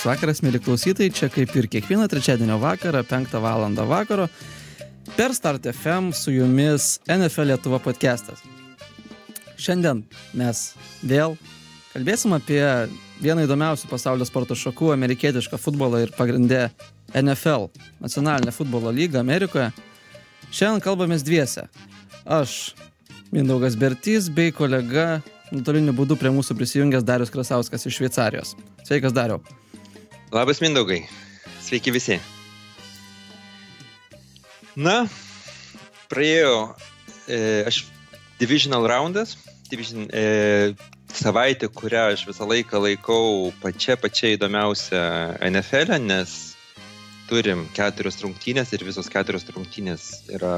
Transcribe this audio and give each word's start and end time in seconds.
Labas 0.00 0.16
vakaras, 0.16 0.38
mėly 0.40 0.56
klausytojai, 0.64 1.12
čia 1.12 1.26
kaip 1.28 1.50
ir 1.60 1.66
kiekvieną 1.68 2.06
trečiadienio 2.08 2.54
vakarą, 2.56 3.02
5 3.04 3.34
val. 3.36 3.66
vakaro, 3.84 4.30
per 5.12 5.34
Start 5.36 5.66
FM 5.68 6.14
su 6.16 6.32
jumis 6.32 7.02
NFL 7.04 7.50
Lietuva 7.50 7.76
podcastas. 7.84 8.40
Šiandien 9.60 10.00
mes 10.32 10.62
vėl 11.04 11.36
kalbėsim 11.92 12.32
apie 12.32 12.62
vieną 13.20 13.44
įdomiausių 13.44 13.92
pasaulio 13.92 14.24
sporto 14.24 14.56
šakų- 14.56 14.88
amerikietišką 14.96 15.60
futbolą 15.60 16.00
ir 16.00 16.16
pagrindę 16.16 16.70
NFL, 17.12 17.68
nacionalinę 18.00 18.56
futbolo 18.56 18.88
lygą 18.90 19.20
Amerikoje. 19.20 19.70
Šiandien 20.50 20.80
kalbamės 20.80 21.22
dviese. 21.22 21.68
Aš, 22.24 22.72
Mindaugas 23.32 23.76
Bertys, 23.76 24.30
bei 24.30 24.50
kolega 24.50 25.20
nuotoliniu 25.52 25.92
būdu 25.92 26.16
prie 26.16 26.30
mūsų 26.30 26.56
prisijungęs 26.56 27.04
Darius 27.04 27.30
Krasauskas 27.30 27.84
iš 27.84 28.00
Šveicarijos. 28.00 28.56
Sveikas, 28.82 29.12
Dariau. 29.12 29.42
Labas, 30.30 30.60
Mindaugai. 30.62 31.08
Sveiki 31.58 31.90
visi. 31.90 32.20
Na, 34.78 35.08
praėjo 36.06 36.52
e, 37.26 37.38
aš 37.66 37.80
divisional 38.38 38.86
roundas, 38.86 39.34
division, 39.66 40.06
e, 40.14 40.76
savaitė, 41.10 41.66
kurią 41.74 42.04
aš 42.12 42.22
visą 42.30 42.46
laiką 42.46 42.78
laikau 42.86 43.50
pačia 43.58 43.98
pačia 43.98 44.30
įdomiausia 44.36 45.02
NFL, 45.50 45.98
nes 46.06 46.38
turim 47.26 47.66
keturios 47.74 48.22
rungtynės 48.22 48.70
ir 48.78 48.86
visos 48.86 49.10
keturios 49.10 49.50
rungtynės 49.50 50.28
yra 50.30 50.54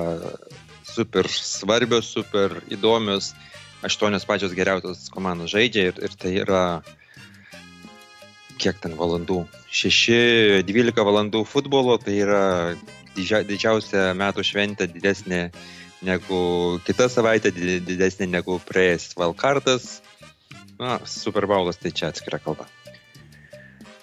super 0.85 1.33
svarbios, 1.33 2.13
super 2.13 2.61
įdomios 2.69 3.33
aštuonios 3.81 4.29
pačios 4.29 4.53
geriausios 4.53 5.09
komandos 5.09 5.57
žaidžia 5.57 5.95
ir, 5.95 6.05
ir 6.05 6.21
tai 6.21 6.37
yra 6.45 6.67
kiek 8.61 8.81
ten 8.83 8.97
valandų? 8.99 9.43
6-12 9.73 11.07
valandų 11.09 11.45
futbolo, 11.49 11.97
tai 12.03 12.19
yra 12.25 12.43
didžia, 13.17 13.43
didžiausia 13.49 14.11
metų 14.19 14.45
šventė, 14.47 14.89
didesnė 14.93 15.47
negu 16.05 16.43
kita 16.87 17.09
savaitė, 17.13 17.53
didesnė 17.55 18.29
negu 18.31 18.59
praėjęs 18.69 19.13
Valkartas. 19.19 20.01
Na, 20.81 20.99
Super 21.07 21.47
Bowlas 21.47 21.79
tai 21.79 21.93
čia 21.95 22.11
atskira 22.11 22.41
kalba. 22.43 22.67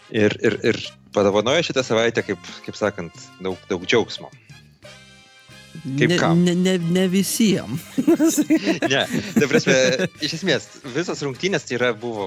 Ir, 0.09 0.33
ir, 0.41 0.55
ir 0.65 0.79
padovanojo 1.13 1.61
šitą 1.67 1.83
savaitę, 1.85 2.23
kaip, 2.25 2.45
kaip 2.65 2.77
sakant, 2.77 3.25
daug, 3.43 3.59
daug 3.69 3.83
džiaugsmo. 3.85 4.31
Kaip 5.83 6.09
ne, 6.09 6.17
kam? 6.17 6.41
Ne, 6.43 6.55
ne, 6.57 6.77
ne 6.79 7.05
visiems. 7.11 7.83
ne, 8.93 9.03
tai 9.35 9.49
prasme, 9.51 9.75
iš 10.25 10.39
esmės, 10.39 10.65
visas 10.95 11.21
rungtynės 11.23 11.67
tai 11.67 11.77
yra 11.77 11.91
buvo 11.95 12.25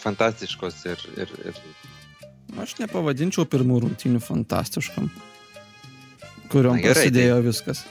fantastiškos 0.00 0.82
ir, 0.90 1.06
ir, 1.24 1.32
ir... 1.50 1.62
Aš 2.60 2.76
nepavadinčiau 2.80 3.46
pirmų 3.48 3.84
rungtynių 3.86 4.20
fantastiškam, 4.24 5.08
kuriuom 6.50 6.78
Na, 6.78 6.82
gerai, 6.82 6.94
prasidėjo 6.96 7.38
tai... 7.38 7.46
viskas. 7.46 7.82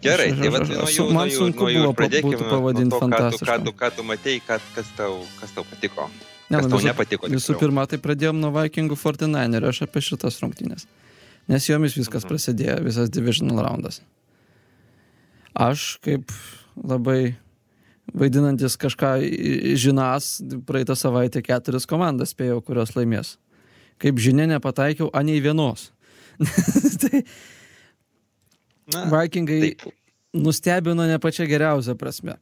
Gerai, 0.00 0.30
aš, 0.32 0.38
tai 0.40 0.52
vat, 0.54 0.68
nuo 0.70 0.88
jų, 0.88 1.06
man 1.12 1.28
jų, 1.28 1.38
sunku 1.42 1.68
jų 1.68 1.82
buvo 1.84 1.96
pradėkime 1.98 2.40
pavadinti 2.40 3.00
fantastišku. 3.02 3.50
Ką 3.50 3.58
tu, 3.66 3.74
ką 3.76 3.90
tu 3.98 4.06
matei, 4.08 4.38
ką, 4.44 4.56
kas, 4.76 4.88
tau, 4.96 5.18
kas 5.42 5.52
tau 5.56 5.66
patiko? 5.68 6.06
Ne, 6.48 6.56
kas 6.56 6.64
nu, 6.64 6.72
tau 6.72 6.80
visų, 6.80 6.88
nepatiko? 6.88 7.28
Visų 7.34 7.58
pirma, 7.60 7.84
tai 7.90 8.00
pradėjom 8.00 8.40
nuo 8.40 8.54
Vikingų 8.54 8.96
49 8.96 9.60
ir 9.60 9.68
aš 9.68 9.82
apie 9.84 10.02
šitas 10.06 10.40
rungtynės 10.40 10.88
nes 11.50 11.66
jomis 11.66 11.96
viskas 11.98 12.24
mhm. 12.24 12.30
prasidėjo, 12.30 12.78
visas 12.86 13.12
divisional 13.12 13.62
roundas. 13.66 14.00
Aš 15.58 15.98
kaip 16.04 16.30
labai 16.76 17.34
vaidinantis 18.16 18.76
kažką 18.80 19.14
žinas, 19.78 20.32
praeitą 20.66 20.96
savaitę 20.98 21.42
keturis 21.44 21.88
komandas 21.90 22.34
spėjau, 22.34 22.60
kurios 22.64 22.96
laimės. 22.96 23.36
Kaip 24.00 24.20
žinia, 24.22 24.48
nepataikiau 24.48 25.10
anei 25.16 25.42
vienos. 25.44 25.90
tai 27.02 27.24
Na, 28.94 29.06
Vikingai 29.06 29.60
taip. 29.60 29.92
nustebino 30.34 31.06
ne 31.06 31.18
pačią 31.22 31.46
geriausią 31.50 31.96
prasme. 31.98 32.36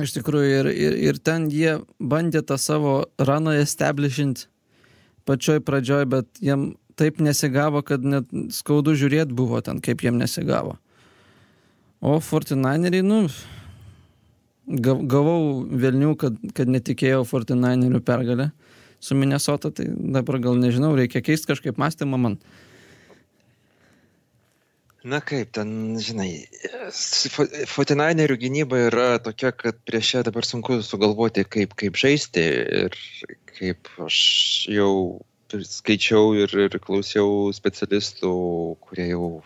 Iš 0.00 0.14
tikrųjų, 0.18 0.50
ir, 0.60 0.68
ir, 0.70 0.96
ir 1.08 1.18
ten 1.18 1.48
jie 1.50 1.78
bandė 1.98 2.44
tą 2.46 2.58
savo 2.60 2.94
raną 3.18 3.56
establishint 3.58 4.46
pačioj 5.26 5.62
pradžioj, 5.66 6.06
bet 6.10 6.42
jiem 6.44 6.70
taip 6.98 7.18
nesigavo, 7.22 7.82
kad 7.86 8.04
net 8.04 8.28
skaudu 8.54 8.94
žiūrėti 8.98 9.34
buvo 9.36 9.60
ten, 9.64 9.80
kaip 9.82 10.04
jiem 10.04 10.20
nesigavo. 10.20 10.76
O 12.00 12.16
Fortinaineriai, 12.24 13.04
nu, 13.04 13.24
gavau 14.70 15.66
Vilnių, 15.66 16.14
kad, 16.20 16.40
kad 16.54 16.70
netikėjau 16.70 17.24
Fortinainerių 17.28 18.00
pergalę 18.06 18.50
su 19.00 19.16
Minnesota, 19.16 19.70
tai 19.74 19.88
dabar 19.88 20.38
gal 20.42 20.58
nežinau, 20.60 20.92
reikia 20.98 21.22
keisti 21.24 21.50
kažkaip 21.50 21.80
mąstymą 21.80 22.20
man. 22.20 22.36
Na 25.00 25.22
kaip, 25.24 25.48
ten, 25.56 25.96
žinai, 25.96 26.44
Fortinainerių 27.72 28.36
gynyba 28.42 28.82
yra 28.90 29.08
tokia, 29.24 29.54
kad 29.56 29.78
prieš 29.88 30.12
ją 30.18 30.24
dabar 30.28 30.44
sunku 30.44 30.82
sugalvoti, 30.84 31.46
kaip, 31.48 31.72
kaip 31.80 31.96
žaisti 31.96 32.44
ir 32.84 32.98
kaip 33.56 33.88
aš 34.04 34.18
jau 34.68 34.92
skaičiau 35.50 36.34
ir, 36.44 36.52
ir 36.66 36.76
klausiau 36.84 37.48
specialistų, 37.56 38.34
kurie 38.84 39.08
jau 39.14 39.40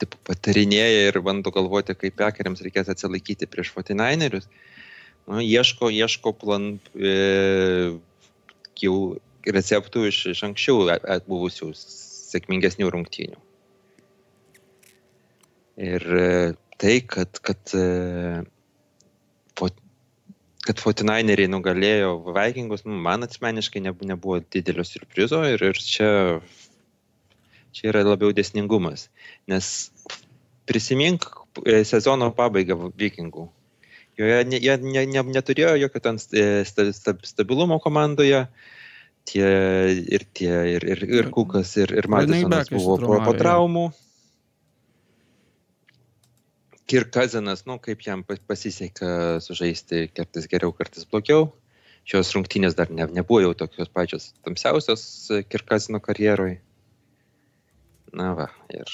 taip, 0.00 0.16
patarinėja 0.26 1.08
ir 1.08 1.20
bando 1.24 1.52
galvoti, 1.54 1.96
kaip 1.98 2.16
pekeriams 2.20 2.62
reikės 2.64 2.90
atsilaikyti 2.92 3.48
prieš 3.50 3.72
49erius. 3.76 4.48
Nu, 5.28 5.40
ieško, 5.40 5.88
ieško 5.94 6.34
plan, 6.36 6.74
e, 6.96 7.94
jau 8.82 8.96
receptų 9.44 10.08
iš, 10.10 10.20
iš 10.34 10.42
anksčiau 10.48 10.84
buvusių 11.28 11.70
sėkmingesnių 11.78 12.90
rungtynių. 12.92 13.40
Ir 15.84 16.10
e, 16.18 16.34
tai, 16.80 16.98
kad, 17.08 17.40
kad 17.44 17.72
e, 17.78 17.86
kad 20.64 20.80
Fortinaineriai 20.80 21.50
nugalėjo 21.52 22.14
Vikingus, 22.34 22.84
nu, 22.88 22.96
man 23.04 23.26
asmeniškai 23.26 23.82
nebuvo 23.84 24.38
didelio 24.40 24.84
surprizo 24.88 25.42
ir, 25.48 25.62
ir 25.70 25.80
čia, 25.80 26.08
čia 27.74 27.90
yra 27.90 28.04
labiau 28.06 28.32
desningumas. 28.36 29.08
Nes 29.50 29.90
prisimink 30.68 31.26
e, 31.66 31.82
sezono 31.88 32.30
pabaigą 32.36 32.78
Vikingų. 32.96 33.48
Joje 34.18 34.44
ne, 34.46 34.60
jie 34.62 34.76
ne, 34.78 35.02
ne, 35.10 35.24
neturėjo 35.34 35.74
jokio 35.82 36.02
ten 36.04 36.20
stabilumo 36.22 37.80
komandoje. 37.82 38.46
Tie, 39.24 39.44
ir 40.12 40.26
tie, 40.36 40.52
ir, 40.74 40.84
ir, 40.84 41.00
ir 41.08 41.30
Kukas, 41.32 41.70
ir, 41.80 41.94
ir 41.96 42.10
Madisonas 42.12 42.68
buvo 42.68 42.98
po, 43.00 43.16
po 43.24 43.32
traumų. 43.38 43.86
Kirkazinas, 46.84 47.62
nu, 47.64 47.78
kaip 47.80 48.04
jam 48.04 48.20
pasisekė 48.28 49.40
sužaisti 49.40 50.10
kartais 50.12 50.44
geriau, 50.52 50.74
kartais 50.76 51.08
blogiau. 51.08 51.48
Šios 52.04 52.34
rungtynės 52.36 52.76
dar 52.76 52.92
ne, 52.92 53.08
nebuvo 53.16 53.40
jau 53.46 53.54
tokios 53.64 53.88
pačios 53.88 54.28
tamsiausios 54.44 55.06
Kirkazino 55.48 56.02
karjeroj. 56.04 56.58
Na 58.14 58.30
va, 58.38 58.48
ir. 58.70 58.90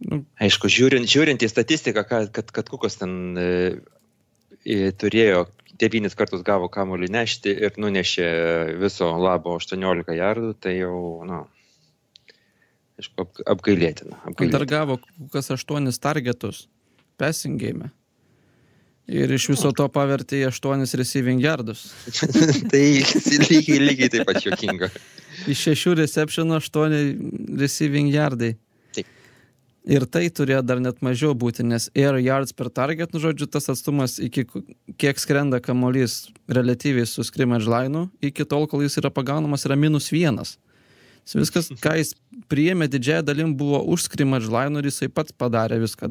Nu. 0.00 0.22
Aišku, 0.40 0.70
žiūrint, 0.72 1.06
žiūrint 1.10 1.42
į 1.44 1.50
statistiką, 1.52 2.04
kad, 2.08 2.30
kad, 2.34 2.50
kad 2.56 2.70
Kukas 2.72 2.96
ten 2.98 3.36
e, 3.38 4.90
turėjo 4.96 5.44
devynis 5.80 6.16
kartus 6.16 6.42
gavo 6.44 6.70
kamuolį 6.72 7.10
nešti 7.12 7.52
ir 7.66 7.76
nunešė 7.80 8.28
viso 8.80 9.10
labo 9.20 9.54
18 9.60 10.16
jardų, 10.16 10.54
tai 10.60 10.76
jau, 10.78 10.96
na, 11.28 11.42
nu, 11.44 12.34
aišku, 13.00 13.24
ap, 13.24 13.40
apgailėtina. 13.56 14.20
apgailėtina. 14.24 14.58
Dar 14.58 14.66
gavo 14.68 14.98
kas 15.32 15.52
aštuonis 15.54 16.00
targetus 16.02 16.66
passingėjime. 17.20 17.92
Ir 19.10 19.32
iš 19.34 19.48
viso 19.50 19.72
to 19.74 19.88
pavertė 19.90 20.44
į 20.44 20.48
aštuonis 20.52 20.94
receiving 20.94 21.40
yardus. 21.42 21.88
tai 22.70 22.84
lygiai, 23.00 23.80
lygiai 23.82 24.12
taip 24.12 24.28
pat 24.28 24.44
juokinga. 24.44 24.92
iš 25.48 25.62
šešių 25.68 25.94
receptionų 26.00 26.58
aštuoni 26.58 27.00
receiving 27.60 28.10
yardai. 28.12 28.54
Taip. 28.96 29.08
Ir 29.88 30.06
tai 30.12 30.26
turėjo 30.28 30.62
dar 30.66 30.80
net 30.82 31.00
mažiau 31.04 31.34
būti, 31.38 31.64
nes 31.66 31.88
air 31.96 32.18
yards 32.20 32.52
per 32.56 32.70
target, 32.74 33.14
nu 33.14 33.22
žodžiu, 33.22 33.48
tas 33.50 33.70
atstumas 33.72 34.18
iki 34.20 34.46
kiek 35.00 35.20
skrenda 35.22 35.60
kamolys 35.64 36.26
relatyviai 36.48 37.08
su 37.08 37.24
scrimmage 37.26 37.70
line, 37.70 38.08
iki 38.24 38.44
tol, 38.48 38.66
kol 38.70 38.84
jis 38.84 39.00
yra 39.00 39.12
pagaunamas, 39.14 39.64
yra 39.68 39.78
minus 39.78 40.10
vienas. 40.12 40.56
Viskas, 41.30 41.70
ką 41.84 41.94
jis 42.00 42.14
priėmė 42.50 42.90
didžiąją 42.90 43.24
dalim, 43.28 43.54
buvo 43.56 43.82
už 43.94 44.08
scrimmage 44.08 44.50
line 44.50 44.80
ir 44.80 44.90
jisai 44.90 45.08
pats 45.12 45.36
padarė 45.36 45.80
viską, 45.82 46.10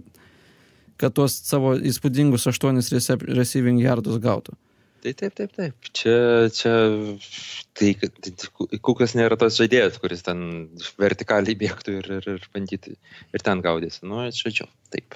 kad 0.99 1.15
tuos 1.15 1.35
savo 1.45 1.75
įspūdingus 1.77 2.47
aštuonis 2.49 2.91
receiving 2.93 3.79
yardus 3.83 4.19
gautų. 4.23 4.57
Tai 4.99 5.13
taip, 5.15 5.35
taip, 5.35 5.51
taip. 5.55 5.89
Čia, 5.95 6.15
čia 6.51 6.73
tai, 7.77 7.93
tai 7.95 8.79
Kukas 8.83 9.15
nėra 9.15 9.37
tas 9.39 9.55
žaidėjas, 9.55 9.99
kuris 10.03 10.25
ten 10.25 10.41
vertikaliai 10.99 11.55
bėgtų 11.59 11.93
ir, 12.01 12.09
ir, 12.17 12.29
ir 12.35 12.47
bandytų 12.55 12.95
ir 12.97 13.45
ten 13.45 13.63
gaudėsi. 13.63 14.03
Nu, 14.09 14.25
žodžiu, 14.35 14.67
taip. 14.91 15.15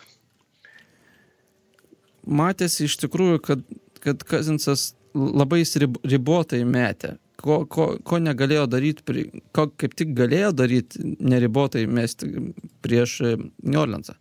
Matėsi 2.23 2.87
iš 2.87 2.95
tikrųjų, 3.01 3.41
kad, 3.43 3.65
kad 4.03 4.23
Kazinsas 4.27 4.93
labai 5.13 5.63
ribotai 6.07 6.63
metė. 6.63 7.17
Ko, 7.43 7.65
ko, 7.67 7.89
ko 8.07 8.19
negalėjo 8.23 8.67
daryti, 8.71 9.25
ko 9.51 9.65
kaip 9.75 9.97
tik 9.99 10.13
galėjo 10.15 10.53
daryti 10.55 11.01
neribotai 11.19 11.83
mesti 11.91 12.29
prieš 12.85 13.17
e, 13.19 13.33
New 13.65 13.81
Orleansą. 13.81 14.15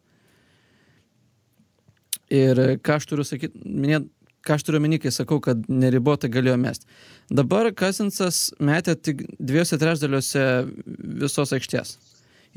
Ir 2.32 2.58
ką 2.82 2.96
aš 2.98 3.06
turiu 3.10 3.26
sakyti, 3.28 3.60
minėt, 3.62 4.08
ką 4.46 4.56
aš 4.56 4.64
turiu 4.66 4.80
omeny, 4.80 4.98
kai 5.02 5.12
sakau, 5.14 5.40
kad 5.42 5.66
neribotai 5.70 6.30
galėjo 6.32 6.56
mesti. 6.60 6.86
Dabar 7.30 7.70
Kasinsas 7.76 8.50
metė 8.62 8.96
tik 8.98 9.22
dviejose 9.38 9.78
trečdaliuose 9.80 10.46
visos 11.22 11.54
aikštės. 11.56 11.94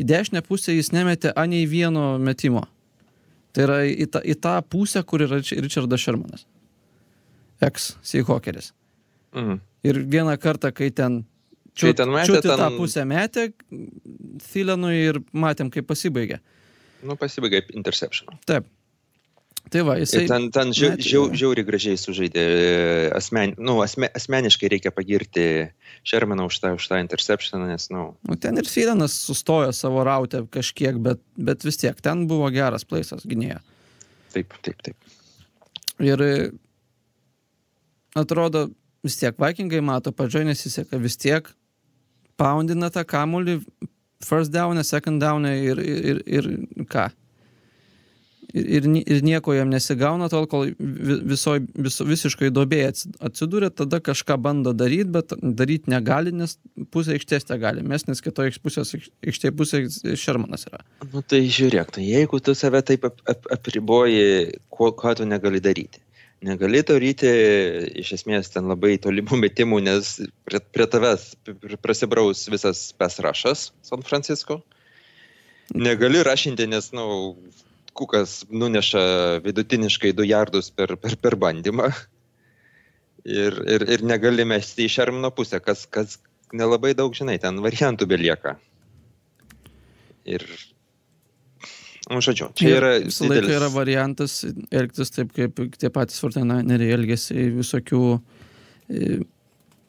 Į 0.01 0.07
dešinę 0.09 0.41
pusę 0.43 0.73
jis 0.75 0.91
nemetė 0.91 1.31
ani 1.39 1.63
vieno 1.71 2.15
metimo. 2.19 2.65
Tai 3.55 3.63
yra 3.69 3.77
į 3.87 4.09
tą, 4.11 4.19
į 4.19 4.35
tą 4.43 4.57
pusę, 4.67 5.03
kur 5.07 5.23
yra 5.23 5.39
Richardas 5.39 6.01
Shermanas. 6.03 6.43
Eks 7.63 7.93
Seahawkeris. 8.03 8.73
Mhm. 9.35 9.61
Ir 9.85 10.01
vieną 10.11 10.35
kartą, 10.41 10.73
kai 10.75 10.89
ten 10.91 11.23
Kai 11.75 11.91
ten 11.93 12.07
metė, 12.11 12.41
ten- 12.41 12.57
tą 12.59 12.69
pusę 12.77 13.03
metė, 13.07 13.49
Thilenui 14.51 14.95
ir 15.09 15.19
matėm, 15.35 15.69
kaip 15.71 15.87
pasibaigė. 15.87 16.39
Nu, 17.03 17.15
pasibaigė 17.19 17.63
interception. 17.75 18.27
Taip. 18.47 18.65
Tai 19.73 19.81
va, 19.81 19.95
jisai... 19.97 20.23
Ir 20.23 20.29
ten, 20.29 20.45
ten 20.53 20.71
žiau, 20.75 20.93
žiau, 21.01 21.23
žiauriai 21.33 21.65
gražiai 21.65 21.97
sužaidė. 21.97 22.43
e, 22.43 23.07
Asmen, 23.17 23.55
nu, 23.57 23.79
asme, 23.81 24.09
asmeniškai 24.13 24.69
reikia 24.75 24.91
pagirti 24.93 25.45
Shermaną 26.05 26.45
už 26.51 26.59
tą, 26.61 26.73
už 26.77 26.85
tą 26.91 26.99
interceptioną, 27.01 27.65
nes, 27.71 27.89
nu, 27.89 28.13
Nu, 28.29 28.37
ten 28.37 28.57
ir 28.61 28.69
Thilenas 28.69 29.15
sustojo 29.25 29.73
savo 29.73 30.03
rautę 30.05 30.43
kažkiek, 30.53 30.99
bet, 31.01 31.21
bet 31.37 31.65
vis 31.65 31.81
tiek 31.81 31.97
ten 32.01 32.27
buvo 32.29 32.51
geras 32.53 32.85
plaisas 32.85 33.25
gynėjo. 33.25 33.59
taip, 34.35 34.53
taip, 34.61 34.85
taip. 34.85 34.95
Ir 36.03 36.21
e, 36.21 36.33
atrodo, 38.15 38.67
vis 39.03 39.17
tiek 39.17 39.37
Vikingai 39.41 39.81
mato, 39.81 40.13
pradžioje 40.13 40.51
nesiseka, 40.51 41.01
vis 41.01 41.17
tiek 41.17 41.49
poundina 42.37 42.91
tą 42.93 43.05
kamulį 43.07 43.61
first 44.23 44.51
down, 44.51 44.81
second 44.83 45.21
down 45.21 45.45
ir, 45.45 45.79
ir, 45.79 46.21
ir 46.25 46.49
ką. 46.91 47.09
Ir, 48.53 48.65
ir, 48.77 48.85
ni- 48.87 49.03
ir 49.07 49.23
nieko 49.25 49.53
jam 49.55 49.71
nesigauna 49.73 50.27
tol, 50.29 50.45
kol 50.47 50.67
vi- 50.77 51.17
visoj, 51.31 51.63
viso, 51.81 52.05
visiškai 52.05 52.51
dobėje 52.53 52.91
atsidūrė, 53.25 53.71
tada 53.73 53.99
kažką 53.99 54.37
bando 54.41 54.73
daryti, 54.73 55.07
bet 55.15 55.33
daryti 55.41 55.89
negali, 55.89 56.31
nes 56.35 56.57
pusė 56.93 57.15
aikštės 57.17 57.47
te 57.49 57.57
gali 57.57 57.81
mes, 57.81 58.05
nes 58.07 58.21
kitoje 58.21 58.53
pusės 58.61 58.93
aikštėje 59.25 59.55
pusė 59.57 59.81
Šermanas 60.15 60.67
yra. 60.69 60.83
Nu, 61.11 61.23
tai 61.25 61.41
žiūrėk, 61.49 61.95
tai 61.97 62.05
jeigu 62.05 62.39
tu 62.43 62.53
save 62.53 62.83
taip 62.85 63.07
ap, 63.09 63.17
ap, 63.27 63.49
apriboji, 63.57 64.59
ko, 64.69 64.91
ką 64.93 65.15
tu 65.17 65.25
negali 65.25 65.59
daryti. 65.63 66.03
Negali 66.45 66.83
daryti 66.85 67.29
iš 67.97 68.11
esmės 68.19 68.51
ten 68.53 68.67
labai 68.69 68.99
tolimų 69.01 69.39
metimų, 69.41 69.81
nes 69.87 70.19
prie, 70.45 70.59
prie 70.75 70.85
tavęs 70.85 71.31
pr- 71.47 71.77
prasibraus 71.81 72.45
visas 72.51 72.91
pesrašas 72.99 73.71
San 73.81 74.03
Francisco. 74.05 74.61
Negali 75.73 76.21
rašinti, 76.21 76.67
nes, 76.69 76.91
na, 76.93 77.01
nu, 77.01 77.33
kukas 77.95 78.43
nuneša 78.51 79.05
vidutiniškai 79.45 80.13
2 80.17 80.27
jardus 80.29 80.69
per, 80.75 80.95
per, 80.99 81.15
per 81.21 81.37
bandymą. 81.39 81.89
Ir, 83.25 83.57
ir, 83.71 83.85
ir 83.95 84.03
negali 84.05 84.45
mesti 84.45 84.85
į 84.85 84.91
šermino 84.99 85.31
pusę, 85.33 85.57
kas, 85.63 85.87
kas 85.89 86.19
nelabai 86.53 86.93
daug, 86.97 87.15
žinai, 87.17 87.39
ten 87.41 87.57
variantų 87.63 88.07
belieka. 88.11 88.55
Ir, 90.29 90.45
nu, 92.11 92.21
žodžiu, 92.21 92.51
čia 92.57 92.69
Ir 92.69 92.77
yra 92.77 92.91
visą 93.01 93.29
laiką 93.29 93.55
yra 93.55 93.69
variantas 93.73 94.39
elgtis 94.45 95.13
taip, 95.15 95.33
kaip 95.37 95.61
tie 95.81 95.89
patys 95.93 96.21
Fortinaineriai 96.21 96.93
elgesi 96.97 97.49
visokių 97.55 98.01
e, 98.13 99.19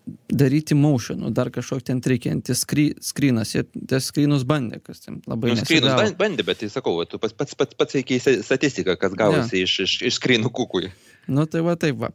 daryti 0.06 0.76
motionų, 0.78 1.32
dar 1.34 1.50
kažkokį 1.50 1.84
ten 1.88 2.00
trikiantį 2.02 2.54
skrynas, 2.54 3.54
jie 3.56 3.64
ties 3.74 4.06
skrynus 4.12 4.44
bandė, 4.46 4.78
kas 4.84 5.02
ten 5.02 5.18
labai 5.26 5.50
Nu, 5.50 5.58
skrynus 5.58 6.14
bandė, 6.18 6.44
bet 6.46 6.60
tai 6.62 6.68
sakau, 6.70 6.94
tu 7.10 7.18
pats 7.22 7.34
pats 7.34 7.58
pats, 7.58 7.74
pats 7.78 7.98
eikiai 7.98 8.22
statistiką, 8.46 8.94
kas 9.00 9.16
gavosi 9.18 9.64
iš, 9.64 9.74
iš, 9.82 9.96
iš 10.06 10.18
skrynų 10.20 10.52
kukui. 10.54 10.92
Nu 11.26 11.46
tai 11.50 11.64
va 11.66 11.74
taip 11.80 11.98
va. 12.04 12.12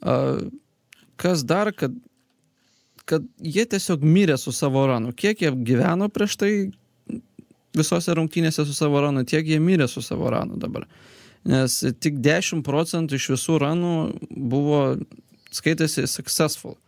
A, 0.00 0.14
kas 1.20 1.44
dar, 1.44 1.74
kad, 1.76 1.92
kad 3.04 3.26
jie 3.36 3.66
tiesiog 3.68 4.04
mirė 4.08 4.38
su 4.40 4.54
savo 4.56 4.86
ranu. 4.88 5.12
Kiek 5.12 5.44
jie 5.44 5.52
gyveno 5.52 6.08
prieš 6.12 6.38
tai 6.40 6.52
visose 7.76 8.14
rungtynėse 8.16 8.64
su 8.64 8.76
savo 8.76 9.02
ranu, 9.04 9.26
tiek 9.28 9.44
jie 9.48 9.60
mirė 9.60 9.88
su 9.88 10.00
savo 10.04 10.32
ranu 10.32 10.56
dabar. 10.60 10.88
Nes 11.48 11.80
tik 12.00 12.22
10 12.24 12.64
procentų 12.64 13.18
iš 13.18 13.28
visų 13.34 13.58
ranų 13.66 13.92
buvo 14.30 14.80
skaitėsi 15.52 16.06
successful. 16.08 16.78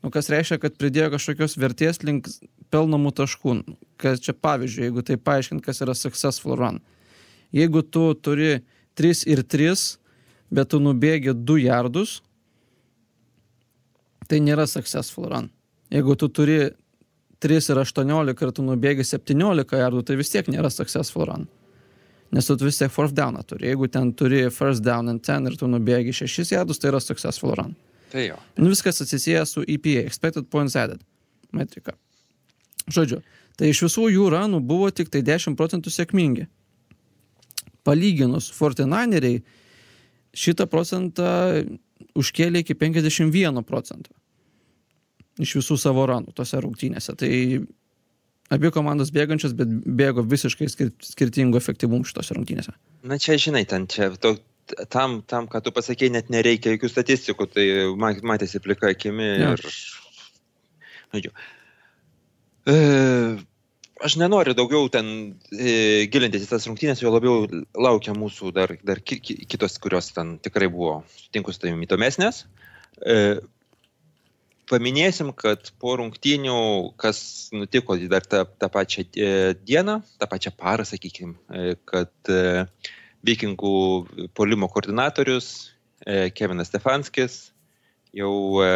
Nu, 0.00 0.08
kas 0.12 0.30
reiškia, 0.32 0.56
kad 0.62 0.78
pridėjo 0.80 1.10
kažkokios 1.12 1.58
vertės 1.60 2.00
link 2.06 2.30
pelnomų 2.72 3.12
taškų. 3.18 3.56
Kas 4.00 4.22
čia 4.24 4.32
pavyzdžiui, 4.32 4.86
jeigu 4.88 5.04
tai 5.04 5.18
paaiškint, 5.20 5.62
kas 5.64 5.82
yra 5.84 5.94
successful 5.96 6.56
run. 6.56 6.80
Jeigu 7.52 7.82
tu 7.84 8.06
turi 8.14 8.62
3 8.96 9.26
ir 9.28 9.44
3, 9.44 9.84
bet 10.54 10.72
tu 10.72 10.80
nubėgi 10.80 11.34
2 11.36 11.58
jardus, 11.66 12.20
tai 14.30 14.40
nėra 14.40 14.66
successful 14.70 15.28
run. 15.28 15.50
Jeigu 15.92 16.16
tu 16.16 16.30
turi 16.32 16.60
3 17.42 17.70
ir 17.72 17.82
18 17.82 18.44
ir 18.46 18.52
tu 18.56 18.64
nubėgi 18.64 19.04
17 19.04 19.80
jardų, 19.82 20.04
tai 20.06 20.16
vis 20.16 20.32
tiek 20.32 20.48
nėra 20.48 20.70
successful 20.72 21.28
run. 21.28 21.48
Nes 22.30 22.46
tu 22.46 22.56
vis 22.62 22.78
tiek 22.78 22.92
fourth 22.94 23.12
downą 23.16 23.42
turi. 23.42 23.72
Jeigu 23.72 23.88
ten 23.90 24.12
turi 24.14 24.44
first 24.54 24.84
down 24.86 25.10
and 25.10 25.24
10 25.26 25.50
ir 25.50 25.56
tu 25.58 25.66
nubėgi 25.66 26.14
6 26.14 26.54
jardus, 26.54 26.78
tai 26.78 26.92
yra 26.92 27.00
successful 27.02 27.56
run. 27.58 27.74
Tai 28.10 28.24
jo. 28.26 28.38
Nu, 28.58 28.70
viskas 28.72 29.02
atsisėja 29.04 29.44
su 29.46 29.62
EPA, 29.62 30.04
expected 30.04 30.48
points 30.50 30.76
added 30.78 31.02
metrika. 31.56 31.94
Žodžiu, 32.90 33.20
tai 33.58 33.70
iš 33.70 33.84
visų 33.86 34.08
jų 34.10 34.30
ranų 34.34 34.62
buvo 34.66 34.90
tik 34.94 35.12
tai 35.12 35.22
10 35.26 35.58
procentų 35.58 35.92
sėkmingi. 35.94 36.48
Palyginus 37.86 38.50
49eriai 38.52 39.40
šitą 40.36 40.66
procentą 40.70 41.28
užkėlė 42.18 42.64
iki 42.64 42.76
51 42.78 43.62
procento 43.66 44.14
iš 45.40 45.56
visų 45.60 45.78
savo 45.80 46.06
ranų 46.08 46.34
tose 46.36 46.60
rungtynėse. 46.60 47.14
Tai 47.18 47.30
abi 48.52 48.70
komandos 48.74 49.12
bėgančios, 49.14 49.54
bet 49.56 49.70
bėgo 49.70 50.24
visiškai 50.26 50.68
skir 50.70 50.92
skirtingų 51.06 51.60
efektyvumų 51.60 52.08
šitose 52.10 52.36
rungtynėse. 52.36 52.74
Na 53.08 53.18
čia, 53.22 53.38
žinai, 53.40 53.64
ten 53.68 53.86
čia, 53.90 54.10
to, 54.20 54.34
tam, 54.92 55.20
tam, 55.26 55.46
ką 55.50 55.60
tu 55.64 55.72
pasakėjai, 55.76 56.14
net 56.16 56.32
nereikia 56.32 56.74
jokių 56.74 56.90
statistikų, 56.92 57.46
tai 57.54 57.66
ma- 57.98 58.16
matėsi 58.34 58.62
plika 58.62 58.90
akimi 58.92 59.28
Jo. 59.40 59.54
ir... 59.54 61.30
E, 62.70 62.74
aš 64.04 64.16
nenoriu 64.20 64.54
daugiau 64.56 64.88
ten 64.92 65.06
e, 65.52 66.06
gilintis 66.12 66.44
į 66.46 66.50
tas 66.52 66.66
rungtynės, 66.68 67.02
jo 67.02 67.12
labiau 67.12 67.46
laukia 67.74 68.14
mūsų 68.16 68.52
dar, 68.56 68.74
dar 68.86 69.00
ki, 69.02 69.20
ki, 69.24 69.38
kitos, 69.50 69.78
kurios 69.82 70.12
ten 70.16 70.36
tikrai 70.44 70.68
buvo, 70.72 71.00
sutinku 71.16 71.54
su 71.54 71.62
tavimi, 71.64 71.88
įdomesnės. 71.88 72.44
E, 73.00 73.16
paminėsim, 74.70 75.32
kad 75.34 75.72
po 75.82 75.96
rungtynių, 75.98 76.56
kas 77.00 77.50
nutiko 77.56 77.96
dar 78.10 78.26
tą, 78.28 78.44
tą 78.60 78.70
pačią 78.70 79.06
e, 79.08 79.30
dieną, 79.66 79.98
tą 80.20 80.30
pačią 80.30 80.54
parą, 80.56 80.86
sakykime, 80.86 81.34
kad 81.90 82.12
e, 82.30 82.68
vikingų 83.26 83.74
polimo 84.36 84.68
koordinatorius 84.72 85.70
e, 86.06 86.30
Kevinas 86.34 86.70
Stefanskis 86.70 87.38
jau 88.16 88.32
e, 88.64 88.70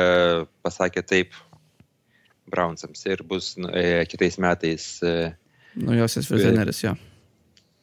pasakė 0.64 1.04
taip 1.06 1.36
Brownsams 2.50 3.06
ir 3.08 3.24
bus 3.26 3.54
e, 3.56 4.04
kitais 4.10 4.38
metais 4.42 4.88
Naujosios 5.74 6.28
treneris, 6.30 6.84
jo. 6.84 6.92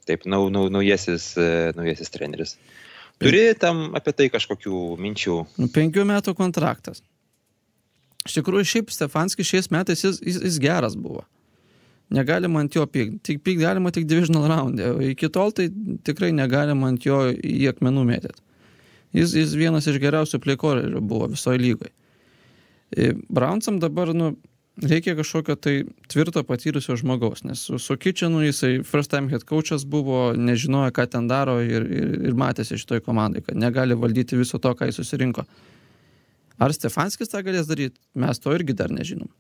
taip 0.07 0.23
nau, 0.29 0.45
nau, 0.53 0.69
naujasis, 0.71 1.33
naujasis 1.75 2.13
treneris. 2.13 2.55
Turi 3.19 3.41
tam 3.59 3.89
apie 3.97 4.13
tai 4.15 4.29
kažkokių 4.33 4.77
minčių? 5.01 5.35
Nu, 5.59 5.67
penkių 5.75 6.05
metų 6.07 6.33
kontraktas. 6.37 7.03
Iš 8.25 8.37
tikrųjų, 8.37 8.69
šiaip 8.69 8.93
Stefanskis 8.93 9.49
šiais 9.49 9.67
metais 9.73 10.05
jis, 10.05 10.21
jis, 10.23 10.39
jis 10.45 10.57
geras 10.61 10.95
buvo. 10.95 11.25
Negalima 12.11 12.59
ant 12.63 12.75
jo 12.75 12.83
pykti. 12.87 13.19
Tik 13.23 13.41
pykti 13.45 13.63
galima 13.63 13.91
tik 13.95 14.07
divisional 14.09 14.49
roundė. 14.51 14.91
O 14.91 15.01
iki 15.13 15.29
tol 15.31 15.53
tai 15.55 15.69
tikrai 16.07 16.33
negalima 16.35 16.91
ant 16.91 17.05
jo 17.07 17.23
į 17.31 17.69
akmenų 17.71 18.05
mėtyti. 18.09 18.43
Jis, 19.15 19.33
jis 19.35 19.55
vienas 19.59 19.87
iš 19.91 19.99
geriausių 19.99 20.39
pleikorerių 20.43 21.01
buvo 21.03 21.27
visoje 21.31 21.59
lygoje. 21.59 21.91
Brownsam 23.31 23.79
dabar, 23.79 24.11
nu, 24.15 24.33
reikia 24.79 25.15
kažkokio 25.15 25.55
tai 25.55 25.73
tvirto 26.11 26.43
patyrusio 26.47 26.95
žmogaus, 26.99 27.43
nes 27.43 27.59
su, 27.67 27.79
su 27.79 27.97
Kitchenu 27.97 28.43
jisai 28.45 28.83
first 28.87 29.11
time 29.11 29.29
head 29.31 29.43
coachas 29.47 29.85
buvo, 29.85 30.31
nežinojo, 30.35 30.91
ką 30.95 31.07
ten 31.11 31.27
daro 31.27 31.59
ir, 31.63 31.85
ir, 31.87 32.15
ir 32.29 32.39
matėsi 32.39 32.79
šitoj 32.79 33.03
komandai, 33.05 33.43
kad 33.45 33.59
negali 33.59 33.95
valdyti 33.95 34.39
viso 34.39 34.59
to, 34.59 34.73
ką 34.75 34.89
jis 34.89 35.01
susirinko. 35.01 35.45
Ar 36.61 36.75
Stefanskis 36.75 37.31
tą 37.31 37.41
galės 37.43 37.67
daryti, 37.67 37.99
mes 38.15 38.39
to 38.39 38.53
irgi 38.55 38.75
dar 38.77 38.91
nežinom. 38.93 39.31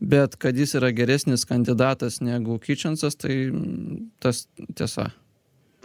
Bet 0.00 0.36
kad 0.42 0.58
jis 0.58 0.74
yra 0.78 0.90
geresnis 0.92 1.46
kandidatas 1.48 2.20
negu 2.20 2.58
Kitchensas, 2.62 3.16
tai 3.16 3.46
mm, 3.50 4.00
tas 4.20 4.44
tiesa. 4.76 5.10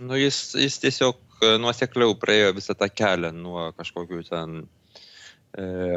Nu, 0.01 0.17
jis, 0.17 0.55
jis 0.57 0.79
tiesiog 0.81 1.19
e, 1.43 1.55
nuosekliau 1.61 2.15
praėjo 2.19 2.55
visą 2.57 2.75
tą 2.79 2.89
kelią 2.89 3.31
nuo 3.35 3.69
kažkokių 3.77 4.25
ten 4.27 4.61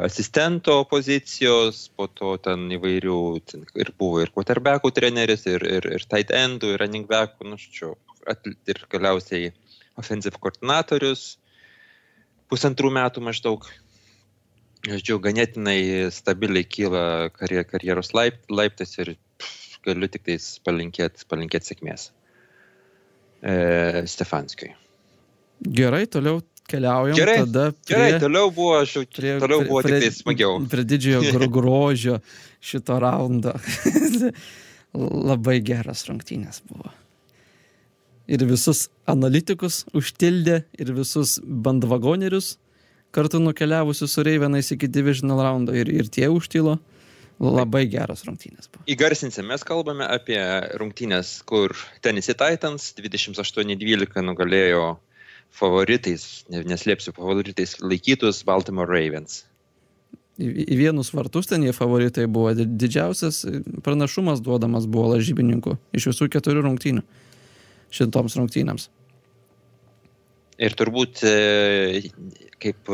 asistento 0.01 0.83
pozicijos, 0.89 1.89
po 1.95 2.07
to 2.07 2.37
ten 2.41 2.65
įvairių, 2.73 3.19
ten 3.45 3.65
ir 3.77 3.91
buvo 3.97 4.23
ir 4.23 4.31
quarterbackų 4.33 4.91
treneris, 4.91 5.45
ir, 5.45 5.61
ir, 5.61 5.85
ir 5.93 6.05
tight 6.09 6.33
endų, 6.33 6.73
ir 6.73 6.81
running 6.81 7.05
backų, 7.07 7.51
nu, 7.51 7.57
čia, 7.57 7.93
ir 8.67 8.81
galiausiai 8.89 9.51
offensive 9.99 10.39
koordinatorius 10.41 11.37
pusantrų 12.49 12.89
metų 12.97 13.21
maždaug. 13.21 13.67
Žodžiu, 14.83 15.15
ganėtinai 15.23 16.09
stabiliai 16.11 16.65
kyla 16.67 17.03
karjeros 17.31 18.11
laip, 18.17 18.41
laiptas 18.51 18.97
ir 18.99 19.13
pff, 19.39 19.77
galiu 19.85 20.09
tik 20.11 20.25
tais 20.27 20.47
palinkėti 20.67 21.23
palinkėt 21.31 21.69
sėkmės 21.69 22.09
e, 23.39 24.03
Stefanskijui. 24.11 24.73
Gerai, 25.63 26.03
toliau 26.11 26.41
keliaujam. 26.67 27.15
Gerai, 27.15 27.37
tada 27.45 27.69
prie, 27.71 27.95
Gerai, 27.95 28.19
toliau 28.19 28.51
buvo, 28.51 28.73
aš 28.81 28.97
jau 28.97 29.03
prie, 29.07 29.37
toliau 29.39 29.63
buvo 29.69 29.83
prie, 29.85 30.01
tik 30.01 30.09
tai 30.09 30.17
smagiau. 30.17 30.57
Prie 30.73 30.85
didžiojo 30.91 31.31
gro- 31.31 31.49
grožio 31.59 32.17
šito 32.63 32.99
raundo. 33.03 33.55
Labai 35.29 35.61
geras 35.65 36.03
rungtynės 36.09 36.59
buvo. 36.67 36.91
Ir 38.27 38.43
visus 38.47 38.85
analitikus 39.09 39.81
užtildė, 39.95 40.61
ir 40.79 40.91
visus 40.95 41.37
bandvagonerius 41.43 42.57
kartu 43.13 43.39
nukeliavusius 43.43 44.13
su 44.17 44.23
Reivenais 44.25 44.71
iki 44.73 44.89
divisional 44.89 45.41
raundo, 45.45 45.75
ir, 45.77 45.89
ir 45.93 46.09
tie 46.11 46.27
užtilo. 46.33 46.79
Labai 47.43 47.87
geras 47.89 48.21
rungtynės 48.27 48.69
buvo. 48.71 48.83
Įgarsinsim, 48.93 49.47
mes 49.49 49.63
kalbame 49.65 50.05
apie 50.05 50.37
rungtynės, 50.79 51.39
kur 51.49 51.73
Tennessee 52.05 52.35
Titans 52.37 52.91
28-12 52.99 54.21
nugalėjo 54.23 54.83
favoritais, 55.53 56.43
ne- 56.53 56.61
neslėpsiu, 56.69 57.11
favoritais 57.17 57.75
laikytus 57.81 58.43
Baltimore 58.47 58.87
Ravens. 58.89 59.41
Į, 60.37 60.47
į 60.65 60.77
vienus 60.79 61.11
vartus 61.13 61.49
ten 61.49 61.65
jie 61.65 61.73
favoritai 61.75 62.25
buvo. 62.31 62.53
Di- 62.57 62.65
Didžiausias 62.65 63.43
pranašumas 63.85 64.41
duodamas 64.45 64.87
buvo 64.89 65.11
lažybininkų 65.17 65.75
iš 65.99 66.07
visų 66.13 66.29
keturių 66.37 66.63
rungtynių 66.69 67.03
šitoms 67.93 68.37
rungtynėms. 68.39 68.87
Ir 70.61 70.75
turbūt 70.77 71.23
e, 71.25 72.11
kaip 72.61 72.91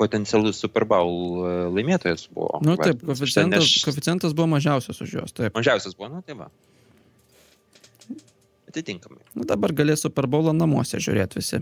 potencialus 0.00 0.58
Super 0.62 0.86
Bowl 0.88 1.44
e, 1.44 1.52
laimėtojas 1.76 2.26
buvo. 2.34 2.58
Na 2.64 2.72
nu, 2.74 2.78
taip, 2.80 3.04
koeficientas, 3.04 3.62
Nes 3.62 3.84
koeficientas 3.86 4.34
buvo 4.36 4.48
mažiausias 4.56 4.98
už 5.04 5.16
juos. 5.18 5.34
Taip. 5.36 5.54
Mažiausias 5.58 5.94
buvo, 5.94 6.10
nu 6.14 6.22
tai 6.26 6.38
va. 6.38 6.48
Atitinkamai. 8.70 9.22
Nu, 9.34 9.46
dabar 9.48 9.74
galės 9.74 10.04
Super 10.06 10.28
Bowlą 10.30 10.54
namuose 10.56 11.00
žiūrėti 11.02 11.40
visi. 11.40 11.60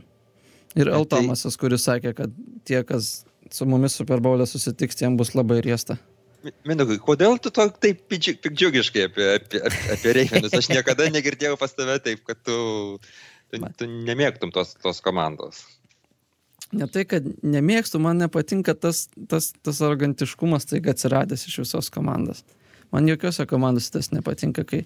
Ir 0.77 0.91
Tai- 0.91 0.99
Altomasas, 1.01 1.57
kuris 1.61 1.87
sakė, 1.89 2.13
kad 2.17 2.35
tie, 2.69 2.83
kas 2.85 3.25
su 3.51 3.67
mumis 3.69 3.97
Super 3.97 4.21
Bowl'e 4.21 4.47
susitiks, 4.47 4.99
tiem 4.99 5.17
bus 5.17 5.35
labai 5.35 5.63
riesta. 5.65 5.97
Mi- 6.45 6.53
Mindaugai, 6.71 7.01
kodėl 7.03 7.41
tu 7.43 7.51
to 7.51 7.65
taip 7.83 8.05
pikdžiugiškai 8.13 9.09
apie, 9.09 9.25
apie, 9.41 9.63
apie, 9.65 9.81
apie 9.97 10.13
Reivenus? 10.21 10.55
Aš 10.55 10.69
niekada 10.71 11.09
negirdėjau 11.11 11.57
pas 11.59 11.73
tave 11.75 11.97
taip, 12.05 12.23
kad 12.29 12.39
tu, 12.47 12.59
tu, 13.51 13.61
Man- 13.63 13.75
tu 13.79 13.87
nemėgtum 13.89 14.53
tos, 14.55 14.75
tos 14.83 15.01
komandos. 15.05 15.65
Ne 16.73 16.85
tai, 16.93 17.07
kad 17.09 17.25
nemėgstu, 17.43 17.97
man 18.03 18.19
nepatinka 18.21 18.75
tas, 18.77 19.07
tas, 19.29 19.53
tas 19.65 19.79
arogantiškumas, 19.81 20.67
tai 20.69 20.83
atsiradęs 20.85 21.47
iš 21.49 21.63
visos 21.63 21.89
komandos. 21.91 22.43
Man 22.93 23.09
jokiose 23.09 23.47
komandose 23.49 23.93
tas 23.95 24.11
nepatinka, 24.13 24.65
kai 24.69 24.83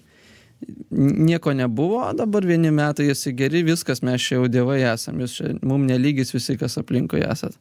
nieko 0.91 1.51
nebuvo, 1.55 2.05
dabar 2.15 2.45
vieni 2.47 2.71
metai 2.71 3.09
esi 3.11 3.33
geri, 3.35 3.63
viskas, 3.67 3.99
mes 4.05 4.21
čia 4.23 4.37
jau 4.37 4.47
dievai 4.51 4.79
esam, 4.93 5.19
jūs 5.19 5.35
čia 5.39 5.51
mum 5.63 5.83
nelygis 5.89 6.31
visi, 6.35 6.55
kas 6.59 6.77
aplinkoje 6.79 7.27
esat. 7.27 7.57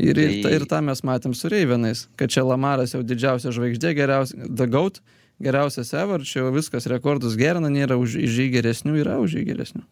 Ir, 0.00 0.16
ir, 0.16 0.28
Tai- 0.28 0.42
ta, 0.42 0.52
ir 0.56 0.66
tą 0.68 0.82
mes 0.84 1.00
matėm 1.04 1.34
su 1.36 1.48
Reivenais, 1.52 2.06
kad 2.16 2.32
čia 2.32 2.44
Lamaras 2.44 2.92
jau 2.96 3.02
didžiausia 3.04 3.52
žvaigždė, 3.52 3.94
geriausia, 3.96 4.44
The 4.48 4.66
Goat, 4.72 5.00
geriausias 5.40 5.92
ever, 5.96 6.20
čia 6.24 6.42
jau 6.42 6.52
viskas 6.52 6.88
rekordus 6.88 7.36
gerina, 7.36 7.68
nėra 7.72 7.96
už 8.00 8.16
už 8.20 8.38
jį 8.40 8.46
geresnių, 8.58 8.96
yra 9.04 9.18
už 9.20 9.36
jį 9.40 9.44
geresnių. 9.52 9.84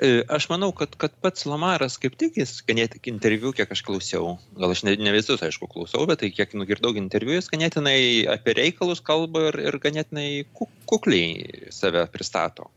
E, 0.00 0.22
Aš 0.28 0.48
manau, 0.50 0.72
kad, 0.72 0.96
kad 0.98 1.12
pats 1.22 1.44
Lamaras 1.46 1.98
kaip 2.00 2.16
tik 2.18 2.36
jis, 2.40 2.56
ganėtinai 2.66 3.12
interviu, 3.12 3.52
kiek 3.54 3.70
aš 3.70 3.82
klausiau, 3.86 4.38
gal 4.58 4.72
aš 4.74 4.82
ne, 4.88 4.96
ne 4.96 5.12
visus, 5.14 5.42
aišku, 5.44 5.68
klausau, 5.70 6.06
bet 6.10 6.22
tai 6.24 6.30
kiek 6.34 6.54
nugirdau 6.58 6.94
interviu, 6.98 7.36
jis 7.36 7.50
ganėtinai 7.52 8.26
apie 8.32 8.54
reikalus 8.58 9.02
kalba 9.04 9.48
ir, 9.52 9.60
ir 9.68 9.78
ganėtinai 9.82 10.44
ku- 10.56 10.70
kukliai 10.90 11.68
save 11.70 12.06
pristato. 12.10 12.70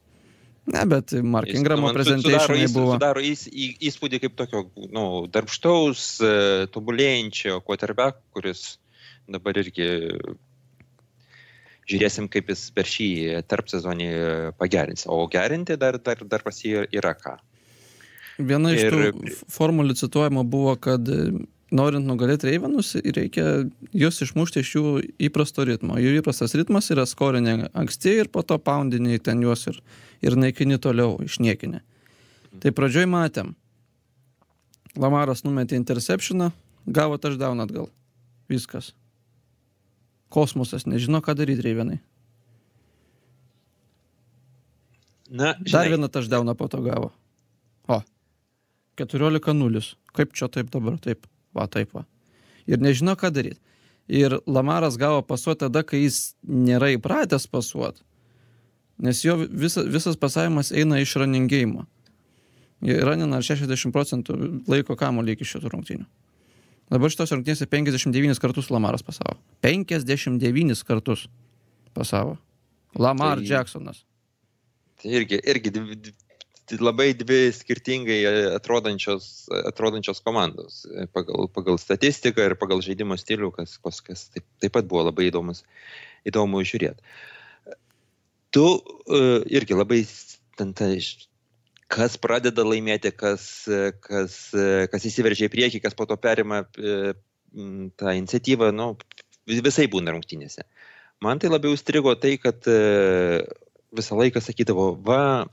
Ne, 0.65 0.81
bet 0.89 1.13
Mark 1.21 1.49
Ingramo 1.53 1.91
nu, 1.93 1.99
įs- 2.01 2.73
buvo. 2.73 2.93
Sudaro 2.97 3.21
įs, 3.21 3.45
į- 3.49 3.75
įspūdį 3.89 4.19
kaip 4.23 4.35
tokio 4.39 4.63
nu, 4.93 5.05
darbštaus, 5.29 6.05
e, 6.25 6.31
tobulėjančio 6.73 7.59
quarterback, 7.61 8.17
kuris 8.33 8.77
dabar 9.29 9.57
irgi 9.61 9.85
žiūrėsim, 11.89 12.29
kaip 12.31 12.49
jis 12.49 12.67
per 12.75 12.87
šį 12.89 13.09
tarp 13.49 13.69
sezonį 13.71 14.09
pagerins. 14.59 15.05
O 15.11 15.19
gerinti 15.31 15.77
dar, 15.77 15.99
dar, 16.01 16.23
dar 16.25 16.45
pas 16.45 16.57
jį 16.63 16.87
yra 16.95 17.13
ką. 17.17 17.37
Viena 18.37 18.73
iš 18.75 18.87
Ir- 18.87 18.95
tų 18.95 19.35
formulių 19.53 19.95
cituojama 19.95 20.43
buvo, 20.43 20.73
kad 20.75 21.07
e, 21.07 21.29
norint 21.71 22.07
nugalėti 22.07 22.49
Reivenus, 22.49 22.95
reikia 22.99 23.69
juos 23.95 24.19
išmušti 24.25 24.59
iš 24.59 24.71
jų 24.75 24.85
įprasto 25.29 25.63
ritmo. 25.67 25.95
Jų 26.01 26.17
įprastas 26.19 26.55
ritmas 26.57 26.91
yra 26.91 27.05
skorinė 27.07 27.69
anksti 27.73 28.17
ir 28.25 28.31
po 28.33 28.43
to 28.43 28.57
poundinį 28.59 29.21
ten 29.23 29.43
juos 29.45 29.67
ir, 29.71 29.79
ir 30.25 30.35
naikini 30.35 30.81
toliau, 30.81 31.15
išniekinė. 31.23 31.79
Tai 32.59 32.75
pradžioj 32.75 33.07
matėm. 33.11 33.55
Lamaras 34.99 35.43
numetė 35.43 35.75
interceptioną, 35.79 36.51
gavo 36.87 37.17
touchdown 37.19 37.63
atgal. 37.63 37.89
Viskas. 38.51 38.93
Kosmosas 40.33 40.87
nežino, 40.89 41.21
ką 41.21 41.35
daryti 41.37 41.63
Reivenai. 41.65 41.99
Na, 45.29 45.53
Dar 45.53 45.65
žinai, 45.65 45.89
vieną 45.95 46.09
touchdowną 46.09 46.55
po 46.55 46.67
to 46.69 46.81
gavo. 46.81 47.11
O. 47.87 48.01
14-0. 48.97 49.95
Kaip 50.13 50.33
čia 50.33 50.47
taip 50.47 50.69
dabar? 50.71 50.99
Taip. 51.01 51.25
Va, 51.55 51.67
taip 51.67 51.93
va. 51.95 52.05
Ir 52.69 52.81
nežino, 52.81 53.15
ką 53.17 53.31
daryti. 53.33 53.61
Ir 54.07 54.37
Lamaras 54.45 54.99
gavo 55.01 55.23
pasuoti 55.25 55.65
tada, 55.65 55.81
kai 55.83 56.03
jis 56.03 56.35
nėra 56.45 56.91
įpratęs 56.93 57.47
pasuoti. 57.49 58.03
Nes 59.01 59.23
jo 59.25 59.35
visa, 59.49 59.83
visas 59.83 60.15
pasavimas 60.15 60.71
eina 60.71 61.01
iš 61.01 61.17
runingėjimo. 61.19 61.87
Ranina 62.85 63.41
60 63.41 63.91
procentų 63.95 64.35
laiko 64.69 64.95
kamuolį 64.99 65.35
iki 65.35 65.47
šitų 65.47 65.71
rungtynių. 65.73 66.05
Dabar 66.91 67.09
šitos 67.09 67.31
rungtynėse 67.33 67.65
59 67.69 68.39
kartus 68.41 68.69
Lamaras 68.73 69.01
pasavo. 69.05 69.39
59 69.65 70.83
kartus 70.85 71.25
pasavo. 71.95 72.37
Lamar 72.95 73.39
Tai- 73.41 73.47
Jacksonas. 73.49 74.03
tai 75.01 75.11
irgi, 75.19 75.39
irgi 75.43 75.71
dvi, 75.75 75.95
dvi, 75.99 76.77
labai 76.79 77.09
dvi 77.13 77.51
skirtingai 77.53 78.19
atrodančios, 78.55 79.47
atrodančios 79.67 80.21
komandos 80.23 80.85
pagal, 81.13 81.49
pagal 81.51 81.77
statistiką 81.81 82.45
ir 82.45 82.55
pagal 82.55 82.81
žaidimo 82.85 83.17
stilių, 83.19 83.51
kas, 83.57 83.75
kas, 83.83 83.99
kas 84.01 84.23
taip, 84.33 84.45
taip 84.63 84.73
pat 84.77 84.87
buvo 84.87 85.03
labai 85.09 85.27
įdomus, 85.29 85.63
įdomu 86.25 86.63
žiūrėti. 86.63 87.03
Tu 88.55 88.63
uh, 88.63 89.41
irgi 89.51 89.75
labai 89.75 90.05
ten 90.55 90.71
ta, 90.73 90.87
kas 91.95 92.17
pradeda 92.21 92.65
laimėti, 92.67 93.11
kas, 93.15 93.45
kas, 94.03 94.35
kas 94.91 95.07
įsiveržia 95.07 95.47
į 95.47 95.53
priekį, 95.53 95.81
kas 95.83 95.95
po 95.97 96.07
to 96.09 96.17
perima 96.19 96.63
e, 96.75 97.13
tą 97.99 98.15
iniciatyvą, 98.19 98.71
nu, 98.75 98.91
vis- 99.47 99.63
visai 99.63 99.87
būna 99.91 100.15
rungtynėse. 100.15 100.65
Man 101.23 101.39
tai 101.39 101.51
labiau 101.51 101.75
įstrigo 101.77 102.15
tai, 102.19 102.35
kad 102.41 102.67
e, 102.67 103.45
visą 103.95 104.17
laiką 104.19 104.43
sakydavo, 104.43 104.89
va, 105.07 105.45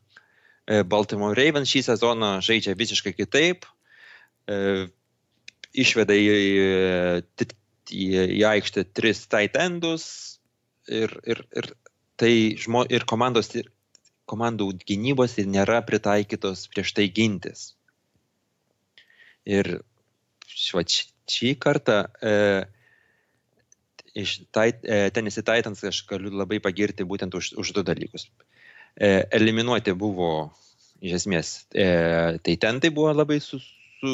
e, 0.67 0.83
Baltimore 0.83 1.39
Ravens 1.39 1.71
šį 1.71 1.85
sezoną 1.93 2.35
žaidžia 2.45 2.75
visiškai 2.79 3.15
kitaip, 3.19 3.69
išveda 5.73 6.15
į, 6.19 6.25
į, 6.27 7.47
į, 7.95 8.07
į 8.41 8.41
aikštę 8.49 8.83
tris 8.91 9.23
tight 9.31 9.55
endus 9.63 10.05
ir, 10.91 11.15
ir, 11.23 11.45
ir 11.55 11.69
tai 12.19 12.33
žmo, 12.59 12.83
ir 12.91 13.07
komandos, 13.09 13.53
komandų 14.33 14.73
gynybos 14.89 15.39
ir 15.39 15.49
nėra 15.53 15.83
pritaikytos 15.87 16.67
prieš 16.73 16.95
tai 16.97 17.09
gintis. 17.13 17.73
Ir 19.45 19.83
šva, 20.49 20.85
šį 20.87 21.57
kartą 21.61 22.05
e, 22.23 22.33
iš 24.15 24.43
tait, 24.51 24.85
e, 24.85 25.11
Tennessee 25.11 25.45
Titans 25.45 25.85
aš 25.85 26.03
galiu 26.09 26.33
labai 26.35 26.61
pagirti 26.61 27.07
būtent 27.09 27.35
už, 27.35 27.55
už 27.61 27.73
du 27.77 27.85
dalykus. 27.87 28.29
E, 28.97 29.25
eliminuoti 29.33 29.95
buvo, 29.97 30.53
iš 31.01 31.23
esmės, 31.23 31.53
e, 31.73 31.87
tai 32.45 32.57
ten 32.61 32.81
tai 32.81 32.93
buvo 32.95 33.13
labai 33.17 33.41
su, 33.41 33.61
su, 34.01 34.13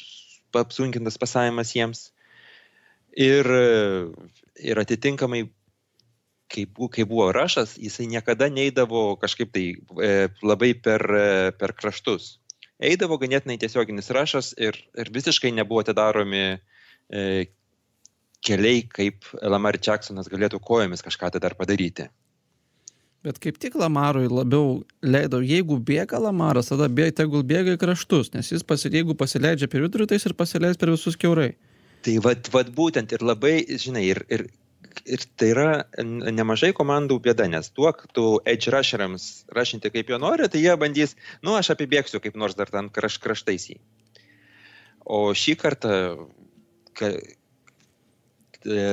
su 0.00 0.60
apsunkintas 0.62 1.20
pasavimas 1.20 1.74
jiems. 1.76 2.08
Ir, 3.18 3.48
ir 4.62 4.78
atitinkamai, 4.78 5.48
kai, 6.48 6.64
bu- 6.66 6.88
kai 6.92 7.04
buvo 7.08 7.28
rašas, 7.32 7.76
jisai 7.78 8.08
niekada 8.10 8.48
neįdavo 8.52 9.16
kažkaip 9.20 9.52
tai 9.52 9.66
e, 9.76 10.28
labai 10.42 10.72
per, 10.74 11.04
e, 11.04 11.50
per 11.58 11.74
kraštus. 11.76 12.38
eidavo 12.78 13.18
ganėtinai 13.18 13.58
tiesioginis 13.58 14.10
rašas 14.14 14.52
ir, 14.56 14.76
ir 14.94 15.08
visiškai 15.10 15.50
nebuvo 15.50 15.82
atidaromi 15.82 16.44
e, 17.10 17.46
keliai, 18.46 18.84
kaip 18.86 19.26
Lamar 19.42 19.78
Jacksonas 19.82 20.30
galėtų 20.30 20.60
kojomis 20.62 21.02
kažką 21.02 21.32
tai 21.34 21.40
dar 21.42 21.56
padaryti. 21.58 22.06
Bet 23.26 23.40
kaip 23.42 23.56
tik 23.58 23.74
Lamarui 23.74 24.28
labiau 24.30 24.84
leido, 25.02 25.40
jeigu 25.42 25.80
bėga 25.82 26.20
Lamaras, 26.22 26.70
tada 26.70 26.86
bėga, 26.86 27.16
tegul 27.18 27.42
bėga 27.42 27.74
į 27.74 27.80
kraštus, 27.82 28.30
nes 28.30 28.52
jis, 28.52 28.62
pasi, 28.62 28.92
jeigu 28.94 29.16
pasileidžia 29.18 29.66
per 29.66 29.82
vidurį, 29.82 30.06
tai 30.06 30.20
jis 30.20 30.28
ir 30.30 30.36
pasileis 30.38 30.78
per 30.78 30.92
visus 30.94 31.18
keurai. 31.18 31.50
Tai 32.06 32.14
vad, 32.22 32.46
vad 32.54 32.70
būtent 32.76 33.10
ir 33.16 33.24
labai, 33.26 33.56
žinai, 33.74 34.04
ir, 34.12 34.22
ir, 34.30 34.46
ir 35.06 35.24
tai 35.38 35.50
yra 35.52 35.68
nemažai 35.94 36.72
komandų 36.76 37.18
bėda, 37.24 37.48
nes 37.50 37.70
duok 37.76 38.06
tu 38.16 38.26
edge 38.48 38.72
rusheriams 38.74 39.28
rašinti 39.54 39.92
kaip 39.94 40.10
jo 40.12 40.18
nori, 40.22 40.48
tai 40.50 40.62
jie 40.62 40.74
bandys, 40.80 41.14
nu 41.42 41.56
aš 41.58 41.72
apibėgsiu 41.74 42.22
kaip 42.24 42.38
nors 42.40 42.56
dar 42.58 42.70
ten 42.72 42.90
kraš, 42.90 43.18
kraštais 43.22 43.68
jį. 43.70 43.78
O 45.08 45.30
šį 45.36 45.54
kartą 45.60 45.92
ka, 46.98 47.12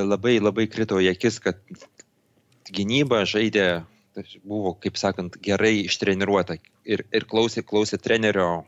labai 0.05 0.37
labai 0.39 0.67
krito 0.71 1.01
į 1.01 1.11
akis, 1.15 1.41
kad 1.43 1.59
gynyba 2.71 3.23
žaidė 3.27 3.85
buvo, 4.43 4.75
kaip 4.79 4.95
sakant, 4.97 5.35
gerai 5.43 5.85
ištreniruota 5.85 6.57
ir, 6.87 7.03
ir 7.11 7.27
klausė, 7.27 7.65
klausė 7.67 7.99
trenerio 7.99 8.63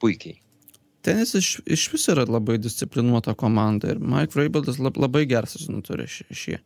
puikiai. 0.00 0.43
Tenis 1.04 1.34
iš, 1.36 1.48
iš 1.68 1.88
vis 1.92 2.06
yra 2.12 2.24
labai 2.28 2.56
disciplinuota 2.58 3.34
komanda 3.36 3.92
ir 3.92 4.00
Mike 4.00 4.32
Vrabeldas 4.36 4.80
lab, 4.80 4.96
labai 5.00 5.26
geras 5.28 5.58
turi 5.84 6.08
šį. 6.08 6.28
šį 6.32 6.60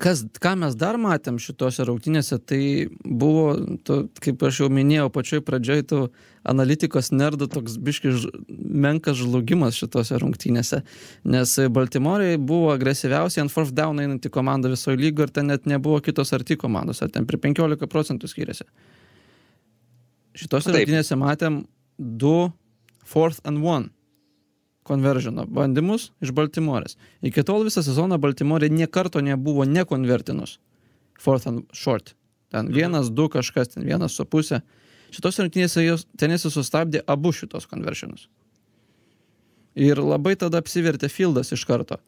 kas, 0.00 0.24
ką 0.42 0.54
mes 0.58 0.74
dar 0.78 0.96
matėm 1.00 1.36
šitose 1.42 1.84
rungtynėse, 1.86 2.38
tai 2.42 2.60
buvo, 3.04 3.54
to, 3.86 3.98
kaip 4.22 4.42
aš 4.46 4.64
jau 4.64 4.68
minėjau, 4.72 5.10
pačioj 5.14 5.42
pradžioj 5.46 5.84
tų 5.90 6.00
analitikos 6.50 7.12
nerdų 7.14 7.48
toks 7.52 7.76
biški 7.84 8.12
ž, 8.12 8.32
menkas 8.48 9.20
žlugimas 9.22 9.78
šitose 9.78 10.18
rungtynėse, 10.22 10.82
nes 11.30 11.54
Baltimorei 11.76 12.36
buvo 12.40 12.72
agresyviausiai 12.74 13.44
ant 13.44 13.54
fourth 13.54 13.74
down 13.76 14.02
einanti 14.02 14.32
komanda 14.34 14.72
visoje 14.72 14.98
lygoje 15.00 15.30
ir 15.30 15.36
ten 15.38 15.52
net 15.52 15.70
nebuvo 15.70 16.02
kitos 16.04 16.34
arti 16.36 16.58
komandos, 16.60 17.02
ar 17.04 17.14
ten 17.14 17.28
prie 17.30 17.40
15 17.46 17.90
procentų 17.90 18.30
skiriasi. 18.30 18.66
Šitose 20.34 20.74
rungtynėse 20.74 21.16
matėm 21.20 21.62
du 21.98 22.52
fourth 23.04 23.40
and 23.44 23.64
one 23.64 23.90
konveržino 24.84 25.46
bandymus 25.48 26.10
iš 26.20 26.32
Baltimorės. 26.36 26.98
Iki 27.24 27.44
tol 27.48 27.64
visą 27.66 27.82
sezoną 27.84 28.18
Baltimorė 28.20 28.68
niekarto 28.70 29.22
nebuvo 29.24 29.64
nekonvertinus. 29.64 30.58
Fourth 31.20 31.48
and 31.48 31.64
short. 31.72 32.14
Ten 32.52 32.68
mhm. 32.68 32.74
vienas, 32.74 33.10
du 33.10 33.28
kažkas, 33.28 33.74
ten 33.74 33.86
vienas 33.86 34.16
su 34.16 34.26
pusė. 34.28 34.60
Šitos 35.14 35.38
rungtynėse 35.40 35.84
tenisai 36.18 36.50
sustabdė 36.50 37.04
abu 37.06 37.32
šitos 37.32 37.68
konveršinus. 37.70 38.26
Ir 39.74 39.98
labai 39.98 40.34
tada 40.38 40.60
apsivertė 40.62 41.08
Fieldas 41.10 41.52
iš 41.54 41.64
karto. 41.66 41.98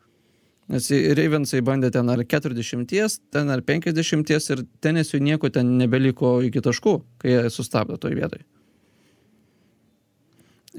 Nes 0.70 0.88
Ravensai 0.90 1.60
bandė 1.62 1.92
ten 1.94 2.08
ar 2.10 2.22
40, 2.26 3.18
ten 3.30 3.50
ar 3.54 3.62
50 3.62 4.50
ir 4.50 4.64
tenisui 4.82 5.20
nieko 5.22 5.50
ten 5.54 5.76
nebeliko 5.78 6.40
iki 6.42 6.62
taškų, 6.62 6.94
kai 7.22 7.34
jie 7.36 7.50
sustabdo 7.54 7.98
toj 8.02 8.18
vietoj. 8.18 8.42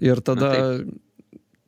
Ir 0.03 0.21
tada 0.21 0.51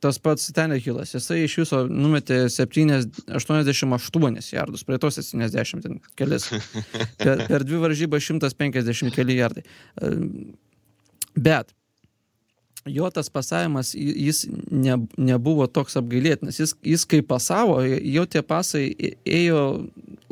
tas 0.00 0.18
pats 0.18 0.52
Tenehilas, 0.56 1.12
jisai 1.14 1.42
iš 1.44 1.58
viso 1.60 1.82
numetė 1.88 2.46
7, 2.52 3.02
88 3.36 4.54
jardus, 4.54 4.84
prie 4.86 4.98
to 5.00 5.10
70 5.12 5.84
ten 5.84 5.98
kelis. 6.16 6.48
Per, 7.20 7.44
per 7.48 7.64
dvi 7.68 7.80
varžybas 7.82 8.24
150 8.24 9.12
keli 9.14 9.36
jardai. 9.36 9.66
Bet 11.36 11.74
jo 12.88 13.10
tas 13.12 13.28
pasavimas, 13.30 13.92
jis 13.94 14.46
ne, 14.70 14.96
nebuvo 15.20 15.66
toks 15.68 15.98
apgailėtinas. 16.00 16.62
Jis, 16.62 16.74
jis 16.86 17.04
kai 17.08 17.20
pasavo, 17.20 17.82
jo 17.84 18.24
tie 18.24 18.42
pasai 18.46 18.86
ėjo 19.28 19.62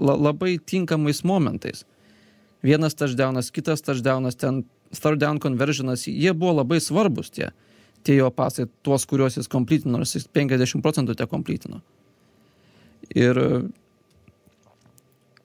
la, 0.01 0.17
labai 0.17 0.57
tinkamais 0.59 1.23
momentais. 1.29 1.85
Vienas 2.65 2.97
touchdownas, 2.99 3.53
kitas 3.55 3.85
touchdownas, 3.85 4.39
ten 4.41 4.65
third 4.97 5.21
down 5.21 5.39
conversionas, 5.39 6.09
jie 6.09 6.33
buvo 6.33 6.63
labai 6.63 6.81
svarbus 6.83 7.31
tie 7.37 7.53
tie 8.07 8.19
jo 8.21 8.31
pasai, 8.35 8.67
tuos, 8.87 9.07
kuriuos 9.09 9.39
jis 9.39 9.51
komplytino, 9.51 9.97
nors 9.97 10.15
jis 10.17 10.29
50 10.35 10.83
procentų 10.85 11.17
te 11.19 11.27
komplytino. 11.31 11.81
Ir 13.17 13.39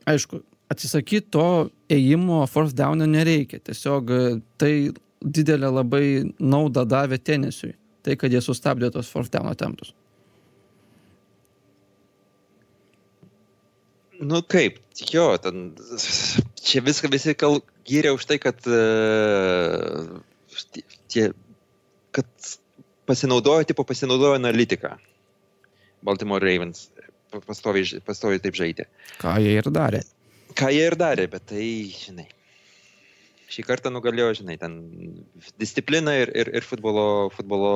aišku, 0.10 0.42
atsisakyti 0.74 1.32
to 1.34 1.48
ėjimo 1.94 2.44
force 2.52 2.76
down 2.76 3.04
nereikia. 3.10 3.62
Tiesiog 3.64 4.14
tai 4.62 4.74
didelę 5.24 5.72
labai 5.72 6.06
naudą 6.40 6.86
davė 6.90 7.20
tenisiui. 7.20 7.74
Tai, 8.04 8.18
kad 8.20 8.34
jie 8.34 8.42
sustabdė 8.44 8.90
tos 8.92 9.08
force 9.08 9.32
down 9.32 9.48
attemptus. 9.48 9.94
Nu 14.24 14.40
kaip, 14.48 14.78
jo, 15.12 15.26
ten, 15.42 15.72
čia 16.64 16.84
viską 16.86 17.10
visi 17.12 17.34
kal, 17.36 17.58
gyrė 17.88 18.14
už 18.16 18.28
tai, 18.30 18.38
kad 18.44 18.60
uh, 18.70 20.20
tie 21.12 21.32
kad 22.16 22.52
pasinaudojo, 23.10 23.68
tipo 23.70 23.86
pasinaudojo 23.88 24.38
analitiką. 24.40 24.96
Baltimore 26.04 26.44
Ravens 26.44 26.90
pastoviai, 27.42 28.02
pastoviai 28.06 28.42
taip 28.44 28.58
žaidė. 28.58 28.88
Ką 29.22 29.38
jie 29.42 29.58
ir 29.58 29.70
darė. 29.74 30.04
Ką 30.58 30.70
jie 30.74 30.86
ir 30.92 30.98
darė, 31.00 31.28
bet 31.32 31.48
tai, 31.50 31.66
žinai, 31.90 32.28
šį 33.54 33.66
kartą 33.66 33.94
nugalėjo, 33.94 34.34
žinai, 34.42 34.58
ten 34.62 34.78
disciplina 35.62 36.16
ir, 36.20 36.32
ir, 36.38 36.52
ir 36.60 36.68
futbolo, 36.68 37.32
futbolo 37.34 37.74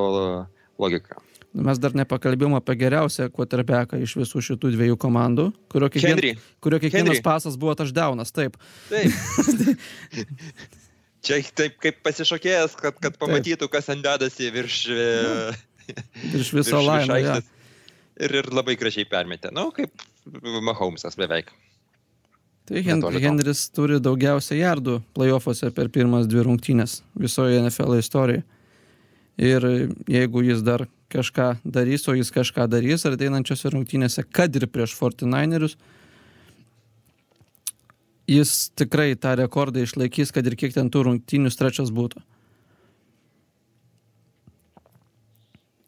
logika. 0.81 1.21
Nu, 1.55 1.63
mes 1.65 1.79
dar 1.81 1.95
nepakalbėjom 1.97 2.57
apie 2.59 2.75
geriausią 2.77 3.29
quarterbacką 3.33 4.01
iš 4.03 4.17
visų 4.19 4.43
šitų 4.51 4.73
dviejų 4.75 4.97
komandų, 5.01 5.47
kurio, 5.71 5.89
kiekvien, 5.93 6.41
kurio 6.61 6.81
kiekvienas 6.83 7.15
Henry. 7.15 7.23
pasas 7.25 7.55
buvo 7.57 7.73
touchdownas, 7.79 8.33
taip. 8.35 8.59
Taip. 8.91 9.15
Čia 11.27 11.41
taip 11.59 11.77
kaip 11.83 12.01
pasišokėjęs, 12.07 12.75
kad, 12.79 12.97
kad 13.03 13.17
pamatytų, 13.19 13.65
taip. 13.65 13.73
kas 13.75 13.89
ant 13.91 14.05
dedasi 14.05 14.51
virš, 14.55 14.81
nu, 14.93 15.37
virš 16.33 16.51
viso 16.55 16.81
laimės. 16.83 17.23
Ja. 17.25 17.39
Ir, 18.23 18.39
ir 18.41 18.51
labai 18.55 18.77
gražiai 18.79 19.05
permetė. 19.09 19.51
Na, 19.51 19.67
nu, 19.67 19.73
kaip 19.75 20.07
Mahomesas 20.63 21.19
beveik. 21.19 21.51
Tai 22.67 22.81
Hen 22.83 23.03
Henris 23.23 23.67
turi 23.71 23.99
daugiausia 24.03 24.57
jardų 24.57 24.97
playoffuose 25.15 25.69
per 25.75 25.87
pirmas 25.93 26.27
dvi 26.27 26.43
rungtynės 26.43 27.01
visoje 27.15 27.61
NFL 27.61 27.99
istorijoje. 28.01 28.43
Ir 29.37 29.67
jeigu 30.09 30.41
jis 30.41 30.63
dar 30.65 30.87
kažką 31.13 31.61
darys, 31.63 32.07
o 32.09 32.15
jis 32.17 32.33
kažką 32.33 32.65
darys 32.67 33.05
ateinančiose 33.07 33.71
rungtynėse, 33.71 34.25
kad 34.33 34.55
ir 34.57 34.65
prieš 34.67 34.97
49erius, 34.97 35.77
jis 38.27 38.69
tikrai 38.75 39.15
tą 39.19 39.35
rekordą 39.39 39.83
išlaikys, 39.85 40.33
kad 40.35 40.47
ir 40.47 40.57
kiek 40.59 40.75
ten 40.75 40.91
tų 40.91 41.07
rungtynių 41.07 41.51
strečias 41.53 41.91
būtų. 41.95 42.21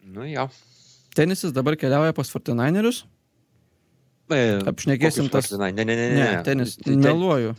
Nu 0.10 0.26
jo. 0.26 0.48
Tenisas 1.16 1.54
dabar 1.54 1.78
keliauja 1.80 2.16
pas 2.18 2.32
Fortinainerius. 2.32 3.04
Apšnekėsim 4.30 5.30
tas. 5.34 5.50
Ne, 5.58 5.72
ne, 5.74 5.86
ne, 5.90 5.96
ne. 5.98 6.10
ne 6.18 6.28
tenis. 6.46 6.76
Meluoju. 6.86 7.56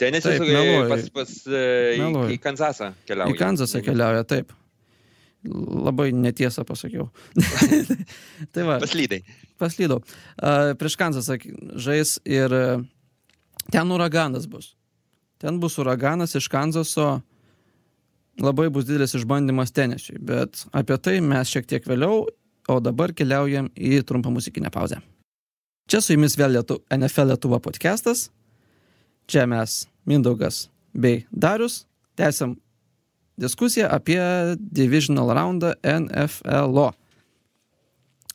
Tenisas 0.00 0.38
taip, 0.38 0.46
meluoju. 0.48 0.86
pas, 0.88 1.10
pas 1.12 1.34
meluoju. 1.50 2.30
į, 2.30 2.38
į 2.38 2.40
Kanzasą 2.40 2.88
keliauja. 3.08 3.34
Į 3.34 3.40
Kanzasą 3.40 3.82
keliauja, 3.84 4.24
taip. 4.28 4.54
Labai 5.44 6.10
netiesą 6.16 6.64
pasakiau. 6.68 7.10
tai 8.52 8.64
va. 8.68 8.78
Paslydai. 8.80 9.20
Paslydau. 9.60 10.00
Prieš 10.80 10.96
Kanzasą 11.00 11.36
žais 11.80 12.16
ir 12.28 12.56
Ten 13.70 13.92
uraganas 13.92 14.46
bus. 14.50 14.74
Ten 15.38 15.60
bus 15.60 15.78
uraganas 15.78 16.34
iš 16.34 16.48
Kanzaso. 16.48 17.20
Labai 18.40 18.68
bus 18.72 18.86
didelis 18.88 19.14
išbandymas 19.18 19.72
tenisiui, 19.76 20.18
bet 20.24 20.64
apie 20.72 20.96
tai 21.02 21.18
mes 21.20 21.50
šiek 21.50 21.66
tiek 21.68 21.84
vėliau, 21.84 22.22
o 22.70 22.76
dabar 22.80 23.12
keliaujam 23.12 23.68
į 23.76 24.00
trumpą 24.08 24.32
muzikinę 24.32 24.70
pauzę. 24.72 25.00
Čia 25.90 26.00
su 26.00 26.14
jumis 26.14 26.38
vėl 26.38 26.54
Lietu, 26.54 26.78
NFL 26.94 27.32
Lietuva 27.32 27.58
podcastas. 27.60 28.28
Čia 29.28 29.44
mes, 29.50 29.82
Mindaugas 30.08 30.68
bei 30.94 31.24
Darius, 31.30 31.84
tęsiam 32.16 32.54
diskusiją 33.40 33.90
apie 33.90 34.20
Divisional 34.56 35.34
Roundą 35.36 35.74
NFL. 35.82 36.80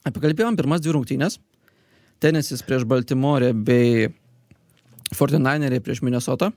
Apikalbėjom 0.05 0.59
pirmas 0.59 0.83
dvi 0.83 0.93
rungtynės. 0.97 1.39
Tenisis 2.21 2.61
prieš 2.65 2.85
Baltimorę 2.87 3.53
bei 3.55 4.09
49eriai 5.13 5.83
prieš 5.83 6.01
Minnesotą. 6.05 6.51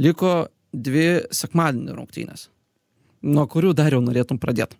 Liko 0.00 0.34
dvi 0.72 1.26
sekmadienio 1.34 1.96
rungtynės. 1.98 2.48
Nuo 3.26 3.44
kurių 3.50 3.74
dar 3.76 3.92
jau 3.92 4.00
norėtum 4.04 4.38
pradėti? 4.40 4.78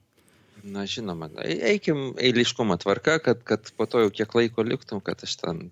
Na, 0.61 0.85
žinoma, 0.89 1.31
eikim 1.41 2.11
eiliškumo 2.21 2.77
tvarka, 2.83 3.17
kad, 3.25 3.41
kad 3.49 3.71
po 3.77 3.87
to 3.89 4.03
jau 4.05 4.11
kiek 4.13 4.35
laiko 4.37 4.65
liktum, 4.65 5.01
kad 5.05 5.23
aš 5.25 5.39
ten 5.41 5.63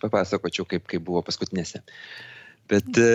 papasakočiau, 0.00 0.64
kaip, 0.68 0.86
kaip 0.88 1.04
buvo 1.04 1.20
paskutinėse. 1.26 1.82
Bet 2.72 2.88
e, 3.00 3.10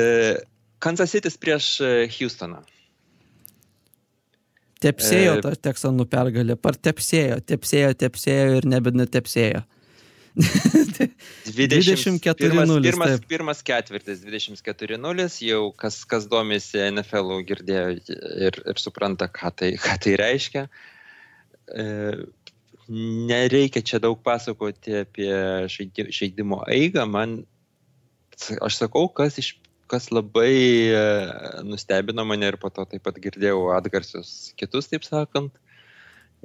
Kansas 0.81 1.15
City 1.15 1.33
prieš 1.41 1.71
Houstoną. 2.13 2.61
Tepsėjo 4.81 5.35
tą 5.45 5.53
Teksanų 5.69 6.07
pergalę, 6.09 6.57
par 6.57 6.77
tepsėjo, 6.77 7.41
tepsėjo, 7.45 7.93
tepsėjo 8.05 8.61
ir 8.61 8.69
nebednetepsėjo. 8.69 9.65
24-0. 11.45 12.81
Pirmas, 12.85 13.21
pirmas 13.27 13.61
ketvirtis 13.65 14.21
24-0, 14.25 15.27
jau 15.47 15.61
kas, 15.77 16.01
kas 16.09 16.27
domisi 16.29 16.81
NFL 16.91 17.41
girdėjo 17.47 17.87
ir, 18.47 18.59
ir 18.73 18.81
supranta, 18.81 19.27
ką 19.31 19.51
tai, 19.57 19.71
ką 19.81 19.97
tai 20.03 20.13
reiškia. 20.21 20.65
E, 21.71 21.87
nereikia 23.31 23.83
čia 23.85 24.01
daug 24.03 24.21
pasakoti 24.25 25.01
apie 25.01 25.33
žaidimo 25.71 26.61
eigą, 26.69 27.07
man, 27.09 27.41
aš 28.61 28.81
sakau, 28.83 29.07
kas, 29.15 29.39
iš, 29.41 29.55
kas 29.91 30.11
labai 30.13 30.53
e, 30.91 31.03
nustebino 31.67 32.25
mane 32.27 32.53
ir 32.53 32.59
po 32.61 32.71
to 32.73 32.85
taip 32.85 33.05
pat 33.07 33.19
girdėjau 33.23 33.71
atgarsius 33.77 34.53
kitus, 34.59 34.91
taip 34.91 35.07
sakant. 35.07 35.53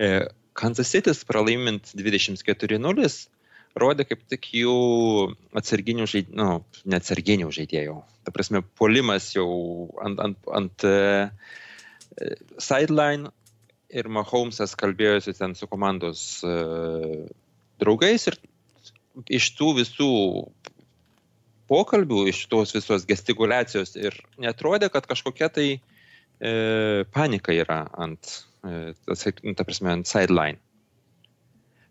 E, 0.00 0.28
Kansas 0.56 0.88
City 0.88 1.12
pralaimint 1.28 1.92
24-0 1.92 3.35
rodė 3.76 4.06
kaip 4.08 4.24
tik 4.30 4.48
jų 4.56 4.76
atsarginių 5.56 6.08
žaidėjų, 6.10 6.36
nu, 6.40 6.50
neatsarginių 6.88 7.50
žaidėjų. 7.54 7.96
Ta 8.26 8.34
prasme, 8.34 8.62
polimas 8.80 9.30
jau 9.34 9.48
ant, 10.04 10.20
ant, 10.22 10.38
ant 10.58 10.86
uh, 10.88 11.28
sideline 12.58 13.32
ir 13.92 14.08
Mahomesas 14.10 14.74
kalbėjosi 14.78 15.36
ten 15.38 15.54
su 15.54 15.68
komandos 15.70 16.40
uh, 16.46 17.26
draugais 17.80 18.26
ir 18.30 18.40
iš 19.32 19.52
tų 19.56 19.72
visų 19.80 20.12
pokalbių, 21.70 22.26
iš 22.30 22.44
tos 22.50 22.74
visos 22.76 23.06
gestikulacijos 23.08 23.96
ir 23.98 24.16
netrodė, 24.42 24.90
kad 24.92 25.06
kažkokia 25.08 25.48
tai 25.52 25.68
e, 25.74 26.52
panika 27.14 27.54
yra 27.54 27.80
ant, 27.98 28.44
e, 28.62 28.94
ta 29.06 29.66
prasme, 29.66 29.92
ant 29.96 30.10
sideline. 30.10 30.60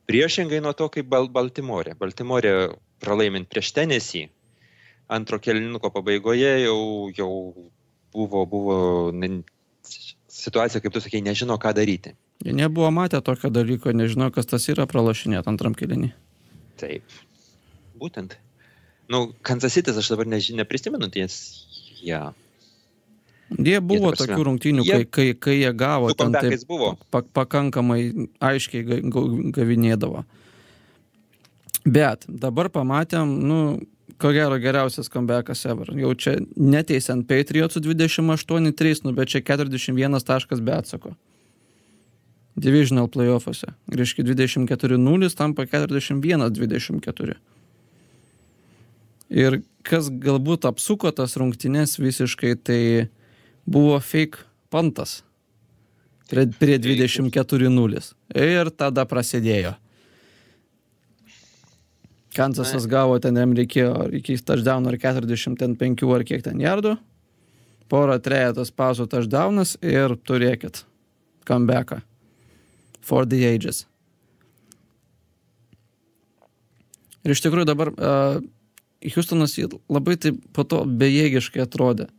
Priešingai 0.10 0.62
nuo 0.62 0.74
to, 0.78 0.88
kaip 0.94 1.08
Bal 1.10 1.30
Baltimorė. 1.34 1.96
Baltimorė 1.98 2.54
pralaimint 3.02 3.50
prieš 3.50 3.72
Tenesį, 3.78 4.28
antro 5.12 5.40
kelinuko 5.42 5.90
pabaigoje 5.94 6.52
jau, 6.64 6.78
jau 7.16 7.32
buvo, 8.14 8.46
buvo 8.50 8.78
ne, 9.16 9.42
situacija, 10.32 10.82
kaip 10.84 10.94
tu 10.94 11.02
sakei, 11.04 11.24
nežino, 11.26 11.58
ką 11.62 11.74
daryti. 11.78 12.16
Jie 12.46 12.54
nebuvo 12.54 12.92
matę 12.94 13.22
tokio 13.26 13.50
dalyko, 13.54 13.94
nežino, 13.96 14.30
kas 14.36 14.50
tas 14.52 14.66
yra 14.72 14.86
pralašinėti 14.90 15.50
antram 15.50 15.76
kelinį. 15.78 16.12
Taip, 16.82 17.20
būtent. 18.02 18.36
Nu, 19.12 19.30
Kansasytis 19.46 19.98
aš 20.02 20.12
dabar 20.14 20.30
neži, 20.30 20.58
neprisimenu, 20.58 21.10
ties 21.14 21.38
jie. 22.02 22.12
Ja. 22.14 22.24
Jie 23.54 23.78
buvo 23.82 24.10
jie, 24.10 24.18
tokių 24.24 24.46
rungtynių, 24.48 24.86
jie, 24.86 24.96
kai, 25.06 25.06
kai, 25.06 25.26
kai 25.38 25.56
jie 25.60 25.72
gavo 25.78 26.10
ten 26.18 26.34
taip, 26.34 26.64
buvo. 26.68 26.96
Pa, 27.14 27.22
pakankamai 27.22 28.28
aiškiai 28.42 29.04
gavinėdavo. 29.54 30.24
Bet 31.86 32.26
dabar 32.26 32.72
pamatėm, 32.74 33.36
nu, 33.46 33.60
ko 34.18 34.32
gero 34.34 34.58
geriausias 34.62 35.12
comebackas 35.14 35.62
ever. 35.70 35.92
Jau 36.00 36.14
čia 36.18 36.40
neteisiant 36.58 37.28
Patriotsų 37.30 37.84
28-3, 37.86 39.06
nu, 39.06 39.14
bet 39.14 39.30
čia 39.34 39.44
41 39.46 40.26
taškas 40.26 40.64
be 40.66 40.74
atsako. 40.74 41.14
Divisional 42.56 43.10
playoffuose. 43.12 43.76
Reiškia 43.92 44.26
24-0 44.26 45.30
tampa 45.38 45.68
41-24. 45.68 47.38
Ir 49.36 49.60
kas 49.86 50.10
galbūt 50.10 50.66
apsuko 50.70 51.12
tas 51.14 51.36
rungtynes 51.38 51.98
visiškai, 52.00 52.56
tai 52.56 52.82
buvo 53.66 54.00
fake 54.00 54.46
pantas 54.70 55.24
prie, 56.30 56.48
prie 56.60 56.78
24-0. 56.80 58.14
Ir 58.36 58.72
tada 58.78 59.06
prasidėjo. 59.10 59.76
Kansasas 62.36 62.84
gavo 62.92 63.16
ten, 63.24 63.38
jam 63.40 63.54
reikėjo 63.56 64.10
iki 64.20 64.36
touchdown 64.44 64.90
ar 64.90 64.98
45 65.00 66.10
ar 66.18 66.26
kiek 66.28 66.44
ten 66.44 66.60
jardų. 66.60 66.98
Porą 67.88 68.18
trejetas 68.20 68.74
pauzų 68.76 69.06
touchdownas 69.08 69.76
ir 69.86 70.18
turėkit 70.26 70.84
comebacką. 71.48 72.02
For 73.06 73.30
the 73.30 73.46
ages. 73.46 73.86
Ir 77.24 77.34
iš 77.34 77.42
tikrųjų 77.46 77.70
dabar 77.70 77.94
uh, 77.94 78.42
Houstonas 79.14 79.54
labai 79.90 80.18
taip 80.18 80.38
po 80.54 80.66
to 80.66 80.84
bejėgiškai 80.86 81.62
atrodė. 81.64 82.10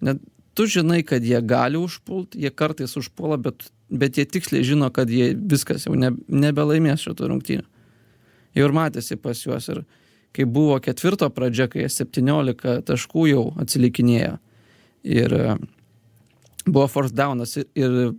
Net 0.00 0.20
tu 0.54 0.66
žinai, 0.68 1.02
kad 1.06 1.24
jie 1.24 1.40
gali 1.44 1.80
užpult, 1.80 2.36
jie 2.38 2.50
kartais 2.50 2.96
užpuola, 2.98 3.38
bet, 3.40 3.68
bet 3.88 4.18
jie 4.18 4.26
tiksliai 4.28 4.66
žino, 4.66 4.90
kad 4.94 5.10
jie 5.10 5.32
viskas 5.36 5.86
jau 5.88 5.96
ne, 5.98 6.12
nebelaimės 6.28 7.04
šito 7.06 7.28
rungtynio. 7.30 7.66
Jau 8.52 8.68
ir 8.68 8.74
matėsi 8.76 9.16
pas 9.16 9.38
juos 9.40 9.68
ir 9.72 9.84
kai 10.36 10.44
buvo 10.48 10.78
ketvirto 10.84 11.28
pradžia, 11.32 11.68
kai 11.72 11.84
jie 11.84 11.92
17 11.92 12.82
taškų 12.88 13.26
jau 13.30 13.44
atsilikinėjo 13.60 14.36
ir 15.02 15.34
e, 15.34 15.56
buvo 16.66 16.86
force 16.88 17.14
downas 17.16 17.56
ir, 17.56 17.68
ir 17.76 18.14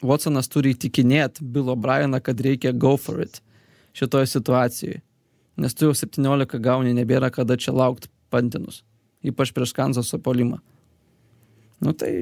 Watsonas 0.00 0.48
turi 0.48 0.72
įtikinėti 0.72 1.44
Bill 1.44 1.74
O'Brieną, 1.74 2.22
kad 2.24 2.40
reikia 2.40 2.72
go 2.72 2.94
for 2.96 3.20
it 3.20 3.42
šitoje 3.92 4.30
situacijoje. 4.30 5.02
Nes 5.60 5.74
tu 5.76 5.90
jau 5.90 5.96
17 5.96 6.60
gauni, 6.62 6.94
nebėra 6.96 7.28
kada 7.34 7.58
čia 7.60 7.74
laukti 7.76 8.08
pantinus. 8.32 8.80
Ypač 9.26 9.52
prieš 9.52 9.74
Kansaso 9.76 10.16
polimą. 10.22 10.60
Nu 11.80 11.92
tai, 11.96 12.12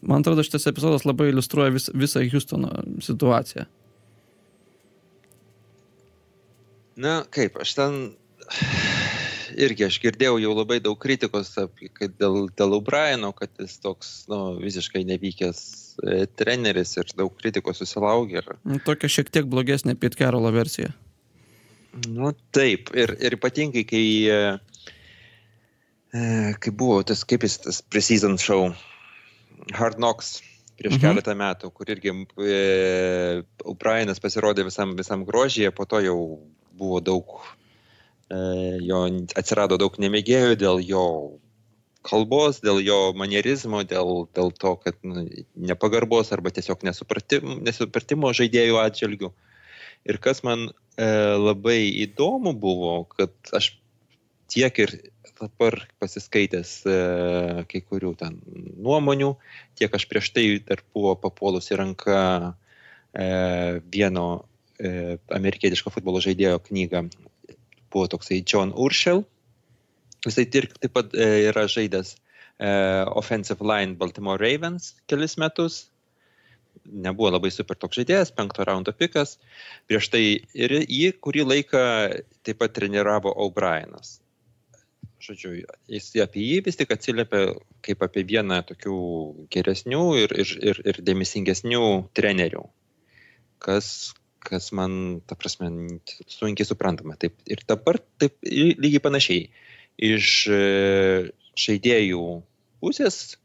man 0.00 0.24
atrodo, 0.24 0.44
šitas 0.46 0.66
epizodas 0.70 1.04
labai 1.04 1.28
iliustruoja 1.30 1.74
vis, 1.74 1.90
visą 1.92 2.22
Houstono 2.32 2.70
situaciją. 3.04 3.66
Na, 6.96 7.18
kaip, 7.28 7.58
aš 7.60 7.74
ten 7.76 7.98
irgi 9.56 9.84
aš 9.86 9.98
girdėjau 10.00 10.38
jau 10.40 10.52
labai 10.56 10.78
daug 10.84 10.96
kritikos 11.00 11.52
apie, 11.60 11.90
dėl, 12.20 12.46
dėl 12.56 12.76
O'Brieno, 12.78 13.32
kad 13.36 13.52
jis 13.60 13.76
toks 13.84 14.12
nu, 14.32 14.56
visiškai 14.62 15.04
nevykęs 15.08 15.60
e, 15.60 16.22
treneris 16.40 16.96
ir 16.96 17.12
daug 17.18 17.34
kritikos 17.36 17.82
susilaukė. 17.82 18.44
Nu, 18.64 18.80
tokia 18.84 19.12
šiek 19.12 19.32
tiek 19.32 19.48
blogesnė 19.50 19.96
Pete 20.00 20.20
Carolo 20.22 20.52
versija. 20.54 20.94
Nu 22.08 22.32
taip, 22.52 22.92
ir, 22.96 23.12
ir 23.24 23.36
ypatingai, 23.38 23.84
kai 23.88 24.06
E, 24.32 24.40
kai 26.62 26.72
buvo 26.72 27.00
tas, 27.06 27.24
kaip 27.28 27.46
jis 27.46 27.58
tas 27.64 27.80
preseason 27.82 28.36
show, 28.40 28.70
Hard 29.74 29.98
Knocks 30.00 30.38
prieš 30.76 30.98
mhm. 30.98 31.02
keletą 31.02 31.34
metų, 31.38 31.70
kur 31.74 31.90
irgi 31.92 32.12
e, 32.12 32.56
Ukrainas 33.64 34.20
pasirodė 34.22 34.66
visam, 34.68 34.92
visam 34.98 35.24
grožyje, 35.28 35.72
po 35.74 35.88
to 35.88 36.02
jau 36.04 36.18
buvo 36.76 37.00
daug, 37.00 37.38
e, 38.28 38.38
jo 38.84 39.02
atsirado 39.38 39.78
daug 39.80 39.96
nemėgėjų 40.02 40.58
dėl 40.60 40.82
jo 40.84 41.06
kalbos, 42.06 42.60
dėl 42.62 42.78
jo 42.84 42.98
manierizmo, 43.18 43.82
dėl, 43.88 44.28
dėl 44.36 44.52
to, 44.54 44.76
kad 44.84 45.00
nu, 45.02 45.24
nepagarbos 45.56 46.30
arba 46.36 46.52
tiesiog 46.54 46.84
nesupratimo, 46.86 47.58
nesupratimo 47.66 48.30
žaidėjų 48.36 48.78
atžvilgių. 48.84 49.32
Ir 50.06 50.20
kas 50.22 50.44
man 50.46 50.68
e, 50.68 51.08
labai 51.34 51.80
įdomu 52.04 52.52
buvo, 52.54 53.00
kad 53.16 53.32
aš 53.56 53.72
tiek 54.50 54.78
ir 54.78 54.94
dabar 55.36 55.78
pasiskaitęs 56.00 56.72
e, 56.88 56.96
kai 57.70 57.80
kurių 57.84 58.12
ten 58.20 58.38
nuomonių, 58.82 59.32
tiek 59.78 59.94
aš 59.96 60.06
prieš 60.10 60.32
tai 60.36 60.46
dar 60.64 60.82
buvo 60.94 61.14
papuolusi 61.20 61.76
ranka 61.78 62.20
e, 63.12 63.80
vieno 63.92 64.26
e, 64.78 65.18
amerikietiško 65.36 65.92
futbolo 65.94 66.22
žaidėjo 66.24 66.60
knygą, 66.68 67.06
buvo 67.92 68.06
toksai 68.12 68.42
John 68.44 68.72
Urshel. 68.72 69.24
Jisai 70.26 70.46
taip 70.50 70.88
pat 70.94 71.12
yra 71.14 71.68
žaidęs 71.70 72.16
offensive 73.12 73.60
line 73.60 73.94
Baltimore 74.00 74.40
Ravens 74.40 74.94
kelis 75.06 75.36
metus. 75.38 75.84
Nebuvo 76.86 77.28
labai 77.34 77.50
super 77.52 77.76
toks 77.78 78.00
žaidėjas, 78.00 78.32
penkto 78.34 78.64
raundo 78.66 78.94
pikas. 78.96 79.36
Prieš 79.90 80.08
tai 80.12 80.22
ir 80.56 80.74
jį 80.80 81.12
kurį 81.20 81.44
laiką 81.46 81.82
taip 82.46 82.60
pat 82.62 82.74
treniravo 82.78 83.32
O'Brienas 83.44 84.16
žodžiu, 85.22 85.54
jis 85.90 86.08
apie 86.22 86.44
jį 86.44 86.58
vis 86.66 86.78
tik 86.78 86.92
atsiliepia 86.94 87.54
kaip 87.84 88.02
apie 88.04 88.24
vieną 88.28 88.60
tokių 88.68 88.98
geresnių 89.52 90.02
ir, 90.22 90.34
ir, 90.42 90.52
ir, 90.72 90.80
ir 90.92 91.00
dėmesingesnių 91.06 91.86
trenerių, 92.16 92.64
kas, 93.62 93.88
kas 94.44 94.70
man, 94.76 95.22
ta 95.26 95.38
prasme, 95.38 95.70
sunkiai 96.30 96.68
suprantama. 96.68 97.16
Taip, 97.20 97.38
ir 97.48 97.64
dabar 97.68 98.00
taip 98.20 98.36
lygiai 98.44 99.02
panašiai. 99.02 99.48
Iš 99.96 100.30
e, 100.52 100.62
žaidėjų 101.56 102.24
pusės 102.84 103.38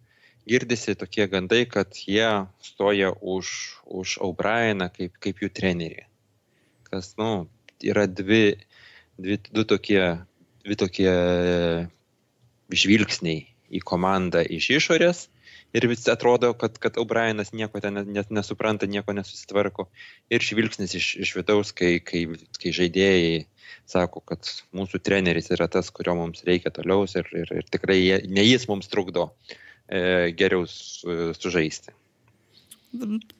girdisi 0.47 0.97
tokie 0.99 1.27
gandai, 1.31 1.63
kad 1.69 1.95
jie 1.95 2.47
stoja 2.65 3.13
už, 3.21 3.53
už 3.85 4.17
O'Brieną 4.25 4.89
kaip, 4.91 5.15
kaip 5.23 5.39
jų 5.39 5.51
trenerį. 5.53 6.07
Kas, 6.91 7.13
nu, 7.21 7.47
yra 7.79 8.03
dvi, 8.09 8.57
dvi, 9.15 9.39
du 9.53 9.63
tokie 9.63 10.01
dvi 10.65 10.77
tokie 10.79 11.13
žvilgsniai 12.71 13.45
į 13.71 13.81
komandą 13.87 14.43
iš 14.43 14.69
išorės 14.77 15.27
ir 15.73 15.87
vis 15.87 16.03
atrodo, 16.11 16.51
kad, 16.57 16.75
kad 16.83 16.97
O'Brienas 16.99 17.53
nieko 17.55 17.79
ten 17.83 18.01
nes, 18.11 18.27
nesupranta, 18.33 18.87
nieko 18.91 19.15
nesusitvarko. 19.15 19.87
Ir 20.31 20.43
žvilgsnis 20.43 20.95
iš, 20.99 21.13
iš 21.23 21.33
vidaus, 21.37 21.71
kai, 21.75 21.93
kai, 22.03 22.25
kai 22.59 22.73
žaidėjai 22.75 23.45
sako, 23.89 24.23
kad 24.27 24.47
mūsų 24.75 25.01
treneris 25.03 25.51
yra 25.55 25.69
tas, 25.71 25.91
kurio 25.95 26.15
mums 26.19 26.43
reikia 26.47 26.73
toliau 26.75 27.07
ir, 27.07 27.31
ir, 27.43 27.55
ir 27.61 27.71
tikrai 27.71 28.01
ne 28.27 28.45
jis 28.45 28.67
mums 28.71 28.91
trukdo 28.91 29.29
e, 29.87 30.31
geriau 30.37 30.67
su, 30.69 31.31
sužaisti. 31.39 31.95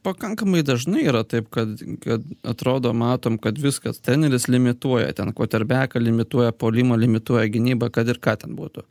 Pakankamai 0.06 0.62
dažnai 0.64 1.04
yra 1.12 1.26
taip, 1.28 1.50
kad, 1.52 1.74
kad 2.00 2.24
atrodo, 2.48 2.94
matom, 2.96 3.36
kad 3.42 3.58
viskas, 3.60 4.00
treneris 4.00 4.48
limituoja, 4.48 5.12
ten 5.18 5.34
koterbeką 5.36 6.00
limituoja, 6.00 6.54
polimą 6.56 6.96
limituoja, 7.00 7.50
gynybą, 7.52 7.90
kad 7.92 8.08
ir 8.08 8.22
ką 8.24 8.38
ten 8.46 8.56
būtų. 8.56 8.86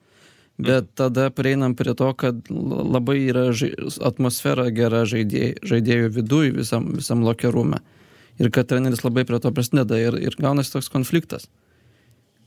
Bet 0.60 0.84
mhm. 0.84 0.92
tada 1.00 1.30
prieinam 1.32 1.74
prie 1.74 1.94
to, 1.96 2.10
kad 2.12 2.44
labai 2.50 3.22
yra 3.30 3.48
žai, 3.56 3.72
atmosfera 4.04 4.68
gera 4.74 5.06
žaidėjų, 5.08 5.64
žaidėjų 5.72 6.12
viduje 6.18 6.52
visam, 6.60 6.92
visam 6.98 7.24
lokerume. 7.24 7.80
Ir 8.40 8.52
kad 8.52 8.68
treneris 8.68 9.04
labai 9.04 9.24
prie 9.28 9.40
to 9.40 9.52
prisideda 9.56 9.96
ir, 10.00 10.16
ir 10.20 10.36
gaunasi 10.40 10.76
toks 10.76 10.92
konfliktas. 10.92 11.48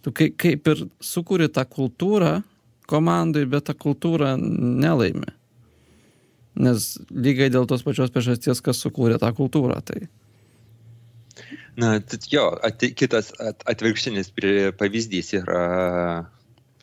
Tu 0.06 0.14
kai, 0.14 0.30
kaip 0.30 0.68
ir 0.70 0.86
sukūri 1.02 1.50
tą 1.54 1.66
kultūrą 1.70 2.42
komandai, 2.90 3.46
bet 3.50 3.70
ta 3.70 3.74
kultūra 3.78 4.36
nelaimi. 4.38 5.32
Nes 6.54 6.92
lygiai 7.10 7.50
dėl 7.54 7.66
tos 7.70 7.82
pačios 7.86 8.12
priežasties, 8.14 8.62
kas 8.62 8.82
sukūrė 8.84 9.18
tą 9.22 9.32
kultūrą. 9.34 9.80
Tai... 9.86 10.04
Na, 11.82 11.96
jo, 12.30 12.46
at, 12.62 12.84
kitas 12.94 13.32
at, 13.42 13.66
atvirkštinis 13.70 14.30
pavyzdys 14.78 15.34
yra 15.40 15.64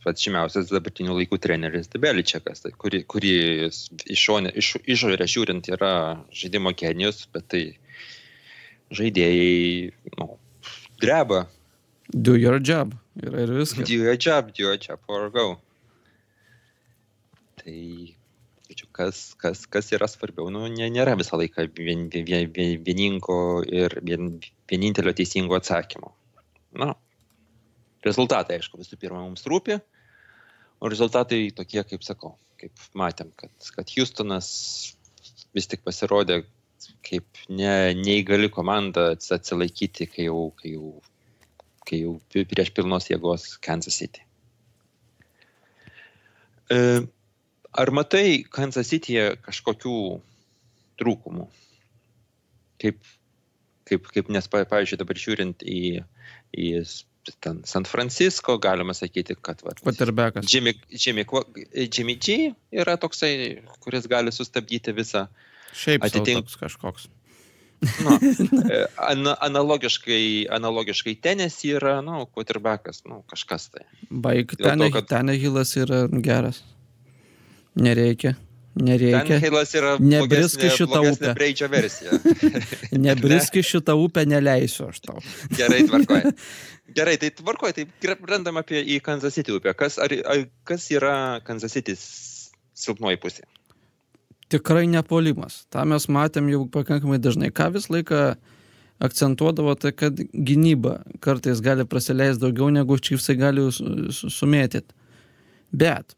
pats 0.00 0.24
žymiausias 0.24 0.72
dabartinių 0.72 1.14
laikų 1.18 1.38
treneris 1.44 1.90
Debeličiakas, 1.92 2.64
tai, 2.64 2.72
kuri, 2.74 3.02
kuri 3.04 3.32
iš, 3.68 4.30
iš, 4.56 4.72
išorę 4.96 5.28
žiūrint 5.28 5.68
yra 5.70 5.92
žaidimo 6.34 6.72
genijus, 6.74 7.26
bet 7.34 7.46
tai 7.52 7.64
žaidėjai 8.96 9.92
nu, 10.18 10.32
dreba. 11.02 11.44
Do 12.10 12.34
your 12.34 12.58
job. 12.58 12.96
Yra 13.20 13.44
ir 13.44 13.52
viskas. 13.60 13.86
Do 13.86 13.94
your 13.94 14.16
job, 14.16 14.50
do 14.56 14.64
your 14.64 14.80
job, 14.80 14.98
or 15.06 15.28
go. 15.30 15.60
Tai 17.60 17.76
skaičių, 18.70 18.86
kas, 18.94 19.34
kas, 19.34 19.66
kas 19.66 19.90
yra 19.92 20.06
svarbiau, 20.06 20.50
nu, 20.50 20.68
nė, 20.70 20.90
nėra 20.94 21.16
visą 21.18 21.36
laiką 21.36 21.66
vien, 21.74 22.08
vien, 22.08 22.50
vien, 22.54 22.78
vieningo 22.86 23.62
ir 23.66 23.98
vien, 24.06 24.38
vienintelio 24.70 25.12
teisingo 25.12 25.56
atsakymo. 25.58 26.12
Na, 26.78 26.94
rezultatai, 28.06 28.60
aišku, 28.60 28.78
visų 28.78 28.96
pirma, 29.00 29.24
mums 29.24 29.42
rūpi, 29.50 29.80
o 30.80 30.88
rezultatai 30.88 31.50
tokie, 31.50 31.82
kaip 31.82 32.06
sakau, 32.06 32.36
kaip 32.60 32.72
matėm, 32.94 33.32
kad, 33.36 33.50
kad 33.74 33.90
Houstonas 33.90 34.94
vis 35.52 35.66
tik 35.66 35.82
pasirodė 35.82 36.44
kaip 37.02 37.26
ne, 37.50 37.92
neįgali 37.98 38.52
komanda 38.54 39.10
atsilaikyti, 39.18 40.06
kai 40.06 40.30
jau, 40.30 40.52
kai 40.56 40.76
jau, 40.76 40.94
kai 41.88 42.04
jau 42.04 42.18
prieš 42.30 42.70
pilnos 42.76 43.10
jėgos 43.10 43.56
Kansas 43.60 43.98
City. 43.98 44.22
E, 46.70 47.02
Ar 47.70 47.92
matai 47.94 48.42
Kansas 48.50 48.90
City'e 48.90 49.36
kažkokių 49.44 49.96
trūkumų? 51.00 51.46
Kaip, 52.80 52.98
kaip, 53.86 54.08
kaip 54.10 54.32
nes, 54.32 54.48
pavyzdžiui, 54.50 54.98
dabar 54.98 55.20
žiūrint 55.20 55.62
į, 55.62 56.00
į 56.56 56.72
ten 57.44 57.62
San 57.68 57.84
Francisco, 57.84 58.56
galima 58.58 58.94
sakyti, 58.96 59.36
kad... 59.42 59.62
Quarterbackas. 59.82 60.48
Jimmy, 60.50 60.74
Jimmy, 60.90 61.26
Jimmy 61.86 62.16
G 62.16 62.50
yra 62.72 62.96
toksai, 63.00 63.62
kuris 63.84 64.08
gali 64.10 64.32
sustabdyti 64.34 64.96
visą... 64.96 65.28
Šiaip 65.76 66.02
atitink 66.08 66.50
kažkoks. 66.58 67.06
Nu, 68.02 68.16
e, 68.74 68.80
an, 68.98 69.28
analogiškai, 69.40 70.48
analogiškai 70.52 71.14
tenis 71.22 71.60
yra, 71.64 72.00
nu, 72.04 72.24
quarterbackas, 72.34 73.04
nu, 73.08 73.22
kažkas 73.30 73.70
tai. 73.70 73.86
Baig, 74.10 74.56
Tenehilas 74.58 75.76
kad... 75.76 75.86
yra 75.86 76.02
geras. 76.24 76.64
Nereikia. 77.74 78.34
Nereikia. 78.74 79.40
Nebriski 79.98 80.70
šitą 80.70 81.00
upę. 81.12 81.34
Breidžio 81.34 81.68
versija. 81.68 82.10
nebriski 83.06 83.62
šitą 83.62 83.96
upę, 83.98 84.24
neleisiu 84.26 84.88
aš 84.88 85.00
tau. 85.00 85.22
Gerai, 85.56 85.82
tvarkoju. 85.88 86.32
Gerai, 86.96 87.16
tai 87.18 87.30
tvarkoju, 87.30 87.74
tai 87.76 88.14
randam 88.26 88.60
apie 88.62 88.82
į 88.82 89.00
Kansas 89.02 89.34
City 89.34 89.54
upę. 89.54 89.74
Kas, 89.78 89.98
ar, 89.98 90.14
ar, 90.26 90.44
kas 90.66 90.86
yra 90.94 91.40
Kansas 91.46 91.74
City 91.74 91.96
silpnoji 91.98 93.18
pusė? 93.22 93.46
Tikrai 94.50 94.86
nepolimas. 94.90 95.64
Ta 95.70 95.84
mes 95.86 96.08
matėm 96.10 96.48
jau 96.50 96.64
pakankamai 96.70 97.20
dažnai. 97.22 97.52
Ką 97.54 97.68
vis 97.74 97.86
laiką 97.90 98.34
akcentuodavo, 99.02 99.74
tai 99.78 99.92
kad 99.94 100.18
gynyba 100.18 101.00
kartais 101.22 101.62
gali 101.64 101.86
prasileisti 101.88 102.42
daugiau 102.42 102.70
negu 102.74 102.98
čyfsai 102.98 103.38
gali 103.38 103.68
sumėtyti. 103.70 104.94
Bet 105.70 106.16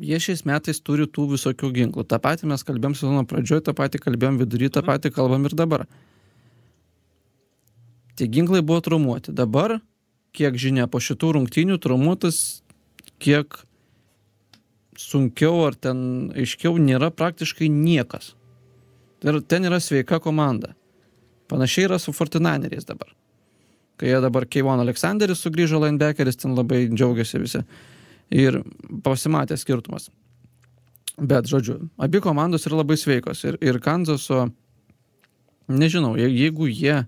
jie 0.00 0.18
šiais 0.20 0.44
metais 0.48 0.80
turi 0.80 1.06
tų 1.06 1.32
visokių 1.34 1.70
ginklų. 1.76 2.04
Ta 2.08 2.18
pati 2.22 2.48
mes 2.48 2.64
kalbėjom 2.64 2.96
sezono 2.96 3.24
pradžioje, 3.28 3.66
tą 3.68 3.74
patį 3.76 4.00
kalbėjom 4.02 4.40
vidury, 4.40 4.70
tą 4.72 4.84
patį 4.86 5.12
kalbam 5.12 5.44
ir 5.48 5.56
dabar. 5.58 5.86
Tie 8.16 8.28
ginklai 8.28 8.62
buvo 8.64 8.80
traumuoti. 8.84 9.32
Dabar, 9.36 9.80
kiek 10.36 10.56
žinia, 10.56 10.88
po 10.88 11.00
šitų 11.00 11.36
rungtynių 11.38 11.78
traumuotas, 11.80 12.62
kiek 13.22 13.62
sunkiau 14.98 15.66
ar 15.66 15.76
ten 15.76 16.30
aiškiau 16.36 16.76
nėra 16.80 17.10
praktiškai 17.12 17.68
niekas. 17.72 18.34
Ir 19.22 19.40
ten 19.46 19.68
yra 19.68 19.80
sveika 19.80 20.18
komanda. 20.20 20.74
Panašiai 21.52 21.86
yra 21.88 21.98
su 22.00 22.14
Fortinaneriais 22.16 22.88
dabar. 22.88 23.12
Kai 24.00 24.08
jie 24.08 24.20
dabar 24.24 24.48
Keivon 24.48 24.80
Aleksanderis 24.82 25.44
sugrįžo 25.44 25.78
linebackeris, 25.82 26.40
ten 26.40 26.56
labai 26.56 26.86
džiaugiasi 26.90 27.40
visi 27.40 27.60
ir 28.32 28.60
pasimatė 29.04 29.58
skirtumas. 29.60 30.08
Bet, 31.20 31.46
žodžiu, 31.50 31.76
abi 32.00 32.22
komandos 32.24 32.64
yra 32.66 32.80
labai 32.80 32.96
sveikos 32.96 33.44
ir, 33.44 33.58
ir 33.60 33.78
Kanzaso, 33.84 34.46
nežinau, 35.68 36.14
jeigu 36.16 36.68
jie 36.70 37.02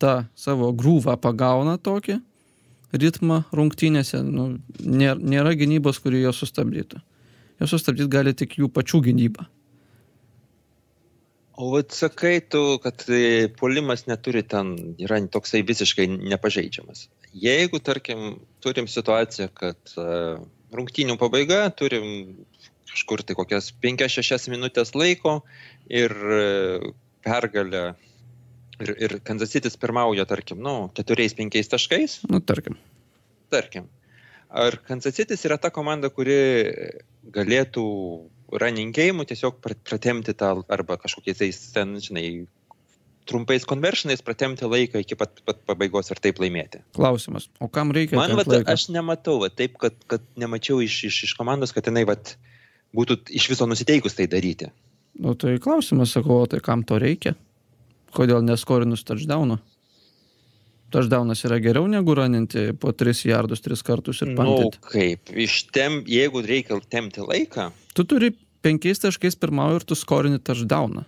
tą 0.00 0.26
savo 0.38 0.70
grūvą 0.76 1.16
pagauna 1.20 1.78
tokį 1.80 2.20
ritmą 3.00 3.44
rungtynėse, 3.54 4.20
nu, 4.26 4.58
nėra, 4.82 5.16
nėra 5.16 5.54
gynybos, 5.56 6.00
kuri 6.02 6.24
jo 6.24 6.34
sustabdytų. 6.34 7.00
Jo 7.60 7.68
sustabdyti 7.70 8.10
gali 8.10 8.34
tik 8.36 8.58
jų 8.58 8.68
pačių 8.72 9.02
gynyba. 9.08 9.46
O 11.60 11.74
atsakai 11.76 12.40
tu, 12.48 12.60
kad 12.82 13.04
polimas 13.60 14.06
neturi 14.08 14.42
ten, 14.48 14.72
yra 15.00 15.20
toksai 15.28 15.60
visiškai 15.68 16.06
nepažeidžiamas 16.08 17.06
jeigu, 17.34 17.80
tarkim, 17.80 18.40
turim 18.62 18.88
situaciją, 18.90 19.48
kad 19.56 19.94
uh, 19.96 20.40
rungtynių 20.76 21.16
pabaiga, 21.20 21.64
turim 21.76 22.44
kažkur 22.90 23.22
tai 23.26 23.36
kokias 23.38 23.70
5-6 23.82 24.50
minutės 24.52 24.94
laiko 24.98 25.40
ir 25.88 26.14
uh, 26.14 26.90
pergalę 27.24 27.84
ir, 28.80 28.92
ir 28.96 29.16
Kanzasitis 29.26 29.78
pirmauja, 29.80 30.26
tarkim, 30.28 30.60
nu, 30.64 30.90
4-5 30.96 31.72
taškais. 31.74 32.20
Nu, 32.30 32.40
tarkim. 32.40 32.78
Tarkim. 33.52 33.88
Ar 34.50 34.76
Kanzasitis 34.86 35.44
yra 35.46 35.60
ta 35.62 35.70
komanda, 35.74 36.10
kuri 36.10 36.38
galėtų 37.30 37.84
running 38.58 38.94
game 38.96 39.24
tiesiog 39.28 39.60
pratemti 39.62 40.34
tą 40.34 40.56
arba 40.72 40.96
kažkokiais 40.98 41.60
ten, 41.74 41.98
žinai, 42.02 42.24
trumpais 43.30 43.66
konveršinais 43.68 44.22
pratemti 44.26 44.66
laiką 44.66 45.00
iki 45.04 45.16
pat, 45.18 45.40
pat 45.46 45.62
pabaigos 45.68 46.10
ir 46.10 46.20
taip 46.22 46.40
laimėti. 46.42 46.82
Klausimas, 46.96 47.48
o 47.62 47.70
kam 47.72 47.94
reikia? 47.94 48.18
Man, 48.18 48.34
vat, 48.38 48.50
aš 48.70 48.88
nematau, 48.94 49.38
vat, 49.44 49.54
taip, 49.58 49.78
kad, 49.82 49.96
kad 50.10 50.24
nemačiau 50.40 50.82
iš, 50.84 51.04
iš, 51.10 51.22
iš 51.30 51.34
komandos, 51.38 51.74
kad 51.76 51.86
jinai 51.86 52.04
vat, 52.08 52.34
būtų 52.96 53.20
iš 53.38 53.50
viso 53.52 53.68
nusiteikus 53.70 54.18
tai 54.18 54.26
daryti. 54.30 54.70
Nu 55.20 55.34
tai 55.38 55.58
klausimas, 55.62 56.14
sakau, 56.16 56.42
tai 56.50 56.62
kam 56.64 56.82
to 56.86 56.98
reikia? 57.00 57.36
Kodėl 58.14 58.42
neskorinus 58.42 59.06
touchdownų? 59.06 59.60
Touchdownas 60.90 61.44
yra 61.46 61.60
geriau 61.62 61.86
negu 61.86 62.14
raninti 62.18 62.72
po 62.74 62.90
3 62.90 63.28
jardus 63.30 63.62
3 63.62 63.84
kartus 63.86 64.24
ir 64.24 64.32
pantyti. 64.34 64.74
Na, 64.74 64.82
nu, 64.82 64.88
kaip, 64.90 65.30
ištem, 65.38 66.00
jeigu 66.10 66.42
reikia 66.42 66.80
temti 66.90 67.22
laiką. 67.22 67.68
Tu 67.94 68.06
turi 68.10 68.32
5 68.66 69.04
taškais 69.06 69.38
pirmauju 69.38 69.78
ir 69.78 69.86
tu 69.86 69.98
skorini 69.98 70.42
touchdowną. 70.42 71.06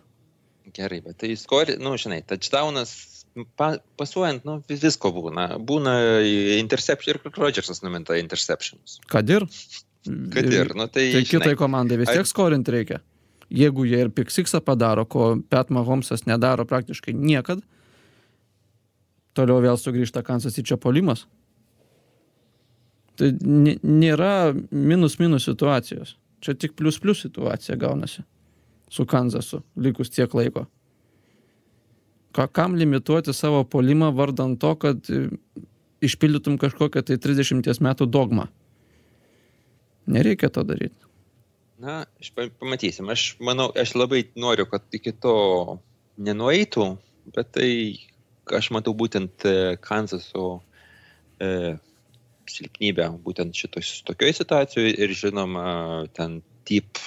Gerai, 0.72 1.02
bet 1.04 1.18
tai 1.20 1.34
skori, 1.36 1.76
nu, 1.80 1.92
žinai, 2.00 2.22
touchdownas, 2.24 2.92
pa, 3.60 3.74
pasuojant, 4.00 4.44
nu, 4.48 4.58
visko 4.68 5.10
būna. 5.12 5.58
Būna 5.60 5.94
interception 6.56 7.18
ir 7.18 7.32
Rodgersas 7.36 7.82
numinta 7.84 8.16
interceptions. 8.20 8.98
Kad 9.12 9.28
ir. 9.30 9.44
Kad 10.32 10.48
ir, 10.48 10.72
nu 10.78 10.88
tai. 10.88 11.10
Tai 11.12 11.22
kitai 11.28 11.52
komandai 11.60 12.00
vis 12.00 12.10
tiek 12.10 12.26
skorinti 12.28 12.72
reikia. 12.74 13.02
Jeigu 13.52 13.84
jie 13.84 14.00
ir 14.00 14.08
piksiksą 14.16 14.62
padaro, 14.64 15.04
ko 15.04 15.34
Pat 15.52 15.68
Mahomesas 15.68 16.24
nedaro 16.24 16.64
praktiškai 16.64 17.12
niekad, 17.12 17.60
toliau 19.36 19.60
vėl 19.60 19.76
sugrįžta 19.76 20.24
Kansas 20.24 20.56
į 20.56 20.64
čia 20.72 20.80
polimas. 20.80 21.26
Tai 23.20 23.28
nė- 23.44 23.76
nėra 23.84 24.32
minus-minus 24.72 25.44
situacijos. 25.44 26.16
Čia 26.40 26.56
tik 26.56 26.72
plius-plius 26.80 27.26
situacija 27.28 27.76
gaunasi 27.76 28.24
su 28.92 29.06
Kanzasu, 29.08 29.62
likus 29.76 30.12
tiek 30.12 30.34
laiko. 30.36 30.66
Ką, 32.32 32.46
kam 32.52 32.76
limituoti 32.80 33.32
savo 33.36 33.62
polimą 33.68 34.10
vardant 34.16 34.58
to, 34.60 34.72
kad 34.80 35.08
e, 35.12 35.26
išpildytum 36.04 36.58
kažkokią 36.60 37.04
tai 37.08 37.18
30 37.20 37.80
metų 37.84 38.08
dogmą? 38.08 38.48
Nereikia 40.12 40.50
to 40.52 40.64
daryti. 40.66 41.08
Na, 41.82 42.02
aš 42.20 42.32
pa- 42.36 42.50
pamatysim. 42.60 43.08
Aš 43.12 43.36
manau, 43.42 43.70
aš 43.76 43.94
labai 43.98 44.24
noriu, 44.38 44.66
kad 44.70 44.84
iki 44.94 45.12
to 45.12 45.34
nenueitų, 46.20 46.86
bet 47.34 47.52
tai 47.56 47.68
aš 48.52 48.70
matau 48.74 48.94
būtent 48.98 49.46
e, 49.48 49.54
Kansaso 49.82 50.60
e, 51.40 51.76
silpnybę 52.50 53.08
būtent 53.24 53.56
šitoj 53.56 53.84
tokioj 54.08 54.34
situacijoje 54.40 54.94
ir 54.98 55.14
žinoma 55.16 55.66
ten 56.16 56.40
deep, 56.68 56.98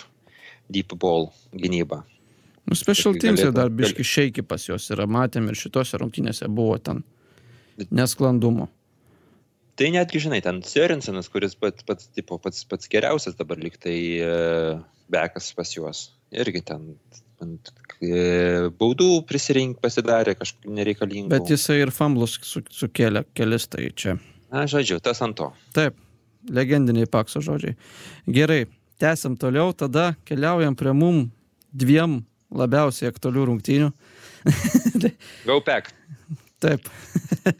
deep 0.71 0.93
ball 0.99 1.29
gynyba. 1.53 2.03
Nu, 2.65 2.73
special 2.77 3.13
teams 3.21 3.41
galėtų- 3.41 3.53
dar 3.53 3.69
biški 3.69 4.03
šeiki 4.03 4.45
pas 4.47 4.63
juos 4.65 4.89
yra, 4.89 5.05
matėm 5.05 5.49
ir 5.49 5.55
šitose 5.59 5.99
rungtynėse 6.01 6.47
buvo 6.49 6.79
ten 6.81 7.03
nesklandumų. 7.91 8.67
Tai 9.75 9.89
netgi, 9.91 10.21
žinai, 10.23 10.39
ten 10.41 10.61
Sörensenas, 10.63 11.27
kuris 11.31 11.55
pats, 11.59 11.83
pats, 11.83 12.07
tipo, 12.15 12.37
pats, 12.39 12.63
pats 12.63 12.87
geriausias 12.87 13.35
dabar 13.35 13.59
liktai 13.59 13.97
e, 14.23 14.29
bekas 15.11 15.49
pas 15.57 15.73
juos. 15.75 16.05
Irgi 16.31 16.61
ten 16.63 16.93
ant, 17.43 17.71
e, 17.99 18.69
baudų 18.79 19.25
prisirink 19.27 19.81
pasidarė 19.83 20.37
kažkokių 20.39 20.77
nereikalingų. 20.79 21.33
Bet 21.33 21.51
jisai 21.51 21.81
ir 21.83 21.91
famblus 21.91 22.37
su, 22.47 22.63
sukėlė 22.71 23.25
kelis, 23.35 23.67
tai 23.67 23.89
čia. 23.91 24.15
Na, 24.53 24.63
žodžiu, 24.71 25.01
tas 25.03 25.19
ant 25.25 25.35
to. 25.35 25.51
Taip, 25.75 25.99
legendiniai 26.47 27.11
pakso 27.11 27.43
žodžiai. 27.43 27.75
Gerai, 28.31 28.63
tęsiam 29.01 29.35
toliau, 29.37 29.73
tada 29.73 30.13
keliaujam 30.27 30.75
prie 30.75 30.93
mum 30.95 31.25
dviem 31.73 32.19
labiausiai 32.55 33.11
aktualių 33.11 33.49
rungtynių. 33.51 33.91
Go 35.49 35.59
pack. 35.65 35.93
Taip, 36.63 36.87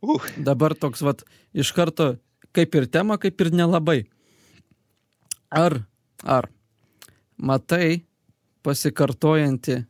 Uh, 0.00 0.24
dabar 0.40 0.72
toks 0.72 1.02
vat 1.04 1.26
iš 1.52 1.74
karto 1.76 2.14
kaip 2.56 2.72
ir 2.72 2.86
tema, 2.88 3.18
kaip 3.20 3.36
ir 3.44 3.50
nelabai. 3.52 3.98
Ar, 5.52 5.82
ar 6.24 6.48
matai 7.36 8.06
pasikartojantį 8.64 9.82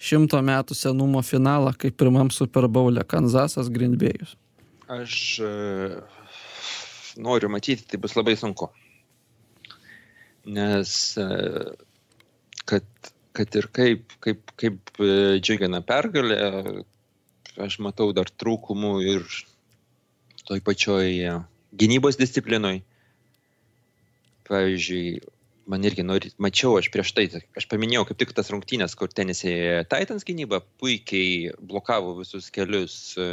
šimto 0.00 0.40
metų 0.40 0.72
senumo 0.78 1.20
finalą, 1.20 1.74
kaip 1.76 1.98
pirmam 2.00 2.32
Super 2.32 2.70
Bowl'e 2.72 3.04
Kanzasas 3.04 3.68
Grindbėjus? 3.68 4.32
aš 4.90 5.38
e, 5.38 5.50
noriu 7.16 7.50
matyti, 7.52 7.86
tai 7.86 8.00
bus 8.02 8.16
labai 8.18 8.34
sunku. 8.38 8.70
Nes 10.48 11.16
e, 11.20 11.26
kad, 12.64 12.84
kad 13.36 13.56
ir 13.60 13.68
kaip, 13.76 14.14
kaip, 14.24 14.52
kaip 14.60 15.00
e, 15.02 15.38
džiugina 15.40 15.82
pergalė, 15.84 16.38
aš 17.60 17.80
matau 17.84 18.10
dar 18.16 18.30
trūkumų 18.40 18.94
ir 19.04 19.26
toj 20.48 20.62
pačioj 20.64 21.10
e, 21.12 21.34
gynybos 21.76 22.16
disciplinoj. 22.20 22.80
Pavyzdžiui, 24.48 25.20
man 25.70 25.84
irgi 25.86 26.02
nori, 26.02 26.32
mačiau 26.42 26.78
aš 26.80 26.88
prieš 26.90 27.12
tai, 27.14 27.28
aš 27.54 27.68
paminėjau 27.70 28.08
kaip 28.08 28.18
tik 28.24 28.32
tas 28.34 28.48
rungtynės, 28.50 28.96
kur 28.98 29.12
tenisė 29.12 29.84
Titans 29.92 30.26
gynyba 30.26 30.64
puikiai 30.80 31.52
blokavo 31.60 32.16
visus 32.18 32.48
kelius 32.50 32.96
e, 33.20 33.28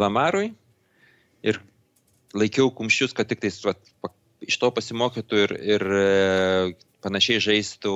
Lamarui 0.00 0.54
ir 1.44 1.60
laikiau 2.36 2.70
kumščius, 2.72 3.12
kad 3.16 3.28
tik 3.28 3.42
tais 3.42 3.58
pa- 4.00 4.14
iš 4.44 4.58
to 4.60 4.70
pasimokytų 4.74 5.42
ir, 5.44 5.54
ir 5.74 5.84
e, 5.96 6.74
panašiai 7.04 7.42
žaistų 7.42 7.94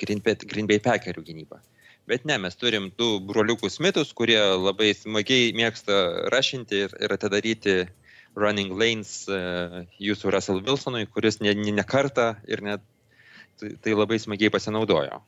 Green 0.00 0.22
Bay, 0.24 0.38
Green 0.44 0.68
Bay 0.70 0.82
Packerių 0.82 1.24
gynybą. 1.26 1.60
Bet 2.06 2.26
ne, 2.28 2.36
mes 2.38 2.54
turim 2.54 2.90
du 2.98 3.16
broliukus 3.26 3.80
mitus, 3.82 4.12
kurie 4.14 4.38
labai 4.38 4.92
smagiai 4.94 5.50
mėgsta 5.58 6.28
rašinti 6.30 6.84
ir, 6.86 6.98
ir 7.02 7.14
atidaryti 7.16 7.78
running 8.38 8.76
lanes 8.78 9.24
uh, 9.32 9.80
jūsų 9.98 10.30
Russell 10.34 10.60
Wilsonui, 10.62 11.06
kuris 11.10 11.40
ne, 11.40 11.54
ne, 11.56 11.72
ne 11.74 11.84
kartą 11.88 12.34
ir 12.46 12.62
net 12.62 12.84
tai, 13.58 13.72
tai 13.82 13.96
labai 13.96 14.20
smagiai 14.22 14.52
pasinaudojo. 14.54 15.18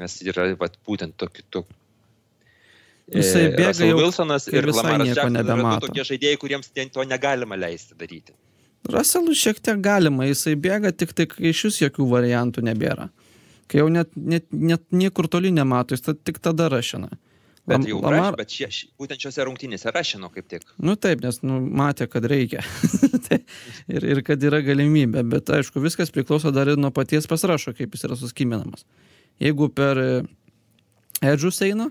Nes 0.00 0.20
yra 0.24 0.48
vat, 0.60 0.78
būtent 0.86 1.16
tokiu. 1.20 1.44
Tok, 1.52 1.68
Jisai 3.12 3.50
bėga 3.52 3.68
Russell 3.70 3.90
jau, 3.92 3.98
Wilsonas 4.00 4.48
ir 4.50 4.66
Lamaras 4.66 5.12
Jacksonas 5.12 5.52
yra 5.52 5.76
tokie 5.84 6.04
žaidėjai, 6.08 6.38
kuriems 6.42 6.72
to 6.72 7.04
negalima 7.06 7.58
leisti 7.58 7.94
daryti. 7.98 8.34
Raselų 8.92 9.34
šiek 9.36 9.60
tiek 9.64 9.80
galima, 9.84 10.26
jisai 10.28 10.54
bėga, 10.60 10.92
tik 10.92 11.12
tai 11.16 11.26
kai 11.30 11.50
iš 11.52 11.64
vis 11.68 11.78
jokių 11.84 12.06
variantų 12.10 12.64
nebėra. 12.66 13.08
Kai 13.66 13.80
jau 13.80 13.88
net, 13.90 14.12
net, 14.14 14.46
net 14.54 14.84
niekur 14.94 15.26
toli 15.32 15.50
nemato, 15.50 15.96
jis 15.96 16.04
ta, 16.06 16.14
tik 16.14 16.38
tada 16.44 16.68
rašina. 16.70 17.08
Bet 17.66 17.82
jau 17.88 17.96
Lamar- 17.98 18.14
Lamar... 18.14 18.36
bet 18.38 18.52
šie, 18.54 18.68
ši- 18.70 18.88
būtent 19.00 19.18
šiuose 19.24 19.42
rungtynėse 19.48 19.90
rašino 19.90 20.28
kaip 20.30 20.46
tik. 20.52 20.62
Nu 20.78 20.94
taip, 20.94 21.18
nes 21.24 21.40
nu, 21.42 21.56
matė, 21.58 22.06
kad 22.06 22.22
reikia. 22.30 22.62
Tai- 23.26 23.40
ir, 23.90 24.06
ir 24.06 24.20
kad 24.22 24.44
yra 24.46 24.60
galimybė. 24.62 25.24
Bet 25.26 25.50
aišku, 25.50 25.82
viskas 25.82 26.14
priklauso 26.14 26.52
dar 26.54 26.70
ir 26.70 26.78
nuo 26.78 26.92
paties 26.94 27.26
pasirašo, 27.26 27.74
kaip 27.74 27.96
jis 27.98 28.06
yra 28.06 28.18
suskiminamas. 28.20 28.86
Jeigu 29.42 29.66
per 29.74 29.98
edžus 31.26 31.58
eina, 31.66 31.88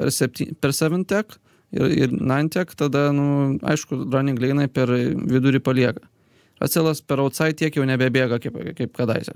per, 0.00 0.08
septy, 0.16 0.48
per 0.64 0.72
7 0.72 1.04
tech 1.12 1.36
ir, 1.76 1.92
ir 2.06 2.16
9 2.16 2.48
tech, 2.56 2.72
tada, 2.80 3.10
nu, 3.12 3.58
aišku, 3.68 4.06
running 4.12 4.40
lane 4.40 4.64
per 4.72 4.88
vidurį 4.88 5.60
palieka. 5.60 6.08
Raselas 6.62 7.02
per 7.02 7.20
outside 7.24 7.56
tiek 7.58 7.74
jau 7.76 7.84
nebebėga 7.88 8.38
kaip, 8.42 8.58
kaip 8.78 8.94
kadaise. 8.96 9.34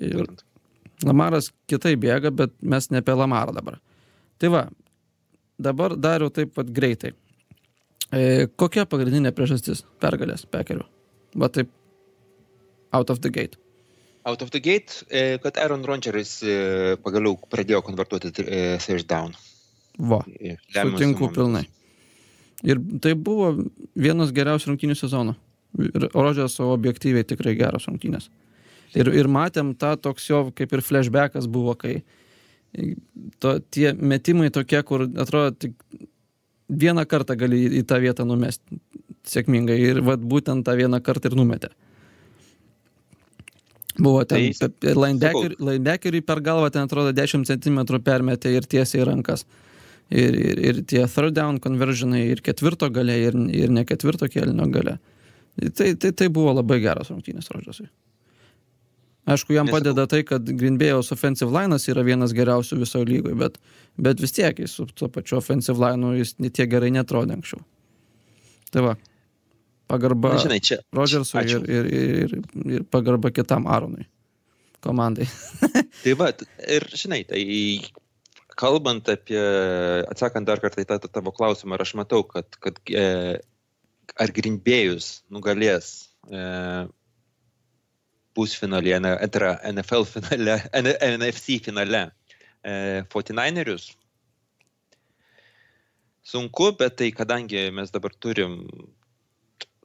Ir. 0.00 0.26
Lamaras 1.04 1.50
kitai 1.68 1.94
bėga, 2.00 2.30
bet 2.32 2.54
mes 2.64 2.90
ne 2.90 3.02
apie 3.02 3.14
Lamarą 3.16 3.52
dabar. 3.56 3.78
Tai 4.40 4.48
va, 4.52 4.62
dabar 5.60 5.94
dariau 5.96 6.32
taip 6.32 6.54
pat 6.56 6.70
greitai. 6.72 7.12
E, 8.14 8.46
kokia 8.60 8.86
pagrindinė 8.88 9.32
priežastis 9.36 9.82
pergalės 10.00 10.46
pekerių? 10.48 10.84
Va 11.42 11.50
taip, 11.52 11.68
out 12.96 13.10
of 13.12 13.20
the 13.24 13.32
gate. 13.34 13.58
Out 14.26 14.42
of 14.42 14.50
the 14.54 14.60
gate, 14.62 15.02
e, 15.10 15.36
kad 15.42 15.58
Aaron 15.62 15.84
Rodgeris 15.86 16.38
e, 16.42 16.56
pagaliau 17.04 17.36
pradėjo 17.52 17.82
konvertuoti 17.86 18.32
e, 18.42 18.62
third 18.82 19.06
down. 19.10 19.36
Va, 19.98 20.22
E, 20.40 20.56
sutinku 20.72 21.28
momentus. 21.28 21.36
pilnai. 21.36 21.64
Ir 22.66 22.80
tai 23.04 23.12
buvo 23.14 23.52
vienas 23.94 24.32
geriausių 24.34 24.72
rungtynių 24.72 24.96
sezonų. 24.96 25.36
Rodžeso 26.14 26.70
objektyviai 26.72 27.26
tikrai 27.28 27.56
geros 27.58 27.88
rungtynės. 27.90 28.30
Ir, 28.96 29.10
ir 29.12 29.28
matėm 29.28 29.74
tą 29.76 29.96
toks 30.00 30.28
jo 30.30 30.46
kaip 30.56 30.72
ir 30.72 30.82
flashbackas 30.84 31.48
buvo, 31.52 31.74
kai 31.76 31.98
to, 33.42 33.58
tie 33.74 33.92
metimai 33.92 34.50
tokie, 34.54 34.80
kur 34.86 35.06
atrodo 35.06 35.52
tik 35.66 35.74
vieną 36.68 37.04
kartą 37.08 37.36
gali 37.38 37.64
į, 37.66 37.72
į 37.80 37.82
tą 37.88 37.98
vietą 38.02 38.26
numesti 38.28 38.80
sėkmingai. 39.26 39.76
Ir 39.90 40.00
vat 40.06 40.22
būtent 40.22 40.66
tą 40.66 40.76
vieną 40.78 41.02
kartą 41.04 41.30
ir 41.30 41.38
numetė. 41.38 41.72
Buvo 43.96 44.26
ten 44.28 44.50
Tai, 44.52 44.92
linebacker, 44.92 45.54
linebackeriui 45.56 46.24
per 46.26 46.42
galvą 46.44 46.68
ten 46.72 46.84
atrodo 46.84 47.14
10 47.16 47.46
cm 47.48 47.80
permetė 48.04 48.52
ir 48.52 48.68
tiesiai 48.68 49.02
į 49.02 49.06
rankas. 49.08 49.46
Ir, 50.12 50.36
ir, 50.36 50.58
ir 50.62 50.82
tie 50.86 51.02
third 51.10 51.34
down 51.34 51.56
conversionai 51.62 52.26
ir 52.28 52.42
ketvirto 52.44 52.90
gale, 52.94 53.16
ir, 53.26 53.38
ir 53.56 53.72
ne 53.72 53.82
ketvirto 53.88 54.28
kėlinio 54.30 54.68
gale. 54.70 54.98
Tai, 55.56 55.94
tai, 55.96 56.12
tai 56.12 56.28
buvo 56.32 56.52
labai 56.52 56.80
geras 56.84 57.10
rungtynės 57.12 57.48
Rodžasui. 57.52 57.88
Aišku, 59.26 59.56
jam 59.56 59.66
Nesakau. 59.66 59.80
padeda 59.80 60.04
tai, 60.06 60.20
kad 60.22 60.46
Bay'aus 60.78 61.10
offensive 61.10 61.50
line'as 61.50 61.88
yra 61.90 62.04
vienas 62.06 62.34
geriausių 62.36 62.78
visoje 62.78 63.08
lygoje, 63.08 63.34
bet, 63.40 63.56
bet 63.98 64.20
vis 64.22 64.36
tiek 64.36 64.60
su 64.70 64.86
tuo 64.94 65.08
pačiu 65.10 65.40
offensive 65.40 65.80
line'u 65.82 66.12
jis 66.20 66.36
ne 66.38 66.50
tiek 66.54 66.70
gerai 66.70 66.92
netrodė 66.94 67.34
anksčiau. 67.34 67.64
Tai 68.70 68.84
va, 68.86 68.92
pagarba 69.90 70.36
Na, 70.36 70.44
žinai, 70.44 70.60
čia. 70.62 70.78
Rodžersui 70.94 71.40
ačiū. 71.42 71.58
ir, 71.66 71.90
ir, 71.90 72.14
ir, 72.14 72.36
ir 72.76 72.86
pagarba 72.92 73.32
kitam 73.34 73.66
Aronui 73.66 74.06
komandai. 74.84 75.26
Tai 76.04 76.14
va, 76.20 76.30
ir 76.70 76.86
žinai, 76.94 77.24
tai 77.26 77.40
kalbant 78.56 79.08
apie, 79.10 79.40
atsakant 80.06 80.46
dar 80.46 80.60
kartą 80.62 80.84
į 80.84 80.88
tą 80.92 81.00
tą 81.02 81.10
tavo 81.18 81.32
klausimą, 81.34 81.80
aš 81.82 81.96
matau, 81.98 82.22
kad, 82.28 82.46
kad 82.62 82.78
e, 82.94 83.40
ar 84.14 84.32
Grimbėjus 84.34 85.22
nugalės 85.32 85.90
e, 86.30 86.86
pusfinalyje, 88.36 89.00
tai 89.02 89.40
yra 89.40 89.52
NFL 89.72 90.06
finale, 90.10 90.58
NFC 90.76 91.58
finale 91.64 92.02
e, 92.62 93.02
49erius. 93.12 93.90
Sunku, 96.26 96.72
bet 96.78 96.96
tai 96.98 97.12
kadangi 97.14 97.68
mes 97.70 97.92
dabar 97.94 98.14
turim 98.18 98.64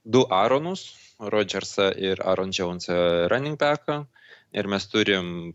du 0.04 0.26
Aronus, 0.34 0.88
Rodgersą 1.22 1.92
ir 2.02 2.24
Aaron 2.26 2.50
Jonesą 2.50 3.28
running 3.30 3.60
backą, 3.62 4.06
ir 4.52 4.68
mes 4.68 4.88
turim 4.90 5.54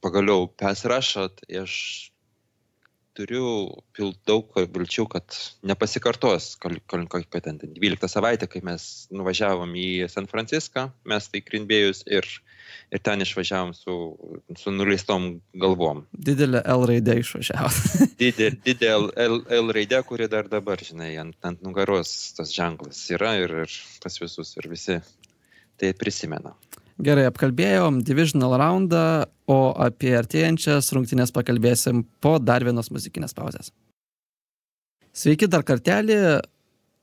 pagaliau 0.00 0.46
pass 0.56 0.86
rushą, 0.86 1.28
tai 1.34 1.64
aš 1.64 1.74
turiu 3.16 3.46
pil 3.96 4.12
daug 4.28 4.54
vilčių, 4.54 5.06
kad 5.10 5.36
nepasikartos, 5.66 6.52
kokia 6.60 7.42
ten 7.44 7.58
12 7.62 8.10
savaitė, 8.10 8.48
kai 8.50 8.62
mes 8.66 8.86
nuvažiavom 9.14 9.74
į 9.78 9.88
San 10.12 10.28
Franciską, 10.30 10.88
mes 11.10 11.28
tai 11.32 11.42
Krinbėjus 11.44 12.04
ir, 12.10 12.28
ir 12.94 13.02
ten 13.04 13.24
išvažiavom 13.24 13.74
su, 13.76 13.96
su 14.60 14.74
nuleistom 14.74 15.30
galvom. 15.62 16.04
Didelė 16.12 16.62
L 16.76 16.86
raidė 16.90 17.18
išvažiavo. 17.22 17.72
Didelė, 18.20 18.60
didelė 18.66 19.14
L, 19.26 19.40
L 19.60 19.74
raidė, 19.76 20.02
kuri 20.06 20.30
dar 20.30 20.50
dabar, 20.52 20.82
žinai, 20.84 21.12
ant, 21.22 21.38
ant 21.46 21.62
nugaros 21.66 22.12
tas 22.38 22.54
ženklas 22.54 23.02
yra 23.14 23.36
ir, 23.42 23.56
ir 23.66 23.80
pas 24.02 24.22
visus 24.22 24.54
ir 24.60 24.70
visi 24.70 25.00
tai 25.80 25.94
prisimena. 25.96 26.54
Gerai, 27.00 27.24
apkalbėjom 27.30 28.02
divisional 28.04 28.58
raundą, 28.60 29.04
o 29.48 29.72
apie 29.80 30.12
artėjančias 30.18 30.90
rungtynės 30.92 31.32
pakalbėsim 31.32 32.04
po 32.20 32.36
dar 32.38 32.64
vienos 32.66 32.90
muzikinės 32.92 33.32
pauzės. 33.34 33.72
Sveiki 35.16 35.48
dar 35.50 35.64
kartelį, 35.66 36.18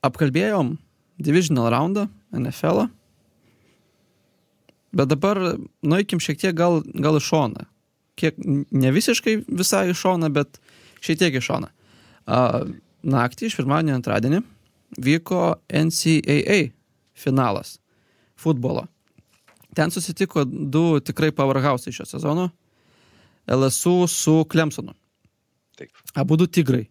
apkalbėjom 0.05 0.75
divisional 1.17 1.71
raundą 1.73 2.07
NFL. 2.31 2.85
-ą. 2.85 2.89
Bet 4.93 5.09
dabar 5.11 5.57
nueikim 5.83 6.19
šiek 6.19 6.39
tiek 6.39 6.55
gal, 6.55 6.81
gal 6.93 7.19
į 7.19 7.23
šoną. 7.23 7.65
Kiek 8.17 8.37
ne 8.71 8.91
visiškai 8.95 9.43
visai 9.47 9.89
į 9.91 9.97
šoną, 9.97 10.29
bet 10.33 10.59
šiek 11.01 11.19
tiek 11.19 11.33
į 11.37 11.43
šoną. 11.43 11.69
Naktį 13.03 13.49
iš 13.49 13.57
pirmadienio 13.59 13.97
antradienį 13.99 14.41
vyko 14.97 15.59
NCAA 15.69 16.71
finalas 17.13 17.77
futbolo. 18.35 18.87
Ten 19.77 19.91
susitiko 19.93 20.41
du 20.47 20.85
tikrai 21.05 21.29
powerhouse 21.37 21.91
šio 21.93 22.05
sezono. 22.09 22.47
LSU 23.47 24.07
su 24.09 24.39
Clemsonu. 24.51 24.95
Taip. 25.77 25.93
Abu 26.17 26.35
du 26.41 26.47
tigrai. 26.49 26.87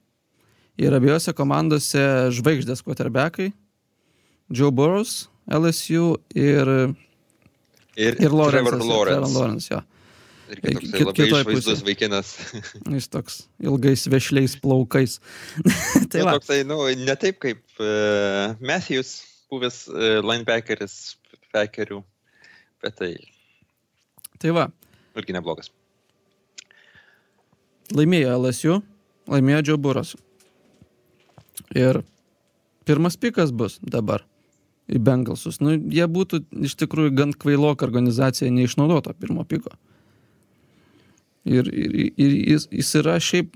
Ir 0.78 0.94
abiejose 0.94 1.32
komandose 1.34 1.98
žvaigždės 2.36 2.84
quarterbackai. 2.86 3.50
Joe 4.54 4.70
Burrows, 4.70 5.24
LSU 5.50 6.14
ir, 6.38 6.70
Ir, 7.96 8.16
ir 8.20 8.30
Lawrence. 8.30 8.60
Trevor 8.70 8.78
Lawrence. 8.86 9.34
Lawrence 9.34 9.70
jo. 9.72 9.82
Irgi 10.52 10.70
toksai 10.76 10.90
Kit- 10.92 11.06
labai 11.08 11.14
kitoj 11.16 11.40
išvaizdus 11.42 11.80
vaikinas. 11.86 12.28
Jis 12.94 13.08
toks 13.10 13.38
ilgais 13.66 14.04
vešliais 14.12 14.54
plaukais. 14.62 15.16
tai 15.96 16.04
Tai 16.12 16.26
va, 16.28 16.34
toksai, 16.38 16.60
nu, 16.68 16.76
ne 17.02 17.16
taip 17.18 17.40
kaip 17.42 17.64
uh, 17.82 18.54
Matthews, 18.62 19.16
buvęs 19.50 19.80
uh, 19.90 20.20
linebackeris 20.22 21.16
Packerių, 21.56 21.98
bet 22.86 23.00
tai 23.02 23.12
tai 24.38 24.52
va. 24.54 24.68
irgi 25.16 25.34
neblogas. 25.34 25.72
laimėjo 27.94 28.34
LSU, 28.36 28.80
laimėjo 29.30 29.76
Burrows. 29.78 30.16
Ir 31.74 32.02
pirmas 32.86 33.16
pikas 33.16 33.52
bus 33.54 33.78
dabar 33.82 34.24
į 34.90 35.00
Bengalsus. 35.02 35.60
Nu, 35.62 35.74
jie 35.74 36.06
būtų 36.06 36.42
iš 36.66 36.76
tikrųjų 36.82 37.14
gan 37.16 37.32
kvailoka 37.32 37.86
organizacija 37.86 38.50
neišnaudoto 38.50 39.14
pirmo 39.18 39.44
piko. 39.44 39.72
Ir, 41.46 41.70
ir, 41.70 41.94
ir 42.18 42.36
jis, 42.52 42.66
jis 42.74 42.92
yra 43.00 43.16
šiaip, 43.22 43.54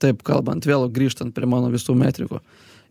taip 0.00 0.22
kalbant, 0.22 0.68
vėl 0.68 0.84
grįžtant 0.92 1.32
prie 1.34 1.48
mano 1.48 1.72
visų 1.72 1.96
metrikų, 1.96 2.42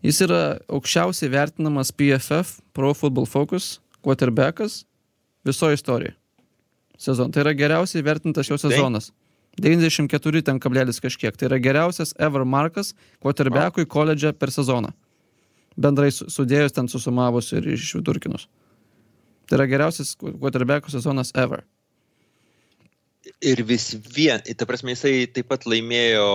jis 0.02 0.18
yra 0.26 0.42
aukščiausiai 0.66 1.30
vertinamas 1.30 1.94
PFF, 1.94 2.58
Pro 2.74 2.90
Football 2.98 3.30
Focus, 3.30 3.76
quarterbackas 4.02 4.82
visoje 5.44 5.74
istorijoje. 5.78 6.16
Sezon. 6.98 7.32
Tai 7.32 7.42
yra 7.42 7.52
geriausiai 7.58 8.04
vertintas 8.06 8.46
Taip. 8.46 8.60
sezonas. 8.60 9.10
94 9.60 10.42
ten 10.42 10.60
kablelis 10.60 11.00
kažkiek. 11.00 11.36
Tai 11.36 11.48
yra 11.50 11.58
geriausias 11.60 12.14
ever 12.18 12.44
markas 12.44 12.94
quarterbackui 13.20 13.86
koledže 13.86 14.32
per 14.32 14.48
sezoną. 14.50 14.92
Bendrai 15.76 16.10
su- 16.12 16.28
sudėjus 16.30 16.72
ten 16.72 16.88
susumavus 16.88 17.52
ir 17.52 17.66
išvidurkinus. 17.74 18.46
Tai 19.48 19.58
yra 19.58 19.66
geriausias 19.66 20.14
quarterbackų 20.16 20.90
sezonas 20.92 21.32
ever. 21.34 21.64
Ir 23.42 23.62
vis 23.66 23.92
vien, 23.94 24.40
ta 24.56 24.66
prasme, 24.66 24.94
jisai 24.94 25.26
taip 25.30 25.48
pat 25.48 25.64
laimėjo 25.66 26.26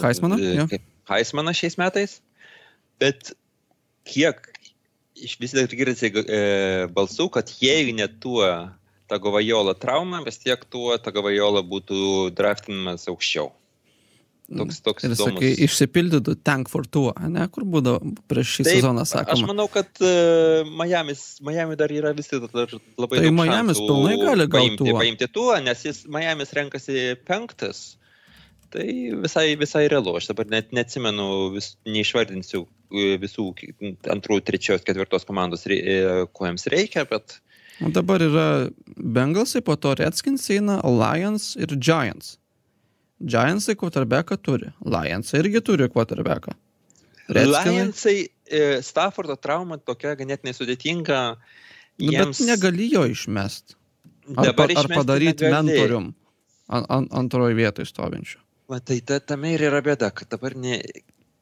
Heismaną, 0.00 0.38
e, 0.40 0.78
Heismaną 1.08 1.52
šiais 1.56 1.76
metais, 1.80 2.20
bet 3.00 3.32
kiek 4.08 4.53
iš 5.14 5.36
vis 5.40 5.54
dar 5.56 5.70
girdisi 5.70 6.10
e, 6.10 6.40
balsų, 6.94 7.28
kad 7.34 7.52
jei 7.62 7.92
ne 7.96 8.08
tuo 8.08 8.46
Tagovajola 9.10 9.74
trauma, 9.76 10.22
vis 10.24 10.40
tiek 10.40 10.62
tuo 10.72 10.96
Tagovajola 10.98 11.60
būtų 11.66 12.30
draftinamas 12.36 13.04
aukščiau. 13.12 13.50
Toks, 14.44 14.82
toks 14.84 15.06
Ir 15.08 15.14
sakai, 15.16 15.50
išsipildytų 15.64 16.34
tank 16.44 16.68
for 16.68 16.84
tuo, 16.84 17.14
ne, 17.32 17.46
kur 17.52 17.64
būdavo 17.64 18.12
prieš 18.28 18.58
šį 18.58 18.66
Taip, 18.66 18.74
sezoną 18.76 19.04
Aš 19.06 19.12
sakoma. 19.14 19.46
manau, 19.48 19.64
kad 19.72 19.88
uh, 20.04 20.68
Miamis, 20.68 21.22
Miami 21.44 21.78
dar 21.80 21.92
yra 21.92 22.12
visi 22.16 22.36
dar 22.42 22.74
labai 23.00 23.22
Tai 23.22 23.30
šansų 23.32 23.86
pilnai 23.88 24.18
gali 24.20 24.44
gaut 24.44 24.58
paimti, 24.58 24.80
tuo. 24.82 24.96
paimti 24.98 25.28
tuo, 25.32 25.48
nes 25.64 25.86
jis 25.88 26.02
Miamis 26.12 26.52
renkasi 26.58 27.14
penktas. 27.24 27.94
Tai 28.74 28.86
visai, 29.22 29.46
visai 29.60 29.84
realu. 29.92 30.16
Aš 30.18 30.32
dabar 30.32 30.48
net 30.50 30.72
neatsimenu, 30.74 31.26
vis, 31.54 31.74
neišvardinsiu 31.86 32.64
e, 32.90 33.14
visų 33.22 33.48
antrų, 34.10 34.40
trečios, 34.42 34.82
ketvirtos 34.86 35.26
komandos, 35.28 35.62
e, 35.70 36.00
ko 36.34 36.48
jiems 36.48 36.66
reikia, 36.74 37.06
bet 37.10 37.38
O 37.82 37.90
dabar 37.90 38.22
yra 38.22 38.70
Bengalsai, 38.96 39.62
po 39.66 39.74
to 39.76 39.94
Redskins 39.98 40.46
eina 40.54 40.76
Lions 40.86 41.54
ir 41.58 41.74
Giants. 41.74 42.36
Giantsai 43.18 43.74
quarterbacką 43.78 44.36
turi. 44.42 44.70
Lionsai 44.84 45.40
irgi 45.42 45.62
turi 45.64 45.88
quarterbacką. 45.90 46.54
Redskinai- 47.28 47.74
Lionsai 47.78 48.16
e, 48.46 48.82
Staffordo 48.82 49.36
trauma 49.40 49.78
tokia 49.78 50.14
ganėtinai 50.18 50.54
sudėtinga. 50.54 51.20
Nu, 51.98 52.12
bet 52.12 52.40
negali 52.46 52.90
jo 52.92 53.06
išmest. 53.10 53.76
Ar, 54.36 54.52
pa, 54.56 54.66
ar 54.66 54.88
padaryti 54.88 55.50
mentorium 55.52 56.14
an, 56.68 56.86
an, 56.88 57.08
antroji 57.12 57.58
vietoje 57.58 57.90
stovinčiu. 57.90 58.40
Va, 58.70 58.80
tai 58.80 59.00
ta, 59.04 59.18
tame 59.20 59.54
ir 59.54 59.66
yra 59.68 59.82
bėda, 59.84 60.08
kad 60.16 60.30
dabar 60.32 60.54
ne, 60.56 60.78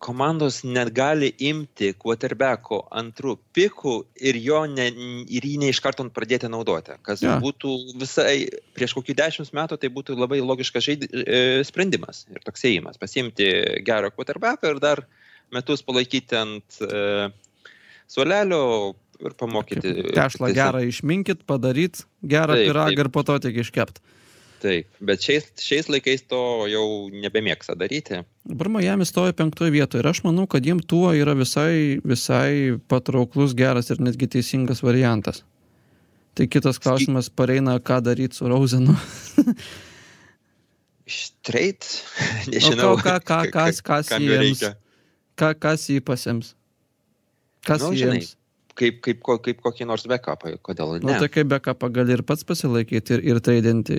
komandos 0.03 0.63
negali 0.67 1.31
imti 1.47 1.93
quarterbacko 1.95 2.81
antrų 2.99 3.37
pikų 3.55 3.95
ir, 4.27 4.39
jo 4.43 4.65
ne, 4.67 4.89
ir 5.31 5.47
jį 5.47 5.53
ne 5.63 5.71
iš 5.71 5.79
karto 5.85 6.05
pradėti 6.11 6.51
naudoti. 6.51 6.97
Kas 7.07 7.23
ja. 7.23 7.37
būtų 7.43 7.75
visai 8.01 8.49
prieš 8.75 8.97
kokį 8.99 9.17
dešimt 9.21 9.53
metų, 9.55 9.79
tai 9.79 9.93
būtų 9.95 10.19
labai 10.19 10.41
logiškas 10.43 10.89
žaid, 10.89 11.07
e, 11.07 11.63
sprendimas 11.69 12.25
ir 12.33 12.43
toks 12.43 12.67
ėjimas. 12.67 12.99
Pasimti 12.99 13.53
gerą 13.87 14.11
quarterbacką 14.17 14.75
ir 14.75 14.83
dar 14.83 15.05
metus 15.55 15.85
palaikyti 15.87 16.41
ant 16.41 16.83
e, 16.83 17.31
suolelio 18.11 18.65
ir 19.23 19.37
pamokyti. 19.39 19.95
Tiesiog- 20.11 20.57
gerą 20.59 20.83
išminkit, 20.89 21.47
padaryt 21.47 22.03
gerą 22.27 22.59
Taip, 22.59 22.73
pyragą 22.73 22.97
taip. 22.97 23.07
ir 23.07 23.13
po 23.15 23.23
to 23.23 23.39
tik 23.47 23.63
iškept. 23.63 24.03
Taip, 24.63 24.87
bet 25.03 25.25
šiais, 25.27 25.49
šiais 25.59 25.89
laikais 25.91 26.21
to 26.31 26.39
jau 26.71 26.85
nebemėgsta 27.11 27.75
daryti. 27.75 28.21
Dabar 28.47 28.69
Miami 28.71 29.03
stoja 29.09 29.35
penktoje 29.35 29.73
vietoje 29.75 30.05
ir 30.05 30.09
aš 30.13 30.21
manau, 30.23 30.45
kad 30.47 30.63
jiem 30.63 30.79
tuo 30.79 31.11
yra 31.19 31.35
visai, 31.35 31.99
visai 32.07 32.77
patrauklus, 32.91 33.57
geras 33.59 33.91
ir 33.91 33.99
netgi 34.07 34.29
teisingas 34.37 34.85
variantas. 34.87 35.43
Tai 36.39 36.47
kitas 36.49 36.79
klausimas 36.81 37.27
pareina, 37.29 37.75
ką 37.83 37.99
daryti 38.07 38.39
su 38.39 38.47
Rauzenu. 38.49 38.95
Straight, 41.07 41.83
O 42.47 42.51
nežinau. 42.55 42.95
ką, 43.03 43.19
ką, 43.27 43.41
ką, 43.51 43.51
kas, 43.53 43.81
kas 43.83 44.13
jiems, 44.15 44.63
reikia. 44.63 44.71
ką, 45.37 45.51
kas 45.59 45.89
jį 45.91 45.99
pasims? 46.07 46.55
Kas 47.67 47.83
Nu, 47.83 47.91
žinai, 47.99 48.21
jiems? 48.23 48.37
Kaip, 48.79 49.03
kaip, 49.05 49.19
kaip 49.45 49.59
kokį 49.61 49.85
nors 49.91 50.07
backupą, 50.09 50.55
kodėl 50.65 50.95
Nu, 51.03 51.11
ne? 51.11 51.19
tai 51.21 51.29
kaip 51.29 51.51
bekapą 51.51 51.91
gali 51.93 52.15
ir 52.17 52.23
pats 52.25 52.47
pasilaikyti 52.49 53.19
ir, 53.19 53.25
ir 53.35 53.41
traidinti. 53.45 53.99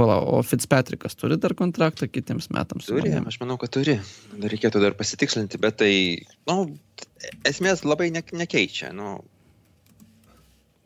Pala, 0.00 0.16
o 0.24 0.38
Fitzpatrickas 0.46 1.12
turi 1.20 1.36
dar 1.40 1.52
kontraktą 1.58 2.06
kitiems 2.08 2.46
metams. 2.54 2.86
Turi, 2.88 3.12
aš 3.20 3.36
manau, 3.42 3.58
kad 3.60 3.72
turi. 3.74 3.98
Dar 4.40 4.48
reikėtų 4.54 4.80
dar 4.80 4.94
pasitikslinti, 4.96 5.60
bet 5.60 5.76
tai, 5.82 5.92
na, 6.48 6.56
nu, 6.62 6.78
esmės 7.50 7.82
labai 7.84 8.06
ne, 8.14 8.22
nekeičia. 8.40 8.94
Nu, 8.96 9.18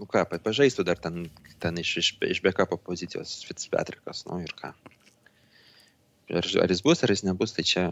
nu 0.01 0.09
ką, 0.11 0.25
pa- 0.33 0.41
pažaistų 0.43 0.87
dar 0.89 0.99
ten, 0.99 1.29
ten 1.63 1.79
iš, 1.79 1.93
iš, 2.03 2.09
iš 2.35 2.43
backupo 2.43 2.81
pozicijos 2.91 3.37
Fitzpatrickas, 3.47 4.25
nu 4.27 4.41
ir 4.43 4.51
ką. 4.59 4.73
Ar, 6.35 6.51
ar 6.65 6.73
jis 6.75 6.83
bus, 6.83 7.05
ar 7.05 7.13
jis 7.15 7.23
nebus, 7.29 7.55
tai 7.55 7.63
čia 7.71 7.87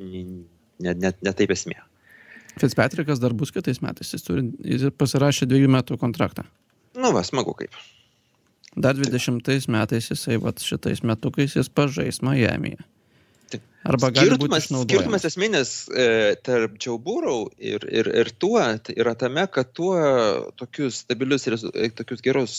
n- 0.00 0.44
ne, 0.82 0.94
ne, 0.96 1.12
ne 1.22 1.32
taip 1.38 1.54
esmė. 1.54 1.78
Fitzpatrickas 2.58 3.20
dar 3.22 3.32
bus 3.36 3.54
kitais 3.54 3.78
metais. 3.84 4.10
Jis, 4.12 4.26
turi, 4.26 4.42
jis 4.66 4.88
pasirašė 4.98 5.46
dviejų 5.48 5.70
metų 5.72 5.96
kontraktą. 6.02 6.44
Nu, 6.98 7.12
va, 7.14 7.22
smagu 7.24 7.54
kaip. 7.56 7.76
Dar 8.76 8.94
20 8.96 9.68
metais 9.68 10.06
jisai, 10.08 10.38
va, 10.40 10.52
šitais 10.56 11.02
metukais 11.04 11.52
jis 11.58 11.68
pažais 11.68 12.22
Miami'e. 12.24 12.78
Taip. 13.52 13.60
Arba 13.84 14.08
skirtumas, 14.14 14.64
skirtumas 14.70 15.24
esminis 15.28 15.72
e, 15.92 16.06
tarp 16.40 16.78
Burrow 17.04 17.50
ir, 17.58 17.84
ir, 17.92 18.08
ir 18.22 18.30
tuo 18.40 18.62
tai 18.80 18.94
yra 18.96 19.12
tame, 19.18 19.44
kad 19.52 19.74
tuo 19.76 19.92
tokius 20.56 21.02
stabilius, 21.04 21.44
rezu- 21.52 21.72
e, 21.76 21.90
tokius 21.90 22.22
gerus 22.24 22.54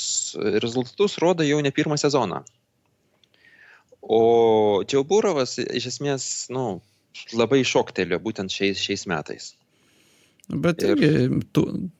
rezultatus 0.61 1.17
rodo 1.17 1.43
jau 1.47 1.57
ne 1.65 1.71
pirmą 1.71 1.97
sezoną. 1.97 2.43
O 4.03 4.83
Burrow'as 5.07 5.57
iš 5.63 5.87
esmės, 5.95 6.23
nu, 6.53 6.81
labai 7.33 7.63
šoktelio 7.65 8.19
būtent 8.19 8.51
šiais, 8.51 8.77
šiais 8.83 9.07
metais. 9.07 9.53
Bet 10.51 10.83
Ir- 10.83 10.97
irgi, 10.97 11.41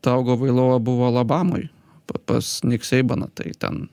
Taugo 0.03 0.35
Vailova 0.37 0.77
buvo 0.83 1.07
Alabamui 1.07 1.69
pa- 2.05 2.19
pas 2.25 2.59
Nick 2.63 2.83
Seibaną, 2.83 3.29
tai 3.33 3.53
ten 3.57 3.87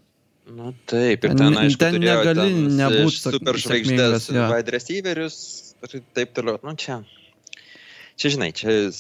Nu 0.51 0.73
taip, 0.91 1.25
ir 1.25 1.35
Ten- 1.39 1.55
aišku, 1.57 1.79
ten 1.79 1.95
negali 2.03 2.35
ten 2.35 2.69
nebūt 2.79 3.13
s- 3.15 3.23
sak- 3.23 3.37
super 3.39 3.55
sėkmingas, 3.55 4.27
žvaigždės, 4.27 4.35
jo. 4.35 4.47
wide 4.51 4.73
receiverius 4.75 5.37
ir 5.87 6.03
taip 6.17 6.33
toliau. 6.35 6.59
Nu 6.67 6.75
čia, 6.75 6.97
čia 8.19 8.33
žinai, 8.35 8.51
čia 8.53 8.91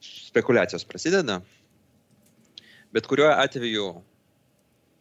spekulacijos 0.00 0.84
prasideda. 0.88 1.40
Bet 2.92 3.06
kuriuo 3.06 3.28
atveju 3.32 4.02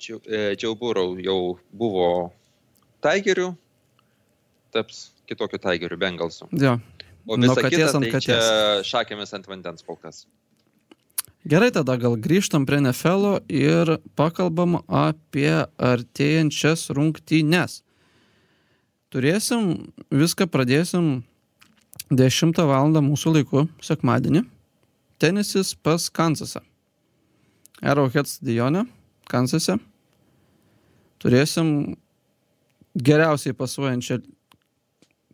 Džiau 0.01 0.75
Burau 0.75 1.15
jau 1.21 1.59
buvo 1.71 2.31
Tigeriu, 3.01 3.55
taps 4.73 5.11
kitokiu 5.27 5.59
Tigeriu, 5.61 5.97
Bengalsu. 5.97 6.47
jo. 6.51 6.79
O 7.29 7.37
Nuo 7.37 7.53
visa 7.53 7.61
katės 7.61 7.91
kita, 7.93 7.97
ant 7.97 8.11
tai 8.11 8.19
čia 8.19 8.37
šakėmis 8.81 9.31
ant 9.37 9.45
vandens 9.45 9.83
kol 9.85 9.95
kas. 10.01 10.25
Gerai, 11.41 11.71
tada 11.73 11.95
gal 11.97 12.19
grįžtam 12.21 12.67
prie 12.69 12.77
NFL 12.83 13.39
ir 13.49 13.95
pakalbam 14.13 14.77
apie 14.85 15.63
artėjančias 15.81 16.91
rungtynes. 16.93 17.79
Turėsim, 19.09 19.89
viską 20.13 20.45
pradėsim 20.53 21.23
10 22.13 22.61
val. 22.69 22.93
mūsų 23.01 23.33
laiku, 23.33 23.65
sekmadienį. 23.81 24.45
Tenisis 25.17 25.73
pas 25.73 26.09
Kansasą. 26.13 26.61
Arrowhead 27.81 28.29
stadione, 28.29 28.85
Kansase. 29.25 29.79
Turėsim 31.21 31.95
geriausiai 32.93 33.57
pasuojančią 33.57 34.21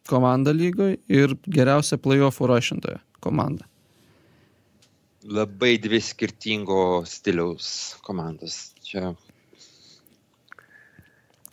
komandą 0.08 0.56
lygoje 0.56 1.02
ir 1.12 1.36
geriausią 1.44 2.00
playoffų 2.00 2.48
rašintoją 2.48 3.04
komandą. 3.20 3.68
Labai 5.28 5.76
dvi 5.84 6.00
skirtingo 6.02 7.04
stiliaus 7.08 7.98
komandos. 8.06 8.72
Čia 8.88 9.12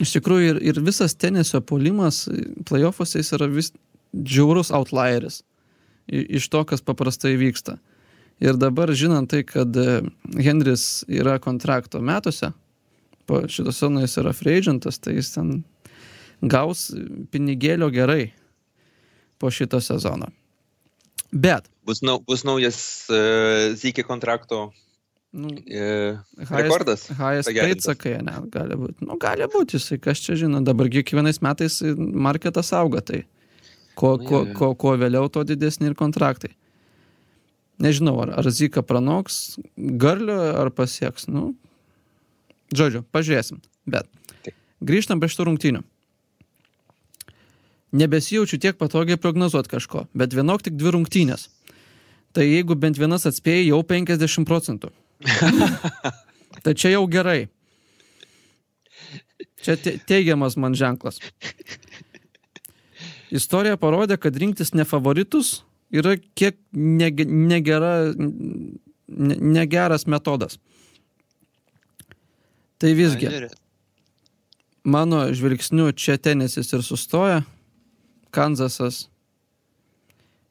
Iš 0.03 0.17
tikrųjų 0.17 0.55
ir, 0.55 0.61
ir 0.71 0.79
visas 0.83 1.15
tenisio 1.15 1.61
polimas 1.63 2.25
playoffuose 2.67 3.21
jis 3.21 3.33
yra 3.37 3.47
vis 3.51 3.71
džiaurus 4.15 4.73
outlieris 4.75 5.43
iš 6.07 6.49
to, 6.53 6.65
kas 6.69 6.83
paprastai 6.85 7.35
vyksta. 7.41 7.79
Ir 8.43 8.59
dabar 8.59 8.91
žinant 8.93 9.31
tai, 9.31 9.45
kad 9.47 9.77
e, 9.79 10.03
Henris 10.43 11.05
yra 11.09 11.39
kontrakto 11.41 12.03
metuose, 12.03 12.51
po 13.25 13.45
šito 13.49 13.73
sezono 13.73 14.03
jis 14.03 14.19
yra 14.21 14.35
free 14.37 14.59
agentas, 14.61 14.99
tai 14.99 15.15
jis 15.17 15.31
ten 15.37 15.53
gaus 16.43 16.91
pinigėlio 17.33 17.89
gerai 17.95 18.35
po 19.39 19.53
šito 19.55 19.81
sezono. 19.81 20.29
Bet, 21.35 21.67
bus, 21.83 21.99
nau, 22.07 22.21
bus 22.23 22.45
naujas 22.47 22.79
uh, 23.11 23.75
Zykį 23.75 24.05
kontrakto 24.07 24.69
nu, 25.35 25.49
highest- 25.51 26.53
rekordas. 26.55 27.07
Highest 27.11 27.49
paid, 27.51 27.57
pagerintas. 27.59 27.89
sakai, 27.91 28.13
ne, 28.23 28.35
gali 28.55 28.77
būti. 28.79 28.99
Nu, 29.09 29.17
gali 29.19 29.49
būti, 29.51 29.81
jisai, 29.81 29.99
kas 29.99 30.23
čia 30.23 30.37
žino, 30.39 30.61
dabar 30.63 30.87
kiekvienais 30.95 31.41
metais 31.43 31.81
marketas 31.99 32.71
auga, 32.79 33.03
tai 33.03 33.25
kuo, 33.99 34.15
Nu, 34.23 34.29
jo. 34.31 34.45
kuo, 34.55 34.71
kuo 34.79 34.95
vėliau, 35.01 35.27
tuo 35.31 35.43
didesni 35.47 35.91
ir 35.91 35.97
kontraktai. 35.99 36.53
Nežinau, 37.83 38.15
ar, 38.23 38.31
ar 38.39 38.47
Zika 38.55 38.85
pranoks 38.87 39.57
garlio, 39.75 40.39
ar 40.63 40.71
pasieks, 40.71 41.27
nu, 41.27 41.49
žodžiu, 42.71 43.03
pažiūrėsim. 43.11 43.59
Bet 43.91 44.07
grįžtam 44.85 45.19
prie 45.19 45.33
šitų 45.35 45.49
rungtynių. 45.51 45.83
Nebesijaučiu 47.95 48.59
tiek 48.59 48.79
patogiai 48.81 49.21
prognozuoti 49.21 49.71
kažko, 49.71 50.07
bet 50.19 50.35
vienok 50.35 50.65
tik 50.67 50.75
dvi 50.81 50.95
rungtynės. 50.97 51.49
Tai 52.35 52.43
jeigu 52.43 52.75
bent 52.75 52.99
vienas 52.99 53.27
atspėjai, 53.31 53.69
jau 53.69 53.83
50 53.87 54.49
procentų. 54.49 54.91
Tai 56.65 56.73
čia 56.75 56.95
jau 56.97 57.05
gerai. 57.11 57.45
Čia 59.63 59.77
te- 59.79 59.99
teigiamas 60.09 60.57
man 60.61 60.75
ženklas. 60.77 61.21
Istorija 63.35 63.79
parodė, 63.81 64.19
kad 64.21 64.37
rinktis 64.39 64.75
ne 64.75 64.85
favoritus 64.87 65.61
yra 65.95 66.17
kiek 66.39 66.59
nege- 66.75 67.27
negera, 67.31 68.11
ne, 68.19 69.39
negeras 69.39 70.07
metodas. 70.11 70.59
Tai 72.83 72.91
visgi, 72.99 73.31
mano 74.85 75.25
žvilgsniu 75.33 75.93
čia 75.97 76.19
tenisis 76.19 76.73
ir 76.75 76.83
sustoja. 76.85 77.43
Kanzasas. 78.35 79.05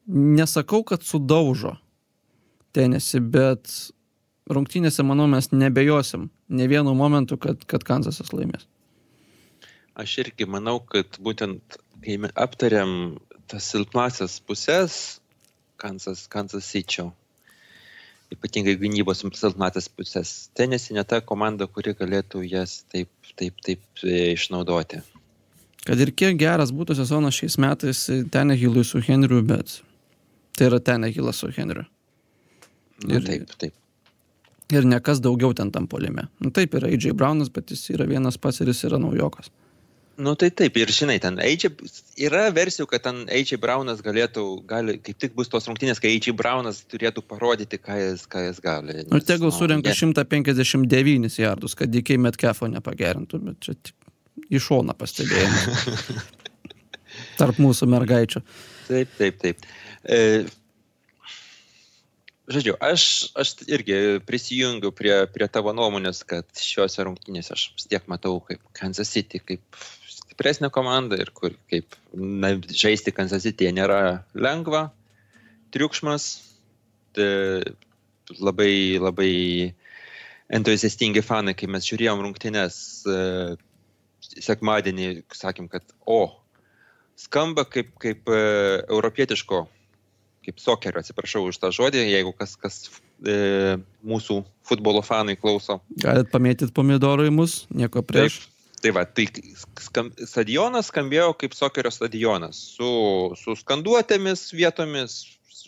Nesakau, 0.08 0.82
kad 0.88 1.04
sudaužo 1.06 1.78
tenisį, 2.76 3.22
bet 3.34 3.72
rungtynėse, 4.52 5.06
manau, 5.08 5.28
mes 5.32 5.52
nebejosim 5.54 6.28
ne 6.54 6.68
vienu 6.68 6.96
momentu, 6.98 7.38
kad, 7.40 7.64
kad 7.70 7.86
Kanzasas 7.88 8.34
laimės. 8.36 8.68
Aš 10.00 10.18
irgi 10.24 10.48
manau, 10.50 10.80
kad 10.82 11.20
būtent 11.22 11.78
kai 12.04 12.18
aptariam 12.36 13.20
tas 13.48 13.68
silpnasias 13.72 14.40
pusės, 14.44 15.20
Kansas, 15.78 16.26
Kansas 16.32 16.68
City, 16.68 17.06
ypatingai 18.34 18.76
gynybos 18.82 19.24
silpnasias 19.24 19.90
pusės, 19.92 20.34
tenisi 20.58 20.96
ne 20.98 21.04
ta 21.08 21.22
komanda, 21.22 21.68
kuri 21.68 21.94
galėtų 22.00 22.44
jas 22.48 22.82
taip, 22.92 23.12
taip, 23.40 23.60
taip 23.66 24.04
e, 24.04 24.34
išnaudoti. 24.34 25.04
Kad 25.84 26.00
ir 26.00 26.12
kiek 26.16 26.38
geras 26.40 26.72
būtų 26.72 26.96
sezonas 26.96 27.36
šiais 27.36 27.58
metais 27.60 28.06
Tenehilui 28.32 28.86
su 28.88 29.02
Henriu, 29.04 29.42
bet 29.44 29.82
tai 30.58 30.70
yra 30.70 30.80
Tenehilas 30.80 31.42
su 31.44 31.50
Henriu. 31.52 31.84
Na, 33.04 33.18
Ir- 33.18 33.26
taip, 33.28 33.50
taip. 33.60 33.74
Ir 34.74 34.86
nekas 34.88 35.20
daugiau 35.22 35.52
ten 35.54 35.70
tam 35.76 35.88
polime. 35.92 36.30
Nu, 36.42 36.50
taip 36.56 36.74
yra 36.80 36.88
AJ 36.88 37.12
Brownas, 37.20 37.50
bet 37.52 37.70
jis 37.70 37.90
yra 37.94 38.08
vienas 38.10 38.38
pats 38.40 38.62
ir 38.64 38.72
jis 38.72 38.86
yra 38.88 38.98
naujokas. 39.02 39.52
Nu 40.18 40.36
tai 40.38 40.52
taip, 40.54 40.78
ir 40.78 40.88
žinai, 40.94 41.18
ten 41.20 41.40
AJ, 41.42 41.68
yra 42.22 42.46
versijų, 42.54 42.86
kad 42.88 43.02
ten 43.04 43.24
AJ 43.34 43.58
Brownas 43.62 44.02
galėtų, 44.06 44.44
gali, 44.70 44.96
kaip 45.02 45.18
tik 45.20 45.34
bus 45.36 45.50
tos 45.50 45.66
rungtynės, 45.68 46.00
kai 46.02 46.14
AJ 46.16 46.32
Brownas 46.38 46.84
turėtų 46.90 47.26
parodyti, 47.28 47.80
ką 47.82 47.98
jis, 47.98 48.24
ką 48.30 48.46
jis 48.48 48.62
gali. 48.64 49.00
Nu, 49.10 49.18
nes, 49.18 49.26
tegul 49.26 49.50
nu, 49.50 49.56
surenka 49.58 49.90
jie- 49.90 49.98
159 50.14 51.38
jardus, 51.42 51.76
kad 51.76 51.90
DK 51.92 52.18
Metcalfo 52.22 52.70
nepagerintų, 52.70 53.42
bet 53.50 53.60
čia 53.60 53.74
tik 53.74 53.96
į 54.54 54.62
šoną 54.64 54.96
pastebėjimas. 54.98 55.88
Tarp 57.40 57.60
mūsų 57.62 57.88
mergaičių. 57.94 58.42
Taip, 58.88 59.16
taip, 59.18 59.40
taip. 59.42 59.66
E, 60.04 60.20
žodžiu, 62.52 62.76
aš, 62.84 63.06
aš 63.40 63.56
irgi 63.70 64.20
prisijungiu 64.28 64.92
prie, 64.96 65.16
prie 65.34 65.48
tavo 65.52 65.74
nuomonės, 65.76 66.24
kad 66.28 66.48
šiuose 66.60 67.06
rungtynėse 67.08 67.54
aš 67.56 67.68
vis 67.78 67.90
tiek 67.90 68.08
matau 68.12 68.40
kaip 68.46 68.64
Kansas 68.78 69.14
City, 69.14 69.42
kaip 69.42 69.84
stipresnė 70.10 70.72
komanda 70.74 71.20
ir 71.22 71.32
kur 71.36 71.56
kaip 71.72 71.96
na, 72.14 72.56
žaisti 72.70 73.14
Kansas 73.16 73.46
City 73.46 73.70
nėra 73.74 74.24
lengva, 74.34 74.88
triukšmas, 75.74 76.28
tai 77.14 77.62
labai, 78.40 78.98
labai 79.02 79.34
entuziastingi 80.54 81.24
fanai, 81.26 81.56
kai 81.58 81.70
mes 81.72 81.86
žiūrėjom 81.88 82.22
rungtynės 82.26 82.76
e, 83.08 83.18
sekmadienį, 84.24 85.24
sakėm, 85.36 85.70
kad 85.72 85.96
o, 86.10 86.26
skamba 87.20 87.66
kaip, 87.70 87.94
kaip 88.02 88.30
e, 88.32 88.40
europietiško, 88.88 89.64
kaip 90.44 90.60
sokerio, 90.60 91.04
atsiprašau 91.04 91.46
už 91.50 91.60
tą 91.62 91.72
žodį, 91.76 92.04
jeigu 92.12 92.34
kas, 92.38 92.56
kas 92.60 92.80
e, 93.26 93.78
mūsų 94.06 94.42
futbolo 94.68 95.04
fanai 95.06 95.36
klauso. 95.40 95.80
Galit 96.04 96.32
pamėtyti 96.34 96.74
pomidorų 96.76 97.30
į 97.30 97.36
mus, 97.36 97.62
nieko 97.74 98.04
prieš. 98.06 98.42
Taip, 98.44 98.82
tai 98.84 98.96
va, 98.98 99.06
tai 99.08 99.28
skam, 99.82 100.12
stadionas 100.28 100.92
skambėjo 100.92 101.32
kaip 101.40 101.56
sokerio 101.58 101.94
stadionas, 101.94 102.60
su, 102.78 102.90
su 103.40 103.56
skanduotėmis 103.62 104.50
vietomis, 104.56 105.22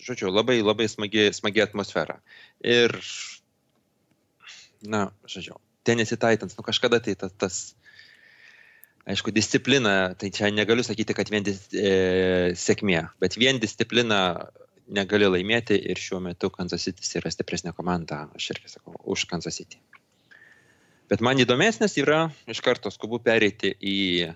žodžiu, 0.06 0.34
labai, 0.34 0.60
labai 0.66 0.90
smagi, 0.92 1.30
smagi 1.36 1.64
atmosfera. 1.64 2.20
Ir, 2.66 2.98
na, 4.84 5.08
žodžiu, 5.30 5.58
Tennessee 5.86 6.20
Titans, 6.20 6.58
nu 6.58 6.66
kažkada 6.66 7.00
tai 7.00 7.16
tas, 7.20 7.34
tas 7.38 7.58
aišku, 9.06 9.32
disciplina, 9.34 10.14
tai 10.18 10.32
čia 10.34 10.50
negaliu 10.54 10.84
sakyti, 10.86 11.16
kad 11.18 11.30
vien 11.30 11.46
dis, 11.46 11.66
e, 11.74 12.54
sėkmė, 12.58 13.04
bet 13.22 13.38
vien 13.38 13.60
disciplina 13.62 14.48
negali 14.86 15.28
laimėti 15.30 15.78
ir 15.78 16.00
šiuo 16.02 16.22
metu 16.22 16.52
Kansas 16.54 16.86
City 16.86 17.06
yra 17.20 17.32
stipresnė 17.34 17.74
komanda, 17.78 18.26
aš 18.38 18.52
irgi 18.56 18.76
sakau, 18.76 18.98
už 19.02 19.26
Kansas 19.30 19.58
City. 19.58 19.82
Bet 21.10 21.22
man 21.22 21.38
įdomesnis 21.42 21.98
yra 22.02 22.28
iš 22.50 22.62
karto 22.66 22.90
skubu 22.94 23.20
pereiti 23.22 23.76
į 23.78 23.98
e, 24.26 24.32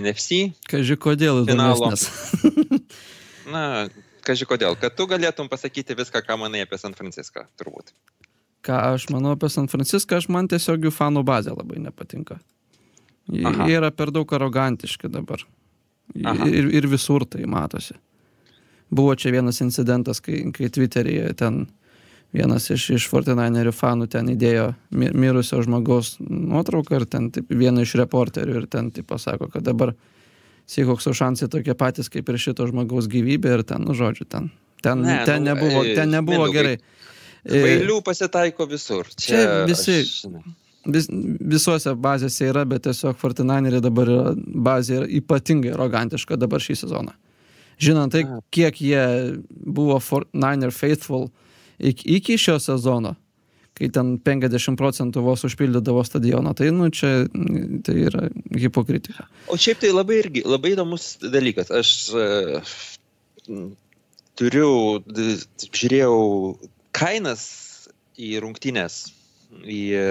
NFC. 0.00 0.54
Kaži 0.68 0.96
kodėl 0.96 1.42
įdomesnis. 1.44 2.08
Na, 3.52 3.88
kažkai 4.24 4.48
kodėl, 4.54 4.76
kad 4.80 4.96
tu 4.96 5.08
galėtum 5.10 5.50
pasakyti 5.52 5.96
viską, 5.98 6.24
ką 6.24 6.38
manai 6.40 6.64
apie 6.64 6.80
San 6.80 6.96
Franciską, 6.96 7.44
turbūt. 7.60 7.92
Ką 8.64 8.78
aš 8.94 9.08
manau 9.12 9.34
apie 9.36 9.50
San 9.52 9.68
Franciską, 9.68 10.20
aš 10.22 10.30
man 10.32 10.48
tiesiog 10.48 10.86
jų 10.86 10.94
fanų 10.94 11.24
bazė 11.28 11.56
labai 11.56 11.82
nepatinka. 11.82 12.38
Aha. 13.32 13.66
jie 13.68 13.76
yra 13.80 13.90
per 13.90 14.10
daug 14.12 14.32
arogantiški 14.36 15.08
dabar. 15.12 15.44
Aha. 16.24 16.46
Ir, 16.48 16.68
ir 16.74 16.86
visur 16.92 17.24
tai 17.24 17.44
matosi. 17.48 17.94
Buvo 18.92 19.14
čia 19.16 19.30
vienas 19.32 19.60
incidentas, 19.64 20.20
kai, 20.20 20.42
kai 20.52 20.68
Twitter'yje 20.68 21.30
ten 21.40 21.62
vienas 22.32 22.66
iš, 22.72 22.90
iš 22.98 23.06
Fortinainerių 23.08 23.72
fanų 23.72 24.08
ten 24.12 24.28
įdėjo 24.34 24.74
mi- 24.96 25.10
mirusio 25.16 25.62
žmogaus 25.64 26.18
nuotrauką 26.20 27.00
ir 27.00 27.06
ten 27.08 27.30
taip, 27.32 27.48
vieną 27.48 27.82
iš 27.86 27.94
reporterių 28.02 28.56
ir 28.62 28.66
ten 28.72 28.90
taip 28.90 29.06
pasako, 29.08 29.48
kad 29.52 29.64
dabar 29.64 29.94
Seahawksų 30.72 31.12
šansai 31.18 31.48
tokie 31.50 31.74
patys 31.74 32.08
kaip 32.12 32.28
ir 32.30 32.36
šito 32.40 32.64
žmogaus 32.68 33.08
gyvybė 33.10 33.56
ir 33.58 33.62
ten, 33.68 33.82
nu 33.84 33.96
žodžiu, 33.98 34.24
ten, 34.30 34.50
ten, 34.82 35.00
Ne, 35.02 35.16
ne, 35.18 35.24
ten, 35.26 35.42
nu, 35.42 35.50
nebuvo, 35.54 35.82
e, 35.84 35.94
ten 35.96 36.08
nebuvo 36.14 36.44
Mindaugai, 36.46 36.62
gerai. 36.62 36.76
E, 37.44 37.58
Kvailių 37.58 37.96
pasitaiko 38.06 38.68
visur. 38.70 39.08
Čia, 39.16 39.40
Čia 39.40 39.66
visi- 39.66 40.00
Aš, 40.04 40.12
vis, 40.86 41.08
visuose 41.40 41.94
bazėse 41.94 42.48
yra, 42.50 42.64
bet 42.68 42.84
tiesiog 42.86 43.18
Fortinaineriai 43.20 43.82
dabar 43.84 44.10
yra 44.10 44.32
bazė 44.36 45.00
yra 45.00 45.10
ypatingai 45.20 45.74
arogantiška 45.76 46.38
dabar 46.40 46.62
šį 46.62 46.78
sezoną. 46.84 47.14
Žinant 47.82 48.14
tai, 48.14 48.22
kiek 48.54 48.78
jie 48.78 49.02
buvo 49.50 49.98
Fortniner 50.02 50.70
faithful 50.74 51.30
iki, 51.78 52.18
iki 52.18 52.38
šio 52.38 52.58
sezono, 52.62 53.14
kai 53.78 53.88
ten 53.94 54.14
50 54.22 54.78
procentų 54.78 55.24
vos 55.24 55.42
užpildydavo 55.48 56.04
stadioną, 56.06 56.52
tai 56.58 56.70
nu 56.74 56.90
čia 56.94 57.24
tai 57.86 57.96
yra 58.06 58.28
hipokritika. 58.58 59.26
O 59.50 59.58
šiaip 59.58 59.80
tai 59.82 59.92
labai 59.94 60.20
irgi, 60.20 60.44
labai 60.46 60.74
įdomus 60.76 61.16
dalykas. 61.24 61.72
Aš 61.74 61.94
m, 63.48 63.72
turiu, 64.38 65.00
žiūrėjau 65.64 66.20
kainas 66.94 67.48
į 68.20 68.36
rungtynės. 68.44 69.06
Į, 69.62 69.80
e, 69.94 70.04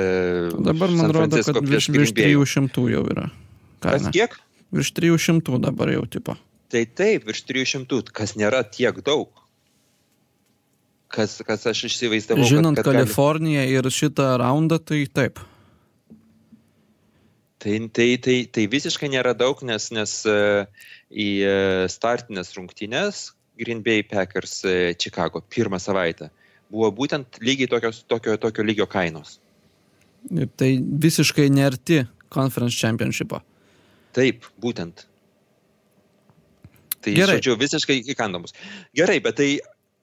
Dabar 0.63 0.91
man 0.93 1.01
San 1.01 1.11
rodo, 1.11 1.35
Francisco 1.35 1.57
kad 1.57 1.67
virš, 1.67 1.89
virš 1.91 2.13
Green 2.13 2.37
Bay. 2.37 2.45
300 2.45 2.87
jau 2.93 3.03
yra. 3.11 3.27
Kas 3.81 4.05
Kaina. 4.05 4.13
kiek? 4.15 4.37
Virš 4.71 4.91
300 4.95 5.59
dabar 5.59 5.91
jau 5.91 6.05
tipo. 6.07 6.37
Tai 6.71 6.83
taip, 6.95 7.25
virš 7.27 7.41
300, 7.49 8.11
kas 8.15 8.35
nėra 8.39 8.61
tiek 8.63 9.01
daug. 9.03 9.27
Kas, 11.11 11.41
kas 11.43 11.65
aš 11.67 11.81
įsivaizdavau. 11.89 12.45
Žinant 12.47 12.79
kad, 12.79 12.85
kad 12.85 12.93
gali- 12.93 13.03
Kaliforniją 13.03 13.65
ir 13.67 13.89
šitą 13.91 14.29
raundą, 14.39 14.77
tai 14.79 15.03
taip. 15.11 15.41
Tai, 17.61 17.75
tai, 17.93 18.07
tai, 18.17 18.37
tai 18.47 18.63
visiškai 18.71 19.09
nėra 19.11 19.35
daug, 19.37 19.59
nes, 19.67 19.89
nes 19.93 20.13
e, 20.25 20.37
į 21.11 21.27
e, 21.45 21.51
startinės 21.91 22.55
rungtynės 22.55 23.25
Green 23.59 23.83
Bay 23.85 24.01
Packers 24.07 24.61
Chicago 24.97 25.43
pirmą 25.51 25.77
savaitę 25.77 26.31
buvo 26.71 26.91
būtent 26.95 27.39
lygiai 27.43 27.69
tokios, 27.71 28.03
tokio, 28.09 28.37
tokio 28.41 28.65
lygio 28.65 28.87
kainos. 28.89 29.39
Ir 30.31 30.49
tai 30.57 30.75
visiškai 30.79 31.49
nerti 31.51 32.03
Conference 32.31 32.77
Championshipo. 32.77 33.41
Taip, 34.15 34.45
būtent. 34.61 35.05
Tai, 37.01 37.13
Gerai. 37.17 37.39
žodžiu, 37.39 37.55
visiškai 37.57 37.97
įkandamus. 38.13 38.53
Gerai, 38.97 39.17
bet 39.23 39.39
tai 39.39 39.49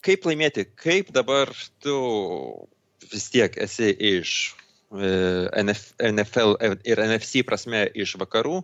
kaip 0.04 0.26
laimėti? 0.26 0.66
Kaip 0.78 1.12
dabar 1.14 1.52
tu 1.84 1.96
vis 3.12 3.28
tiek 3.32 3.54
esi 3.62 3.92
iš 3.94 4.32
e, 4.90 5.12
NF, 5.62 5.84
NFL 6.10 6.56
ir 6.88 7.04
NFC 7.04 7.44
prasme 7.46 7.86
iš 7.94 8.16
vakarų, 8.20 8.62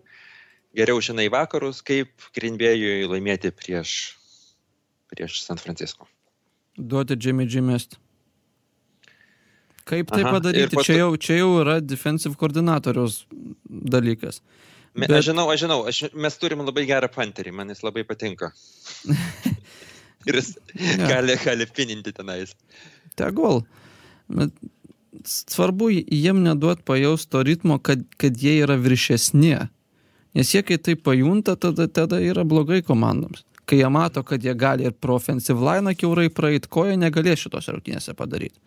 geriau 0.74 1.00
žinai 1.04 1.28
vakarus, 1.32 1.80
kaip 1.86 2.10
Greenbėjui 2.34 3.06
laimėti 3.12 3.54
prieš, 3.54 4.16
prieš 5.12 5.44
San 5.44 5.62
Francisco. 5.62 6.08
Duoti 6.78 7.16
Jimmy 7.20 7.46
G 7.46 7.60
mest. 7.64 7.98
Kaip 9.84 10.08
tai 10.10 10.22
Aha, 10.24 10.32
padaryti? 10.38 10.74
po 10.76 10.82
Čia 10.82 10.96
jau, 11.02 11.10
čia 11.20 11.36
jau 11.42 11.50
yra 11.60 11.78
defensive 11.84 12.38
koordinatoriaus 12.40 13.24
dalykas. 13.68 14.40
Me, 14.94 15.06
Bet-. 15.06 15.18
Aš 15.18 15.28
žinau, 15.32 15.44
aš 15.52 15.64
žinau, 15.66 15.80
aš, 15.90 15.98
mes 16.14 16.38
turim 16.40 16.62
labai 16.64 16.86
gerą 16.88 17.10
panterį, 17.12 17.52
man 17.52 17.72
jis 17.72 17.82
labai 17.84 18.04
patinka. 18.08 18.52
ir 20.28 20.38
jis 20.40 20.54
Ne. 20.74 21.06
gali, 21.10 21.36
gali 21.44 21.66
pininti 21.70 22.12
tenais. 22.16 22.54
Tegul. 23.18 23.60
Bet 24.32 24.54
svarbu 25.28 25.90
jiem 25.92 26.40
neduot 26.42 26.80
pajaust 26.88 27.28
to 27.30 27.42
ritmo, 27.46 27.78
kad, 27.78 28.02
kad 28.18 28.38
jie 28.40 28.56
yra 28.64 28.78
viršesni. 28.80 29.52
Nes 30.34 30.50
jie, 30.54 30.64
kai 30.66 30.78
tai 30.82 30.96
pajunta, 30.98 31.54
tada, 31.60 31.86
tada 31.86 32.18
yra 32.24 32.42
blogai 32.48 32.80
komandoms. 32.82 33.44
Kai 33.64 33.78
jie 33.80 33.88
mato, 33.88 34.22
kad 34.26 34.44
jie 34.44 34.52
gali 34.54 34.84
ir 34.84 34.92
pro 34.92 35.16
offensive 35.16 35.62
line 35.64 35.94
keurai 35.96 36.28
praeit, 36.28 36.68
ko 36.68 36.84
jie 36.88 36.98
negalės 37.00 37.46
šitos 37.46 37.70
rungtynėse 37.72 38.14
padaryti. 38.18 38.58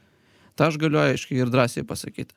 Ta 0.57 0.71
aš 0.71 0.79
galiu 0.81 0.99
aiškiai 1.03 1.43
ir 1.43 1.53
drąsiai 1.53 1.85
pasakyti. 1.85 2.33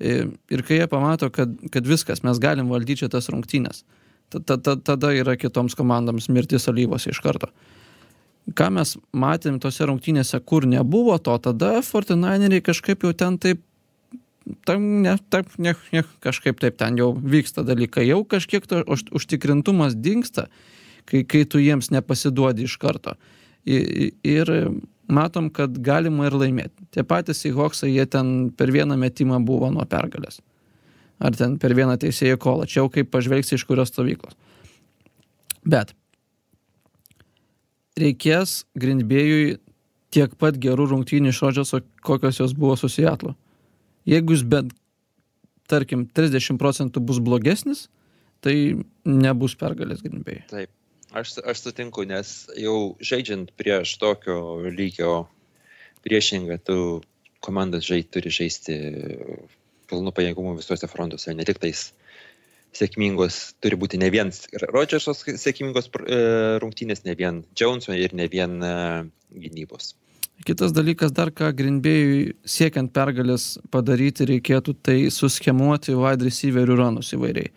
Ir 0.00 0.32
ir 0.50 0.64
kai 0.66 0.80
jie 0.80 0.88
pamato, 0.90 1.28
kad, 1.30 1.52
kad 1.70 1.86
viskas, 1.86 2.24
mes 2.24 2.40
galim 2.42 2.72
valdyti 2.72 3.04
šitas 3.04 3.28
rungtynės, 3.30 3.84
ta- 4.32 4.40
ta- 4.40 4.58
ta- 4.58 4.80
tada 4.80 5.12
yra 5.14 5.36
kitoms 5.36 5.76
komandoms 5.78 6.30
mirtis 6.32 6.68
alyvose 6.72 7.12
iš 7.12 7.20
karto 7.22 7.52
ką 8.52 8.68
mes 8.76 8.96
matėm 9.16 9.56
tose 9.62 9.86
rungtynėse, 9.88 10.40
kur 10.44 10.66
nebuvo 10.68 11.16
to, 11.22 11.36
tada 11.40 11.78
Fortinaineriai 11.84 12.64
kažkaip 12.64 13.06
jau 13.06 13.14
ten 13.16 13.38
taip, 13.40 13.62
tam, 14.68 14.84
ne, 15.04 15.16
taip, 15.32 15.48
ne, 15.56 15.72
ne, 15.94 16.04
kažkaip 16.24 16.60
taip 16.60 16.76
ten 16.80 16.98
jau 17.00 17.12
vyksta 17.16 17.64
dalykai, 17.64 18.04
jau 18.10 18.20
kažkiek 18.28 18.66
to 18.68 18.82
už, 18.84 19.08
užtikrintumas 19.16 19.96
dinksta, 19.96 20.50
kai, 21.10 21.22
kai 21.28 21.44
tu 21.48 21.60
jiems 21.62 21.90
nepasiduodi 21.94 22.66
iš 22.68 22.76
karto. 22.82 23.14
Ir 23.64 24.50
matom, 25.08 25.50
kad 25.52 25.76
galima 25.84 26.28
ir 26.28 26.36
laimėti. 26.38 26.88
Tie 26.94 27.04
patys 27.06 27.42
Seahawksai, 27.44 27.90
jie 27.92 28.06
ten 28.10 28.50
per 28.56 28.72
vieną 28.74 28.96
metimą 29.00 29.40
buvo 29.44 29.70
nuo 29.72 29.84
pergalės. 29.88 30.40
Ar 31.24 31.36
ten 31.36 31.58
per 31.62 31.74
vieną 31.76 31.96
teisėjų 32.00 32.38
kolą. 32.42 32.68
Čia 32.68 32.82
jau 32.82 32.88
kaip 32.92 33.12
pažvelgsi 33.12 33.56
iš 33.56 33.66
kurios 33.68 33.92
stovyklos. 33.92 34.34
Bet 35.64 35.94
reikės 38.00 38.64
Grindbėjui 38.76 39.58
tiek 40.14 40.34
pat 40.38 40.58
gerų 40.60 40.88
rungtynių 40.92 41.32
iš 41.32 41.40
Rodžerso, 41.42 41.80
kokios 42.04 42.40
jos 42.40 42.54
buvo 42.58 42.76
su 42.78 42.90
Seattle. 42.92 43.34
Jeigu 44.08 44.36
jis 44.36 44.44
bent, 44.46 44.74
tarkim, 45.70 46.04
30 46.06 46.58
procentų 46.60 47.02
bus 47.08 47.20
blogesnis, 47.24 47.86
tai 48.44 48.76
nebus 49.08 49.56
pergalės 49.58 50.04
Grindbėjui. 50.04 50.44
Taip, 50.50 50.70
aš, 51.14 51.38
aš 51.46 51.62
sutinku, 51.62 52.04
nes 52.08 52.34
jau 52.58 52.96
žaidžiant 53.00 53.52
prieš 53.58 53.96
tokio 54.02 54.38
lygio 54.66 55.24
priešingą, 56.04 56.58
tu 56.66 56.78
komandas 57.44 57.86
žai, 57.86 58.02
turi 58.02 58.32
žaisti 58.32 58.76
pilnu 59.90 60.12
pajėgumu 60.16 60.56
visuose 60.58 60.88
frontuose, 60.90 61.34
ne 61.36 61.46
tik 61.46 61.60
tais 61.62 61.90
sėkmingos, 62.74 63.54
turi 63.62 63.78
būti 63.78 64.00
ne 64.02 64.08
vien 64.10 64.32
Rodžersos 64.74 65.22
sėkmingos 65.38 65.90
e, 65.92 66.22
rungtynės, 66.62 67.04
ne 67.06 67.14
vien 67.18 67.44
Joneso 67.58 67.94
ir 67.94 68.16
ne 68.16 68.26
vien 68.32 68.58
e, 68.58 68.72
gynybos. 69.44 69.94
Kitas 70.44 70.74
dalykas 70.74 71.12
dar, 71.14 71.30
ką 71.30 71.52
Grindbėjui 71.54 72.34
siekiant 72.50 72.90
pergalės 72.92 73.54
padaryti, 73.70 74.26
reikėtų 74.32 74.74
tai 74.82 74.96
suschemuoti 75.14 75.94
wide 75.94 76.26
receiverių 76.26 76.80
ranus 76.80 77.12
įvairiai. 77.14 77.52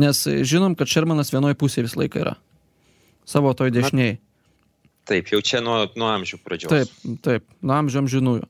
Nes 0.00 0.24
e, 0.30 0.40
žinom, 0.48 0.78
kad 0.78 0.88
Šermanas 0.88 1.34
vienoje 1.34 1.58
pusėje 1.60 1.90
visą 1.90 2.00
laiką 2.06 2.24
yra. 2.24 2.38
Savo 3.24 3.52
toj 3.54 3.70
dešiniai. 3.74 4.18
Taip, 5.08 5.30
jau 5.32 5.40
čia 5.42 5.60
nuo, 5.64 5.80
nuo 5.98 6.08
amžių 6.14 6.38
pradžios. 6.46 6.70
Taip, 6.70 7.18
taip, 7.24 7.46
nuo 7.62 7.74
amžiam 7.74 8.06
žinųjų. 8.10 8.46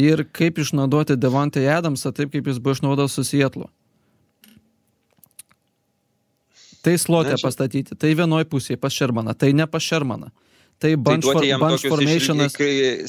Ir 0.00 0.22
kaip 0.32 0.60
išnaudoti 0.62 1.16
Devontai 1.20 1.66
Adamsą 1.68 2.12
taip, 2.14 2.30
kaip 2.32 2.46
jis 2.48 2.60
buvo 2.62 2.76
išnaudotas 2.76 3.16
su 3.18 3.24
Sietlu. 3.26 3.66
Tai 6.80 6.94
slotė 6.96 7.34
Na, 7.34 7.36
čia- 7.36 7.44
pastatyti, 7.44 7.96
tai 7.98 8.14
vienoj 8.16 8.46
pusėje 8.48 8.78
pas 8.80 8.92
Šermaną, 8.94 9.34
tai 9.36 9.52
ne 9.52 9.66
pas 9.68 9.82
Šermaną. 9.84 10.30
Tai 10.80 10.94
Tai 10.94 10.96
bunch, 10.96 11.24
for, 11.26 11.34
duoti 11.36 11.48
jam 11.50 11.60
bunch 11.60 11.82
formationas, 11.84 12.54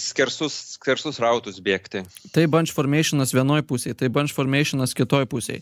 skersus, 0.03 0.55
skersus 0.76 1.20
rautus 1.24 1.62
bėgti. 1.64 2.01
tai 2.36 2.43
bunch 2.45 2.74
formationas 2.76 3.32
vienoj 3.32 3.62
pusėje, 3.64 3.95
tai 3.95 4.09
bunch 4.09 4.34
formationas 4.36 4.91
kitoj 4.93 5.24
pusėje. 5.32 5.62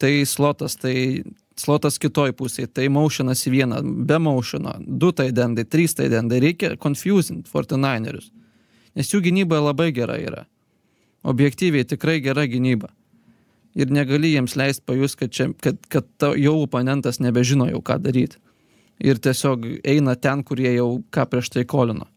Tai 0.00 0.12
slotas, 0.24 0.76
tai 0.80 1.22
slotas 1.60 1.98
kitoj 2.00 2.32
pusėje, 2.36 2.70
tai 2.74 2.88
motionas 2.92 3.42
į 3.46 3.54
vieną, 3.54 3.80
be 4.08 4.18
motiono, 4.22 4.76
du 4.80 5.12
tai 5.16 5.30
dendai, 5.36 5.66
trys 5.68 5.94
tai 5.98 6.08
dendai, 6.12 6.40
reikia 6.42 6.74
confusing 6.80 7.44
49erius. 7.48 8.30
Nes 8.96 9.12
jų 9.12 9.22
gynyba 9.28 9.60
labai 9.62 9.90
gera 9.94 10.16
yra. 10.18 10.46
Objektyviai 11.22 11.86
tikrai 11.86 12.18
gera 12.24 12.46
gynyba. 12.48 12.90
Ir 13.78 13.92
negali 13.94 14.32
jiems 14.32 14.56
leisti 14.58 14.82
pajus, 14.88 15.14
kad, 15.18 15.30
čia, 15.30 15.50
kad, 15.62 15.78
kad 15.92 16.06
ta, 16.18 16.32
jau 16.34 16.56
oponentas 16.64 17.20
nebežino 17.22 17.68
jau 17.70 17.82
ką 17.86 18.00
daryti. 18.02 18.40
Ir 19.00 19.20
tiesiog 19.22 19.68
eina 19.86 20.16
ten, 20.18 20.42
kurie 20.44 20.72
jau 20.74 20.96
ką 21.14 21.28
prieš 21.30 21.52
tai 21.54 21.64
kolino. 21.68 22.08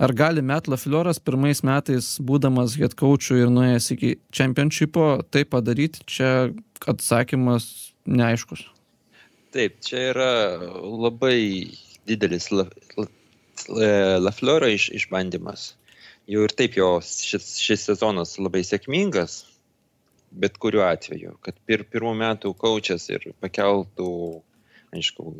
Ar 0.00 0.12
gali 0.16 0.42
Met 0.42 0.68
Laflioras 0.72 1.18
pirmais 1.20 1.60
metais, 1.64 2.14
būdamas 2.20 2.78
head 2.80 2.94
coachu 2.96 3.36
ir 3.42 3.50
nuėjęs 3.52 3.90
iki 3.92 4.12
čempionšipo, 4.32 5.08
tai 5.28 5.44
padaryti? 5.44 6.00
Čia 6.08 6.30
atsakymas 6.90 7.92
neaiškus. 8.06 8.64
Taip, 9.52 9.78
čia 9.84 10.08
yra 10.12 10.30
labai 10.82 11.68
didelis 12.08 12.50
La- 12.52 12.68
La- 12.98 14.18
Lafleur 14.18 14.64
iš, 14.66 14.88
išbandymas. 14.96 15.74
Jau 16.30 16.44
ir 16.46 16.54
taip 16.56 16.76
jo 16.78 16.96
šis, 17.04 17.56
šis 17.60 17.88
sezonas 17.90 18.38
labai 18.38 18.62
sėkmingas. 18.66 19.42
bet 20.32 20.56
kuriuo 20.56 20.80
atveju, 20.88 21.34
kad 21.44 21.58
pir, 21.68 21.82
pirmų 21.92 22.14
metų 22.16 22.54
kočias 22.56 23.04
ir 23.12 23.26
pakeltų, 23.44 24.40
aišku, 24.96 25.34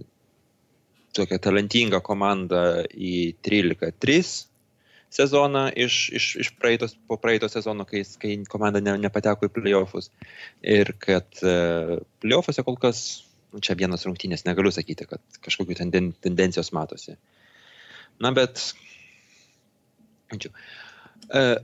tokią 1.16 1.38
talentingą 1.40 2.02
komandą 2.04 2.84
į 2.92 3.34
13-3 3.40 4.51
sezoną 5.12 5.66
iš, 5.76 5.96
iš, 6.16 6.28
iš 6.44 6.50
praeitos, 6.60 6.94
po 7.08 7.18
praeito 7.20 7.48
sezono, 7.52 7.84
kai, 7.88 8.02
kai 8.20 8.36
komanda 8.50 8.80
ne, 8.80 8.96
nepateko 9.02 9.48
į 9.48 9.52
playoffus. 9.56 10.08
Ir 10.64 10.94
kad 11.02 11.28
uh, 11.44 11.98
playoffuose 12.24 12.64
kol 12.66 12.78
kas, 12.80 13.02
nu, 13.52 13.60
čia 13.64 13.76
vienas 13.78 14.06
rungtynės, 14.08 14.46
negaliu 14.48 14.72
sakyti, 14.74 15.08
kad 15.10 15.42
kažkokių 15.44 15.76
tenden, 15.82 16.12
tendencijos 16.24 16.72
matosi. 16.76 17.18
Na, 18.22 18.32
bet. 18.36 18.70
Ačiū. 20.32 20.52
Uh, 21.28 21.58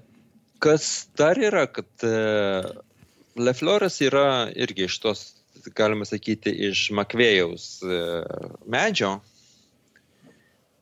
kas 0.62 1.09
dar 1.18 1.40
yra, 1.40 1.66
kad 1.72 1.88
uh, 2.07 2.68
Lefloras 3.38 4.01
yra 4.05 4.49
irgi 4.53 4.88
iš 4.88 5.01
tos, 5.01 5.26
galima 5.78 6.07
sakyti, 6.09 6.53
iš 6.68 6.88
Makvėjaus 6.96 7.68
uh, 7.86 8.57
medžio, 8.68 9.18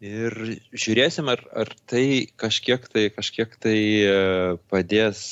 Ir 0.05 0.35
žiūrėsim, 0.77 1.29
ar, 1.33 1.41
ar 1.57 1.71
tai 1.89 2.29
kažkiek 2.37 2.85
tai, 2.93 3.07
kažkiek 3.15 3.55
tai 3.63 3.79
e, 4.05 4.17
padės 4.69 5.23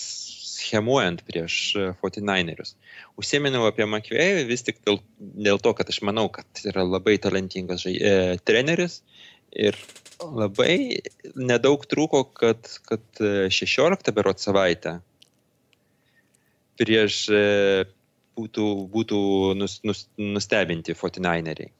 schemuojant 0.55 1.21
prieš 1.29 1.59
49erius. 2.01 2.73
E, 2.73 2.95
Užsieminiau 3.21 3.69
apie 3.69 3.87
Makvėjų 3.87 4.47
vis 4.49 4.65
tik 4.67 4.81
dėl, 4.87 4.99
dėl 5.21 5.61
to, 5.63 5.75
kad 5.79 5.91
aš 5.93 6.01
manau, 6.07 6.27
kad 6.33 6.65
yra 6.67 6.83
labai 6.87 7.15
talentingas 7.23 7.85
žai, 7.85 7.95
e, 7.95 8.15
treneris 8.43 9.03
ir 9.55 9.79
labai 10.19 11.03
nedaug 11.39 11.85
trūko, 11.91 12.25
kad, 12.35 12.67
kad 12.89 13.05
16 13.21 14.09
e, 14.11 14.15
berot 14.17 14.43
savaitę 14.43 14.97
prieš 16.81 17.21
e, 17.31 17.45
būtų, 18.35 18.67
būtų 18.97 19.21
nus, 19.61 19.79
nus, 19.87 20.07
nustebinti 20.19 20.97
49eriai. 20.99 21.71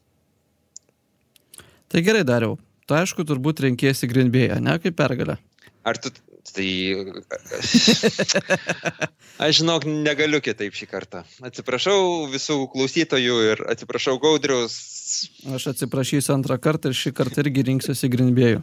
Tai 1.91 2.03
gerai 2.03 2.23
dariau 2.27 2.55
tu 2.87 2.97
aišku 2.99 3.25
turbūt 3.29 3.65
renkėsi 3.65 4.09
Bay, 4.09 4.49
ne, 4.61 4.79
kaip 4.83 4.97
pergalę. 4.97 5.39
Ar 5.85 5.99
tu, 6.01 6.11
tai... 6.55 6.69
Aš 9.45 9.59
žinok, 9.61 9.85
negaliu 10.07 10.41
kitaip 10.45 10.77
šį 10.77 10.87
kartą. 10.89 11.25
Atsiprašau 11.43 12.29
visų 12.31 12.69
klausytojų 12.73 13.41
ir 13.51 13.65
atsiprašau 13.73 14.19
Gaudriaus. 14.23 14.77
Aš 15.51 15.73
atsiprašysiu 15.75 16.37
antrą 16.37 16.59
kartą 16.63 16.93
ir 16.93 16.99
šį 16.99 17.13
kartą 17.19 17.43
irgi 17.43 17.67
rinksiuosi 17.71 18.11
Bay. 18.37 18.61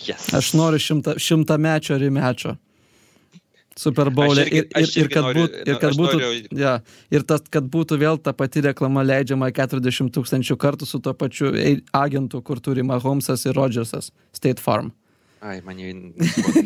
Yes. 0.00 0.30
Aš 0.32 0.54
noriu 0.56 0.80
šimta, 0.80 1.18
šimtamečio 1.20 1.98
rimečio. 2.00 2.56
Super 3.80 4.10
Bowl 4.12 4.36
ir, 4.36 4.50
ir, 4.52 4.66
ir, 4.76 5.08
kad, 5.08 5.30
būt, 5.32 5.54
ir 5.64 5.78
kad 5.80 5.96
būtų, 5.96 6.16
noriu... 6.20 6.48
ja, 6.60 6.74
ir 7.08 7.24
tas, 7.24 7.46
kad 7.48 7.64
būtų 7.72 7.96
vėl 8.02 8.18
ta 8.20 8.34
pati 8.36 8.60
reklama 8.66 9.04
leidžiama 9.06 9.48
40 9.56 10.12
tūkstančių 10.12 10.56
kartų 10.60 10.88
su 10.88 11.00
to 11.00 11.14
pačiu 11.16 11.54
agentu, 11.96 12.42
kur 12.44 12.60
turi 12.60 12.84
Mahomesas 12.84 13.46
ir 13.48 13.56
Rodžersas, 13.56 14.10
State 14.36 14.60
Farm. 14.60 14.92
Ai, 15.40 15.62
man 15.64 15.78
jau 15.80 15.94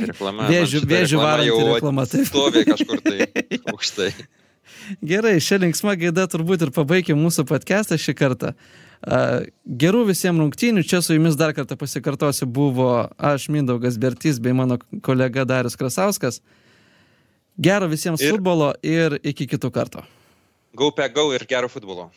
reklama. 0.08 0.48
Vėžių, 0.50 0.80
vėžių 0.90 1.20
varanti 1.20 1.66
reklama. 1.68 2.06
Taip. 2.10 2.26
Stovi 2.26 2.64
kažkur 2.66 3.04
tai 3.04 3.28
aukštai. 3.70 4.10
Gerai, 5.06 5.36
šią 5.38 5.60
linksmą 5.62 5.94
gaidą 6.00 6.26
turbūt 6.32 6.66
ir 6.66 6.74
pabaigime 6.74 7.20
mūsų 7.20 7.46
podcastą 7.46 7.98
šį 8.00 8.16
kartą. 8.18 8.50
Gerų 9.84 10.02
visiems 10.08 10.42
rungtynių, 10.42 10.82
čia 10.88 10.98
su 11.04 11.14
jumis 11.14 11.38
dar 11.38 11.54
kartą 11.54 11.76
pasikartosiu, 11.78 12.48
buvo 12.50 12.90
aš 13.14 13.46
Mindaugas 13.54 14.00
Bertys 14.00 14.40
bei 14.42 14.56
mano 14.56 14.80
kolega 15.04 15.46
Darius 15.46 15.78
Krasauskas. 15.78 16.40
Gero 17.56 17.86
visiems 17.88 18.22
ir, 18.22 18.34
futbolo 18.34 18.72
ir 18.82 19.18
iki 19.22 19.46
kitų 19.46 19.70
kartų. 19.74 20.02
Go, 20.74 20.90
go 20.90 21.26
ir 21.34 21.46
gero 21.46 21.68
futbolo. 21.70 22.10